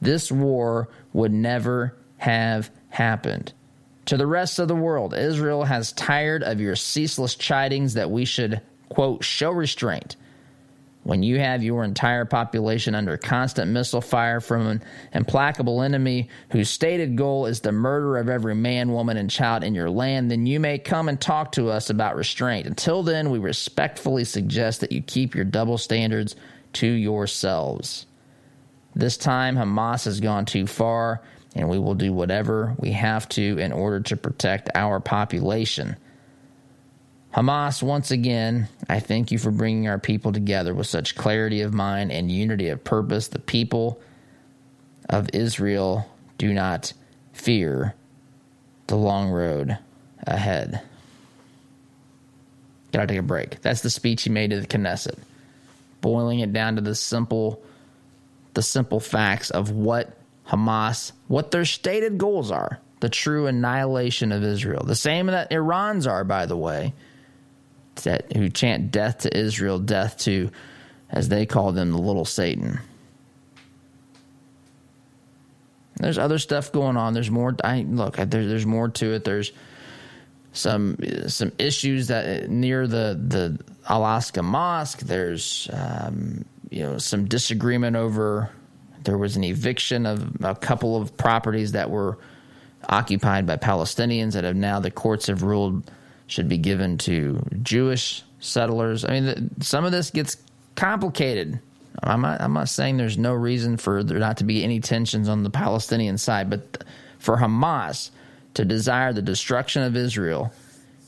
this 0.00 0.32
war 0.32 0.88
would 1.12 1.32
never 1.32 1.94
have 2.16 2.70
happened. 2.88 3.52
To 4.06 4.16
the 4.16 4.26
rest 4.26 4.58
of 4.58 4.68
the 4.68 4.74
world, 4.74 5.12
Israel 5.12 5.64
has 5.64 5.92
tired 5.92 6.42
of 6.42 6.58
your 6.60 6.74
ceaseless 6.74 7.36
chidings 7.36 7.94
that 7.94 8.10
we 8.10 8.24
should, 8.24 8.62
quote, 8.88 9.24
show 9.24 9.50
restraint 9.50 10.16
when 11.04 11.22
you 11.22 11.38
have 11.38 11.62
your 11.62 11.84
entire 11.84 12.24
population 12.24 12.94
under 12.94 13.16
constant 13.16 13.70
missile 13.70 14.00
fire 14.00 14.40
from 14.40 14.66
an 14.66 14.82
implacable 15.12 15.82
enemy 15.82 16.28
whose 16.50 16.70
stated 16.70 17.14
goal 17.14 17.46
is 17.46 17.60
the 17.60 17.72
murder 17.72 18.16
of 18.16 18.28
every 18.28 18.54
man, 18.54 18.90
woman, 18.90 19.18
and 19.18 19.30
child 19.30 19.62
in 19.62 19.74
your 19.74 19.90
land, 19.90 20.30
then 20.30 20.46
you 20.46 20.58
may 20.58 20.78
come 20.78 21.08
and 21.08 21.20
talk 21.20 21.52
to 21.52 21.68
us 21.68 21.90
about 21.90 22.16
restraint. 22.16 22.66
Until 22.66 23.02
then, 23.02 23.30
we 23.30 23.38
respectfully 23.38 24.24
suggest 24.24 24.80
that 24.80 24.92
you 24.92 25.02
keep 25.02 25.34
your 25.34 25.44
double 25.44 25.76
standards 25.76 26.36
to 26.74 26.86
yourselves. 26.86 28.06
This 28.94 29.18
time, 29.18 29.56
Hamas 29.56 30.06
has 30.06 30.20
gone 30.20 30.46
too 30.46 30.66
far, 30.66 31.20
and 31.54 31.68
we 31.68 31.78
will 31.78 31.94
do 31.94 32.14
whatever 32.14 32.74
we 32.78 32.92
have 32.92 33.28
to 33.30 33.58
in 33.58 33.72
order 33.72 34.00
to 34.00 34.16
protect 34.16 34.70
our 34.74 35.00
population. 35.00 35.96
Hamas, 37.34 37.82
once 37.82 38.12
again, 38.12 38.68
I 38.88 39.00
thank 39.00 39.32
you 39.32 39.38
for 39.38 39.50
bringing 39.50 39.88
our 39.88 39.98
people 39.98 40.30
together 40.30 40.72
with 40.72 40.86
such 40.86 41.16
clarity 41.16 41.62
of 41.62 41.74
mind 41.74 42.12
and 42.12 42.30
unity 42.30 42.68
of 42.68 42.84
purpose. 42.84 43.26
The 43.26 43.40
people 43.40 44.00
of 45.10 45.30
Israel 45.32 46.08
do 46.38 46.52
not 46.52 46.92
fear 47.32 47.94
the 48.86 48.94
long 48.94 49.30
road 49.30 49.76
ahead. 50.24 50.80
Gotta 52.92 53.08
take 53.08 53.18
a 53.18 53.22
break. 53.22 53.60
That's 53.62 53.80
the 53.80 53.90
speech 53.90 54.22
he 54.22 54.30
made 54.30 54.50
to 54.50 54.60
the 54.60 54.66
Knesset, 54.68 55.18
boiling 56.00 56.38
it 56.38 56.52
down 56.52 56.76
to 56.76 56.82
the 56.82 56.94
simple, 56.94 57.60
the 58.52 58.62
simple 58.62 59.00
facts 59.00 59.50
of 59.50 59.72
what 59.72 60.16
Hamas, 60.46 61.10
what 61.26 61.50
their 61.50 61.64
stated 61.64 62.16
goals 62.16 62.52
are, 62.52 62.78
the 63.00 63.08
true 63.08 63.48
annihilation 63.48 64.30
of 64.30 64.44
Israel. 64.44 64.84
The 64.84 64.94
same 64.94 65.26
that 65.26 65.50
Iran's 65.50 66.06
are, 66.06 66.22
by 66.22 66.46
the 66.46 66.56
way 66.56 66.92
who 68.34 68.48
chant 68.48 68.90
death 68.90 69.18
to 69.18 69.36
Israel, 69.36 69.78
death 69.78 70.18
to, 70.18 70.50
as 71.10 71.28
they 71.28 71.46
call 71.46 71.72
them, 71.72 71.92
the 71.92 71.98
little 71.98 72.24
Satan. 72.24 72.80
There's 75.96 76.18
other 76.18 76.38
stuff 76.38 76.72
going 76.72 76.96
on. 76.96 77.14
There's 77.14 77.30
more. 77.30 77.54
I 77.62 77.82
look. 77.88 78.16
There, 78.16 78.46
there's 78.46 78.66
more 78.66 78.88
to 78.88 79.12
it. 79.12 79.24
There's 79.24 79.52
some 80.52 80.96
some 81.28 81.52
issues 81.58 82.08
that 82.08 82.50
near 82.50 82.86
the 82.86 83.18
the 83.26 83.58
Al-Aqsa 83.88 84.42
Mosque. 84.42 85.00
There's 85.00 85.68
um, 85.72 86.44
you 86.70 86.82
know 86.82 86.98
some 86.98 87.26
disagreement 87.26 87.96
over. 87.96 88.50
There 89.04 89.18
was 89.18 89.36
an 89.36 89.44
eviction 89.44 90.06
of 90.06 90.42
a 90.42 90.54
couple 90.54 91.00
of 91.00 91.16
properties 91.16 91.72
that 91.72 91.90
were 91.90 92.18
occupied 92.88 93.46
by 93.46 93.56
Palestinians 93.56 94.32
that 94.32 94.44
have 94.44 94.56
now 94.56 94.80
the 94.80 94.90
courts 94.90 95.26
have 95.26 95.42
ruled 95.42 95.90
should 96.26 96.48
be 96.48 96.58
given 96.58 96.98
to 96.98 97.44
Jewish 97.62 98.22
settlers. 98.40 99.04
I 99.04 99.08
mean, 99.08 99.24
the, 99.24 99.64
some 99.64 99.84
of 99.84 99.92
this 99.92 100.10
gets 100.10 100.36
complicated. 100.76 101.60
I'm 102.02 102.22
not, 102.22 102.40
I'm 102.40 102.52
not 102.52 102.68
saying 102.68 102.96
there's 102.96 103.18
no 103.18 103.32
reason 103.32 103.76
for 103.76 104.02
there 104.02 104.18
not 104.18 104.38
to 104.38 104.44
be 104.44 104.64
any 104.64 104.80
tensions 104.80 105.28
on 105.28 105.42
the 105.42 105.50
Palestinian 105.50 106.18
side, 106.18 106.50
but 106.50 106.84
for 107.18 107.36
Hamas 107.36 108.10
to 108.54 108.64
desire 108.64 109.12
the 109.12 109.22
destruction 109.22 109.82
of 109.82 109.96
Israel, 109.96 110.52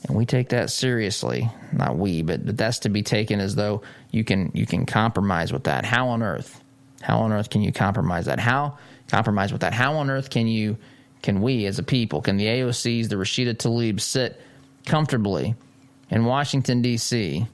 and 0.07 0.15
we 0.15 0.25
take 0.25 0.49
that 0.49 0.69
seriously, 0.69 1.49
not 1.71 1.97
we, 1.97 2.21
but, 2.21 2.45
but 2.45 2.57
that's 2.57 2.79
to 2.79 2.89
be 2.89 3.03
taken 3.03 3.39
as 3.39 3.55
though 3.55 3.81
you 4.11 4.23
can 4.23 4.51
you 4.53 4.65
can 4.65 4.85
compromise 4.85 5.51
with 5.51 5.65
that. 5.65 5.85
How 5.85 6.09
on 6.09 6.23
earth? 6.23 6.61
How 7.01 7.19
on 7.19 7.31
earth 7.31 7.49
can 7.49 7.61
you 7.61 7.71
compromise 7.71 8.25
that? 8.25 8.39
How 8.39 8.77
compromise 9.07 9.51
with 9.51 9.61
that? 9.61 9.73
How 9.73 9.95
on 9.95 10.09
earth 10.09 10.29
can 10.29 10.47
you 10.47 10.77
can 11.21 11.41
we 11.41 11.65
as 11.65 11.79
a 11.79 11.83
people, 11.83 12.21
can 12.21 12.37
the 12.37 12.45
AOCs, 12.45 13.09
the 13.09 13.15
Rashida 13.15 13.55
Tlaib 13.55 13.99
sit 13.99 14.39
comfortably 14.87 15.53
in 16.09 16.25
Washington, 16.25 16.81
D.C. 16.81 17.45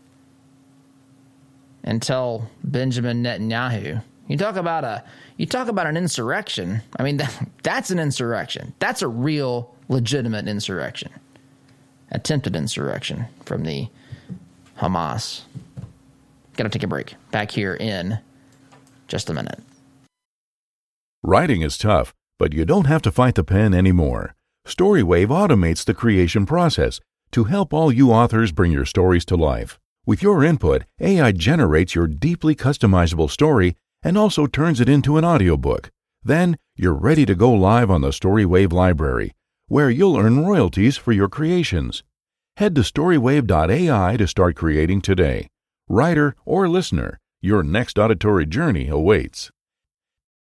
tell 1.99 2.49
Benjamin 2.63 3.23
Netanyahu, 3.23 4.01
you 4.27 4.37
talk 4.37 4.55
about 4.55 4.85
a 4.85 5.03
you 5.35 5.45
talk 5.45 5.67
about 5.67 5.87
an 5.87 5.97
insurrection. 5.97 6.81
I 6.97 7.03
mean, 7.03 7.17
that, 7.23 7.49
that's 7.63 7.91
an 7.91 7.99
insurrection. 7.99 8.73
That's 8.79 9.01
a 9.01 9.07
real, 9.07 9.75
legitimate 9.89 10.47
insurrection, 10.47 11.11
attempted 12.11 12.55
insurrection 12.55 13.25
from 13.43 13.63
the 13.63 13.89
Hamas. 14.77 15.41
Got 16.55 16.63
to 16.63 16.69
take 16.69 16.83
a 16.83 16.87
break. 16.87 17.15
Back 17.31 17.51
here 17.51 17.75
in 17.75 18.19
just 19.07 19.29
a 19.29 19.33
minute. 19.33 19.59
Writing 21.23 21.61
is 21.61 21.77
tough, 21.77 22.13
but 22.37 22.53
you 22.53 22.63
don't 22.63 22.85
have 22.85 23.01
to 23.01 23.11
fight 23.11 23.35
the 23.35 23.43
pen 23.43 23.73
anymore. 23.73 24.35
Storywave 24.67 25.27
automates 25.27 25.83
the 25.83 25.93
creation 25.93 26.45
process 26.45 26.99
to 27.33 27.45
help 27.45 27.73
all 27.73 27.91
you 27.91 28.11
authors 28.11 28.51
bring 28.51 28.71
your 28.71 28.85
stories 28.85 29.25
to 29.25 29.35
life. 29.35 29.79
With 30.05 30.21
your 30.21 30.43
input, 30.43 30.83
AI 30.99 31.31
generates 31.31 31.95
your 31.95 32.07
deeply 32.07 32.55
customizable 32.55 33.29
story 33.29 33.75
and 34.03 34.17
also 34.17 34.45
turns 34.45 34.79
it 34.79 34.89
into 34.89 35.17
an 35.17 35.25
audiobook. 35.25 35.89
Then 36.23 36.57
you're 36.75 36.93
ready 36.93 37.25
to 37.25 37.35
go 37.35 37.51
live 37.51 37.89
on 37.89 38.01
the 38.01 38.09
Storywave 38.09 38.71
library, 38.71 39.33
where 39.67 39.89
you'll 39.89 40.17
earn 40.17 40.45
royalties 40.45 40.97
for 40.97 41.11
your 41.11 41.29
creations. 41.29 42.03
Head 42.57 42.75
to 42.75 42.81
storywave.ai 42.81 44.17
to 44.17 44.27
start 44.27 44.55
creating 44.55 45.01
today. 45.01 45.47
Writer 45.89 46.35
or 46.45 46.69
listener, 46.69 47.19
your 47.41 47.63
next 47.63 47.97
auditory 47.97 48.45
journey 48.45 48.87
awaits. 48.87 49.51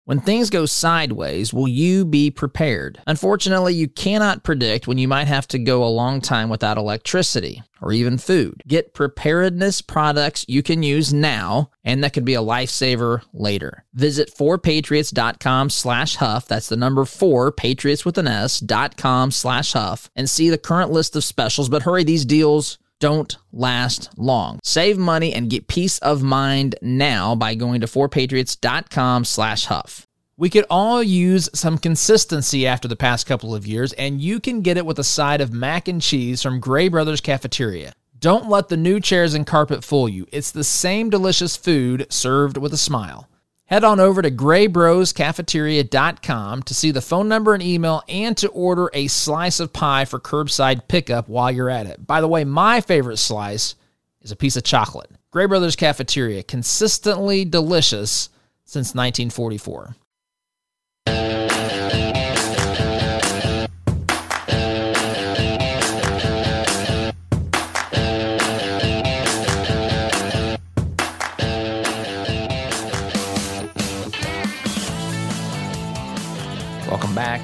When 0.09 0.21
things 0.21 0.49
go 0.49 0.65
sideways, 0.65 1.53
will 1.53 1.69
you 1.69 2.07
be 2.07 2.31
prepared? 2.31 2.99
Unfortunately, 3.07 3.75
you 3.75 3.89
cannot 3.89 4.43
predict 4.43 4.89
when 4.89 4.97
you 4.97 5.07
might 5.07 5.29
have 5.29 5.47
to 5.49 5.59
go 5.59 5.85
a 5.85 5.93
long 5.93 6.23
time 6.23 6.49
without 6.49 6.79
electricity 6.79 7.63
or 7.83 7.93
even 7.93 8.17
food. 8.17 8.63
Get 8.67 8.95
preparedness 8.95 9.83
products 9.83 10.47
you 10.49 10.63
can 10.63 10.83
use 10.83 11.13
now 11.13 11.73
and 11.85 12.03
that 12.03 12.15
could 12.15 12.25
be 12.25 12.33
a 12.33 12.41
lifesaver 12.41 13.21
later. 13.35 13.85
Visit 13.93 14.35
4patriots.com 14.35 15.69
slash 15.69 16.17
huff. 16.17 16.49
That's 16.49 16.71
the 16.71 16.77
number 16.79 17.05
4, 17.05 17.53
patriots 17.53 18.07
with 18.07 18.17
an 18.17 18.29
S, 18.29 18.61
dot 18.61 18.97
com 18.97 19.31
slash 19.31 19.75
huff 19.75 20.09
and 20.17 20.31
see 20.31 20.49
the 20.49 20.57
current 20.57 20.91
list 20.91 21.17
of 21.17 21.25
specials. 21.25 21.69
But 21.69 21.83
hurry, 21.83 22.05
these 22.05 22.25
deals 22.25 22.79
don't 23.01 23.37
last 23.53 24.11
long. 24.17 24.59
Save 24.63 24.99
money 24.99 25.33
and 25.33 25.51
get 25.51 25.69
peace 25.69 25.99
of 25.99 26.23
mind 26.23 26.77
now 26.83 27.35
by 27.35 27.55
going 27.55 27.81
to 27.81 27.87
4patriots.com 27.87 29.25
slash 29.25 29.67
huff. 29.67 30.07
We 30.37 30.51
could 30.51 30.67
all 30.71 31.03
use 31.03 31.49
some 31.53 31.79
consistency 31.79 32.67
after 32.67 32.87
the 32.87 32.95
past 32.95 33.27
couple 33.27 33.55
of 33.55 33.67
years, 33.67 33.93
and 33.95 34.21
you 34.21 34.39
can 34.39 34.63
get 34.63 34.77
it 34.77 34.87
with 34.87 34.99
a 34.99 35.05
side 35.05 35.41
of 35.41 35.53
mac 35.53 35.89
and 35.89 36.01
cheese 36.01 36.43
from 36.43 36.61
Gray 36.61 36.89
Brothers 36.89 37.21
Cafeteria. 37.21 37.93
Don't 38.17 38.49
let 38.49 38.69
the 38.69 38.77
new 38.77 39.01
chairs 39.01 39.35
and 39.35 39.47
carpet 39.47 39.83
fool 39.85 40.09
you. 40.09 40.27
It's 40.33 40.51
the 40.51 40.65
same 40.65 41.11
delicious 41.11 41.57
food 41.57 42.07
served 42.09 42.57
with 42.57 42.73
a 42.73 42.77
smile. 42.77 43.29
Head 43.69 43.85
on 43.85 44.01
over 44.01 44.21
to 44.23 44.31
graybroscafeteria.com 44.31 46.63
to 46.63 46.75
see 46.75 46.91
the 46.91 47.03
phone 47.03 47.29
number 47.29 47.53
and 47.53 47.63
email 47.63 48.03
and 48.09 48.35
to 48.39 48.49
order 48.49 48.89
a 48.95 49.09
slice 49.09 49.61
of 49.61 49.75
pie 49.75 50.07
for 50.07 50.19
curbside 50.19 50.89
pickup 50.89 51.29
while 51.29 51.51
you're 51.51 51.69
at 51.69 51.85
it. 51.85 52.07
By 52.07 52.23
the 52.23 52.29
way, 52.29 52.45
my 52.45 52.81
favorite 52.81 53.19
slice 53.19 53.75
is 54.23 54.33
a 54.33 54.37
piece 54.37 54.57
of 54.57 54.65
chocolate. 54.65 55.11
Gray 55.31 55.45
Brothers 55.45 55.77
Cafeteria, 55.77 56.43
consistently 56.45 57.45
delicious 57.45 58.31
since 58.65 58.95
1944. 58.95 59.95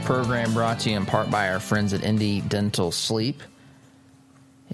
Program 0.05 0.53
brought 0.53 0.81
to 0.81 0.91
you 0.91 0.99
in 0.99 1.07
part 1.07 1.31
by 1.31 1.49
our 1.49 1.59
friends 1.59 1.95
at 1.95 2.05
Indy 2.05 2.43
Dental 2.43 2.93
Sleep. 2.93 3.43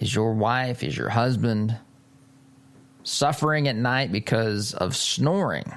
Is 0.01 0.13
your 0.13 0.35
wife, 0.35 0.83
is 0.83 0.97
your 0.97 1.09
husband 1.09 1.77
suffering 3.05 3.69
at 3.69 3.77
night 3.77 4.11
because 4.11 4.75
of 4.75 4.97
snoring? 4.97 5.73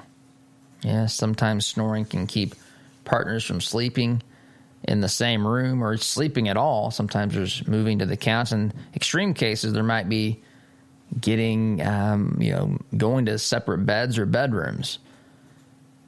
Yeah, 0.82 1.06
sometimes 1.06 1.66
snoring 1.66 2.04
can 2.04 2.26
keep 2.26 2.56
partners 3.04 3.44
from 3.44 3.60
sleeping 3.60 4.24
in 4.88 5.00
the 5.00 5.08
same 5.08 5.46
room 5.46 5.84
or 5.84 5.96
sleeping 5.98 6.48
at 6.48 6.56
all. 6.56 6.90
Sometimes 6.90 7.34
there's 7.34 7.64
moving 7.68 8.00
to 8.00 8.06
the 8.06 8.16
couch. 8.16 8.50
In 8.50 8.72
extreme 8.96 9.34
cases, 9.34 9.72
there 9.72 9.84
might 9.84 10.08
be 10.08 10.42
getting, 11.20 11.80
um, 11.80 12.38
you 12.40 12.50
know, 12.50 12.76
going 12.96 13.26
to 13.26 13.38
separate 13.38 13.86
beds 13.86 14.18
or 14.18 14.26
bedrooms. 14.26 14.98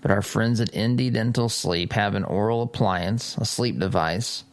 But 0.01 0.11
our 0.11 0.23
friends 0.23 0.61
at 0.61 0.75
Indy 0.75 1.11
Dental 1.11 1.49
Sleep 1.49 1.93
have 1.93 2.15
an 2.15 2.25
oral 2.25 2.63
appliance, 2.63 3.37
a 3.39 3.45
sleep 3.45 3.79
device 3.79 4.45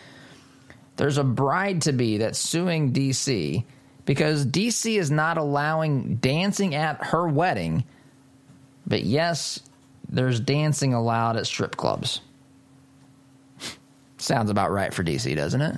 there's 0.97 1.17
a 1.17 1.23
bride 1.23 1.83
to 1.83 1.93
be 1.93 2.17
that's 2.17 2.39
suing 2.39 2.91
DC 2.91 3.63
because 4.05 4.45
DC 4.45 4.97
is 4.97 5.11
not 5.11 5.37
allowing 5.37 6.15
dancing 6.15 6.75
at 6.75 7.05
her 7.05 7.27
wedding. 7.27 7.83
But 8.85 9.03
yes, 9.03 9.59
there's 10.09 10.39
dancing 10.39 10.93
allowed 10.93 11.37
at 11.37 11.45
strip 11.45 11.75
clubs. 11.75 12.21
Sounds 14.17 14.49
about 14.49 14.71
right 14.71 14.93
for 14.93 15.03
DC, 15.03 15.35
doesn't 15.35 15.61
it? 15.61 15.75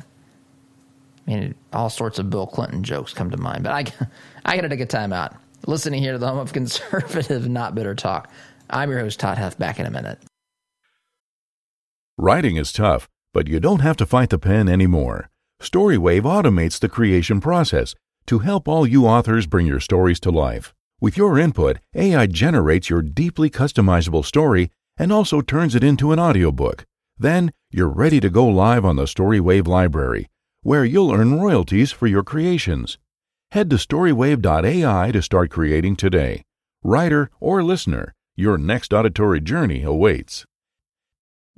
I 1.28 1.32
mean, 1.32 1.56
all 1.74 1.90
sorts 1.90 2.18
of 2.18 2.30
Bill 2.30 2.48
Clinton 2.48 2.84
jokes 2.84 3.14
come 3.14 3.30
to 3.32 3.38
mind, 3.38 3.64
but 3.64 3.74
I, 3.74 4.08
I 4.46 4.56
got 4.56 4.62
to 4.62 4.70
take 4.70 4.80
a 4.80 4.86
time 4.86 5.14
out. 5.14 5.36
Listening 5.68 6.02
here 6.02 6.14
to 6.14 6.18
the 6.18 6.28
home 6.28 6.40
of 6.40 6.54
conservative, 6.54 7.48
not 7.50 7.76
bitter 7.76 7.96
talk. 7.96 8.32
I'm 8.70 8.90
your 8.90 9.00
host, 9.00 9.20
Todd 9.20 9.38
Huff. 9.38 9.58
Back 9.58 9.80
in 9.80 9.86
a 9.86 9.92
minute. 9.92 10.20
Writing 12.18 12.58
is 12.58 12.74
tough, 12.74 13.08
but 13.34 13.48
you 13.48 13.60
don't 13.60 13.80
have 13.80 13.98
to 13.98 14.06
fight 14.06 14.30
the 14.30 14.40
pen 14.40 14.68
anymore. 14.68 15.30
Storywave 15.62 16.24
automates 16.24 16.80
the 16.80 16.90
creation 16.90 17.40
process 17.40 17.96
to 18.26 18.40
help 18.40 18.68
all 18.68 18.86
you 18.86 19.06
authors 19.06 19.48
bring 19.48 19.66
your 19.66 19.80
stories 19.80 20.20
to 20.22 20.32
life. 20.32 20.74
With 21.02 21.18
your 21.18 21.40
input, 21.40 21.80
AI 21.96 22.28
generates 22.28 22.90
your 22.90 23.02
deeply 23.02 23.50
customizable 23.50 24.26
story 24.26 24.70
and 24.98 25.12
also 25.12 25.42
turns 25.42 25.76
it 25.76 25.84
into 25.84 26.12
an 26.12 26.20
audiobook. 26.20 26.86
Then 27.18 27.52
you're 27.72 27.88
ready 27.88 28.20
to 28.20 28.30
go 28.30 28.46
live 28.46 28.86
on 28.86 28.98
the 28.98 29.04
Storywave 29.04 29.68
library, 29.68 30.28
where 30.62 30.84
you'll 30.84 31.14
earn 31.14 31.40
royalties 31.40 31.92
for 31.92 32.08
your 32.08 32.24
creations. 32.24 32.98
Head 33.52 33.72
to 33.72 33.78
storywave.ai 33.78 35.12
to 35.12 35.22
start 35.24 35.50
creating 35.50 35.96
today. 35.96 36.44
Writer 36.84 37.32
or 37.40 37.64
listener, 37.64 38.14
your 38.36 38.60
next 38.60 38.94
auditory 38.94 39.42
journey 39.42 39.82
awaits. 39.82 40.46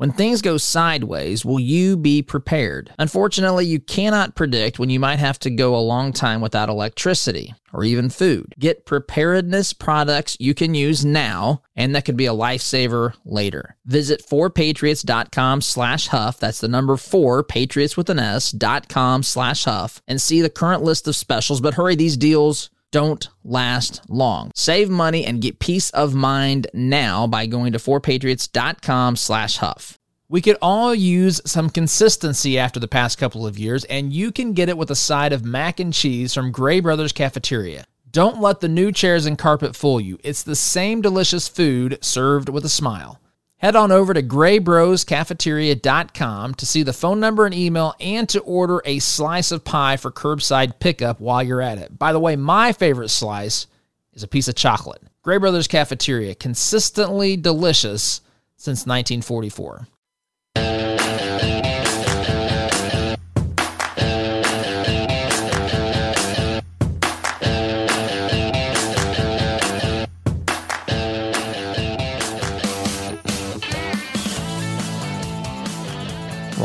When 0.01 0.11
things 0.11 0.41
go 0.41 0.57
sideways, 0.57 1.45
will 1.45 1.59
you 1.59 1.95
be 1.95 2.23
prepared? 2.23 2.91
Unfortunately, 2.97 3.67
you 3.67 3.79
cannot 3.79 4.33
predict 4.33 4.79
when 4.79 4.89
you 4.89 4.99
might 4.99 5.19
have 5.19 5.37
to 5.37 5.51
go 5.51 5.75
a 5.75 5.77
long 5.77 6.11
time 6.11 6.41
without 6.41 6.69
electricity 6.69 7.53
or 7.71 7.83
even 7.83 8.09
food. 8.09 8.55
Get 8.57 8.87
preparedness 8.87 9.73
products 9.73 10.37
you 10.39 10.55
can 10.55 10.73
use 10.73 11.05
now, 11.05 11.61
and 11.75 11.93
that 11.93 12.05
could 12.05 12.17
be 12.17 12.25
a 12.25 12.33
lifesaver 12.33 13.13
later. 13.25 13.77
Visit 13.85 14.25
4patriots.com 14.27 15.61
slash 15.61 16.07
huff. 16.07 16.39
That's 16.39 16.61
the 16.61 16.67
number 16.67 16.97
4, 16.97 17.43
patriots 17.43 17.95
with 17.95 18.09
an 18.09 18.17
S, 18.17 18.51
dot 18.51 18.89
com 18.89 19.21
slash 19.21 19.65
huff, 19.65 20.01
and 20.07 20.19
see 20.19 20.41
the 20.41 20.49
current 20.49 20.81
list 20.81 21.07
of 21.07 21.15
specials. 21.15 21.61
But 21.61 21.75
hurry, 21.75 21.95
these 21.95 22.17
deals 22.17 22.71
don't 22.91 23.27
last 23.43 24.01
long. 24.09 24.51
Save 24.53 24.89
money 24.89 25.25
and 25.25 25.41
get 25.41 25.59
peace 25.59 25.89
of 25.91 26.13
mind 26.13 26.67
now 26.73 27.27
by 27.27 27.45
going 27.45 27.71
to 27.71 27.79
4patriots.com 27.79 29.15
slash 29.15 29.57
huff. 29.57 29.97
We 30.27 30.41
could 30.41 30.57
all 30.61 30.95
use 30.95 31.41
some 31.45 31.69
consistency 31.69 32.57
after 32.57 32.79
the 32.79 32.87
past 32.87 33.17
couple 33.17 33.45
of 33.45 33.59
years, 33.59 33.83
and 33.85 34.13
you 34.13 34.31
can 34.31 34.53
get 34.53 34.69
it 34.69 34.77
with 34.77 34.91
a 34.91 34.95
side 34.95 35.33
of 35.33 35.43
mac 35.43 35.79
and 35.79 35.93
cheese 35.93 36.33
from 36.33 36.51
Gray 36.51 36.79
Brothers 36.79 37.11
Cafeteria. 37.11 37.83
Don't 38.09 38.41
let 38.41 38.59
the 38.59 38.67
new 38.67 38.91
chairs 38.91 39.25
and 39.25 39.37
carpet 39.37 39.73
fool 39.75 40.01
you. 40.01 40.19
It's 40.21 40.43
the 40.43 40.55
same 40.55 41.01
delicious 41.01 41.47
food 41.47 41.97
served 42.01 42.49
with 42.49 42.65
a 42.65 42.69
smile. 42.69 43.20
Head 43.61 43.75
on 43.75 43.91
over 43.91 44.15
to 44.15 44.23
graybroscafeteria.com 44.23 46.55
to 46.55 46.65
see 46.65 46.81
the 46.81 46.93
phone 46.93 47.19
number 47.19 47.45
and 47.45 47.53
email 47.53 47.93
and 47.99 48.27
to 48.29 48.39
order 48.39 48.81
a 48.85 48.97
slice 48.97 49.51
of 49.51 49.63
pie 49.63 49.97
for 49.97 50.11
curbside 50.11 50.79
pickup 50.79 51.21
while 51.21 51.43
you're 51.43 51.61
at 51.61 51.77
it. 51.77 51.99
By 51.99 52.11
the 52.11 52.19
way, 52.19 52.35
my 52.35 52.73
favorite 52.73 53.09
slice 53.09 53.67
is 54.13 54.23
a 54.23 54.27
piece 54.27 54.47
of 54.47 54.55
chocolate. 54.55 55.03
Gray 55.21 55.37
Brothers 55.37 55.67
Cafeteria, 55.67 56.33
consistently 56.33 57.37
delicious 57.37 58.21
since 58.57 58.87
1944. 58.87 59.87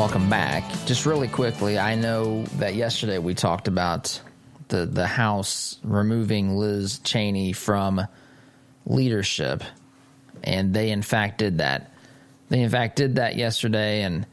Welcome 0.06 0.30
back. 0.30 0.62
Just 0.84 1.04
really 1.04 1.26
quickly, 1.26 1.80
I 1.80 1.96
know 1.96 2.44
that 2.58 2.76
yesterday 2.76 3.18
we 3.18 3.34
talked 3.34 3.66
about 3.66 4.20
the 4.68 4.86
the 4.86 5.04
House 5.04 5.80
removing 5.82 6.56
Liz 6.56 7.00
Cheney 7.00 7.52
from 7.52 8.06
leadership, 8.86 9.64
and 10.44 10.72
they 10.72 10.92
in 10.92 11.02
fact 11.02 11.38
did 11.38 11.58
that. 11.58 11.92
They 12.50 12.60
in 12.60 12.70
fact 12.70 12.94
did 12.94 13.16
that 13.16 13.34
yesterday, 13.34 14.02
and 14.02 14.28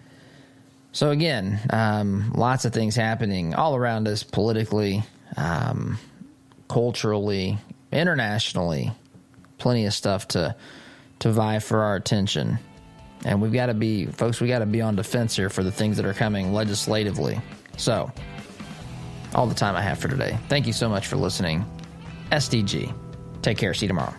so 0.92 1.10
again, 1.10 1.60
um, 1.72 2.34
lots 2.36 2.66
of 2.66 2.72
things 2.72 2.96
happening 2.96 3.56
all 3.56 3.76
around 3.76 4.08
us 4.08 4.22
politically, 4.22 5.02
um, 5.38 5.98
culturally, 6.70 7.58
internationally. 7.92 8.92
Plenty 9.58 9.88
of 9.88 9.94
stuff 9.96 10.28
to 10.30 10.56
to 11.18 11.32
vie 11.32 11.58
for 11.58 11.82
our 11.82 11.96
attention. 11.96 12.60
And 13.26 13.42
we've 13.42 13.54
got 13.54 13.68
to 13.68 13.74
be, 13.74 14.06
folks, 14.08 14.42
we 14.42 14.48
got 14.48 14.60
to 14.60 14.66
be 14.66 14.82
on 14.82 14.96
defense 14.96 15.36
here 15.36 15.50
for 15.50 15.64
the 15.64 15.72
things 15.72 15.98
that 15.98 16.06
are 16.06 16.14
coming 16.14 16.54
legislatively. 16.54 17.40
So, 17.78 18.12
all 19.34 19.48
the 19.48 19.56
time 19.56 19.76
I 19.76 19.82
have 19.82 19.98
for 19.98 20.08
today. 20.08 20.38
Thank 20.50 20.68
you 20.68 20.74
so 20.74 20.90
much 20.90 21.08
for 21.08 21.16
listening. 21.16 21.66
SDG. 22.32 22.94
Take 23.42 23.58
care. 23.58 23.74
See 23.74 23.86
you 23.86 23.90
tomorrow. 23.90 24.14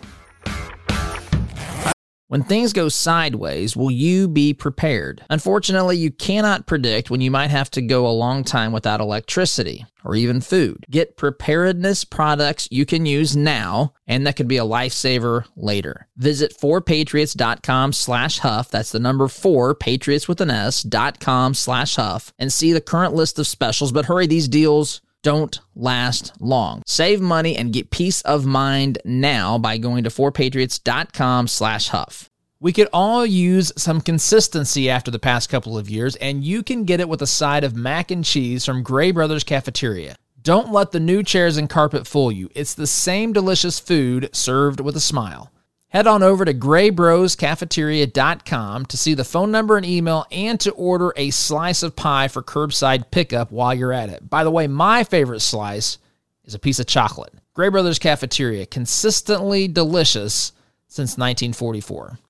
When 2.35 2.43
things 2.43 2.73
go 2.73 2.89
sideways, 2.89 3.77
will 3.77 3.91
you 3.91 4.27
be 4.27 4.53
prepared? 4.53 5.23
Unfortunately, 5.29 5.95
you 5.95 6.11
cannot 6.11 6.67
predict 6.67 7.09
when 7.09 7.21
you 7.21 7.31
might 7.31 7.49
have 7.49 7.71
to 7.71 7.81
go 7.81 8.05
a 8.05 8.09
long 8.09 8.43
time 8.43 8.73
without 8.73 8.99
electricity 8.99 9.85
or 10.03 10.15
even 10.15 10.41
food. 10.41 10.85
Get 10.91 11.15
preparedness 11.15 12.03
products 12.03 12.67
you 12.69 12.85
can 12.85 13.05
use 13.05 13.37
now 13.37 13.93
and 14.05 14.27
that 14.27 14.35
could 14.35 14.49
be 14.49 14.57
a 14.57 14.65
lifesaver 14.65 15.45
later. 15.55 16.09
Visit 16.17 16.53
4patriots.com 16.57 17.93
slash 17.93 18.39
huff. 18.39 18.69
That's 18.69 18.91
the 18.91 18.99
number 18.99 19.29
4, 19.29 19.73
patriots 19.73 20.27
with 20.27 20.41
an 20.41 20.51
S, 20.51 20.83
dot 20.83 21.21
com 21.21 21.53
slash 21.53 21.95
huff 21.95 22.33
and 22.37 22.51
see 22.51 22.73
the 22.73 22.81
current 22.81 23.13
list 23.13 23.39
of 23.39 23.47
specials. 23.47 23.93
But 23.93 24.07
hurry, 24.07 24.27
these 24.27 24.49
deals 24.49 24.99
don't 25.25 25.59
last 25.75 26.39
long. 26.39 26.83
Save 26.85 27.19
money 27.19 27.57
and 27.57 27.73
get 27.73 27.89
peace 27.89 28.21
of 28.21 28.45
mind 28.45 28.99
now 29.03 29.57
by 29.57 29.79
going 29.79 30.03
to 30.03 30.11
4patriots.com 30.11 31.47
slash 31.47 31.87
huff. 31.87 32.29
We 32.59 32.71
could 32.71 32.89
all 32.93 33.25
use 33.25 33.73
some 33.75 34.01
consistency 34.01 34.87
after 34.87 35.09
the 35.09 35.17
past 35.17 35.49
couple 35.49 35.79
of 35.79 35.89
years, 35.89 36.15
and 36.17 36.43
you 36.43 36.61
can 36.61 36.83
get 36.83 36.99
it 36.99 37.09
with 37.09 37.23
a 37.23 37.27
side 37.27 37.63
of 37.63 37.75
mac 37.75 38.11
and 38.11 38.23
cheese 38.23 38.65
from 38.65 38.83
Gray 38.83 39.09
Brothers 39.09 39.43
Cafeteria. 39.43 40.15
Don't 40.43 40.71
let 40.71 40.91
the 40.91 40.99
new 40.99 41.23
chairs 41.23 41.57
and 41.57 41.67
carpet 41.67 42.05
fool 42.05 42.31
you. 42.31 42.51
It's 42.53 42.75
the 42.75 42.85
same 42.85 43.33
delicious 43.33 43.79
food 43.79 44.29
served 44.31 44.79
with 44.79 44.95
a 44.95 44.99
smile. 44.99 45.51
Head 45.95 46.07
on 46.07 46.23
over 46.23 46.43
to 46.43 46.53
graybroscafeteria.com 46.53 48.85
to 48.87 48.97
see 48.97 49.13
the 49.13 49.23
phone 49.23 49.49
number 49.49 49.77
and 49.77 49.85
email 49.85 50.25
and 50.29 50.59
to 50.59 50.71
order 50.71 51.13
a 51.15 51.29
slice 51.29 51.83
of 51.83 51.95
pie 51.95 52.27
for 52.27 52.43
curbside 52.43 53.11
pickup 53.11 53.49
while 53.49 53.73
you're 53.73 53.93
at 53.93 54.09
it. 54.09 54.29
By 54.29 54.43
the 54.43 54.51
way, 54.51 54.67
my 54.67 55.05
favorite 55.05 55.39
slice 55.39 55.97
is 56.43 56.53
a 56.53 56.59
piece 56.59 56.79
of 56.79 56.87
chocolate. 56.87 57.33
Gray 57.53 57.69
Brothers 57.69 57.97
Cafeteria, 57.97 58.65
consistently 58.65 59.69
delicious 59.69 60.51
since 60.89 61.11
1944. 61.11 62.19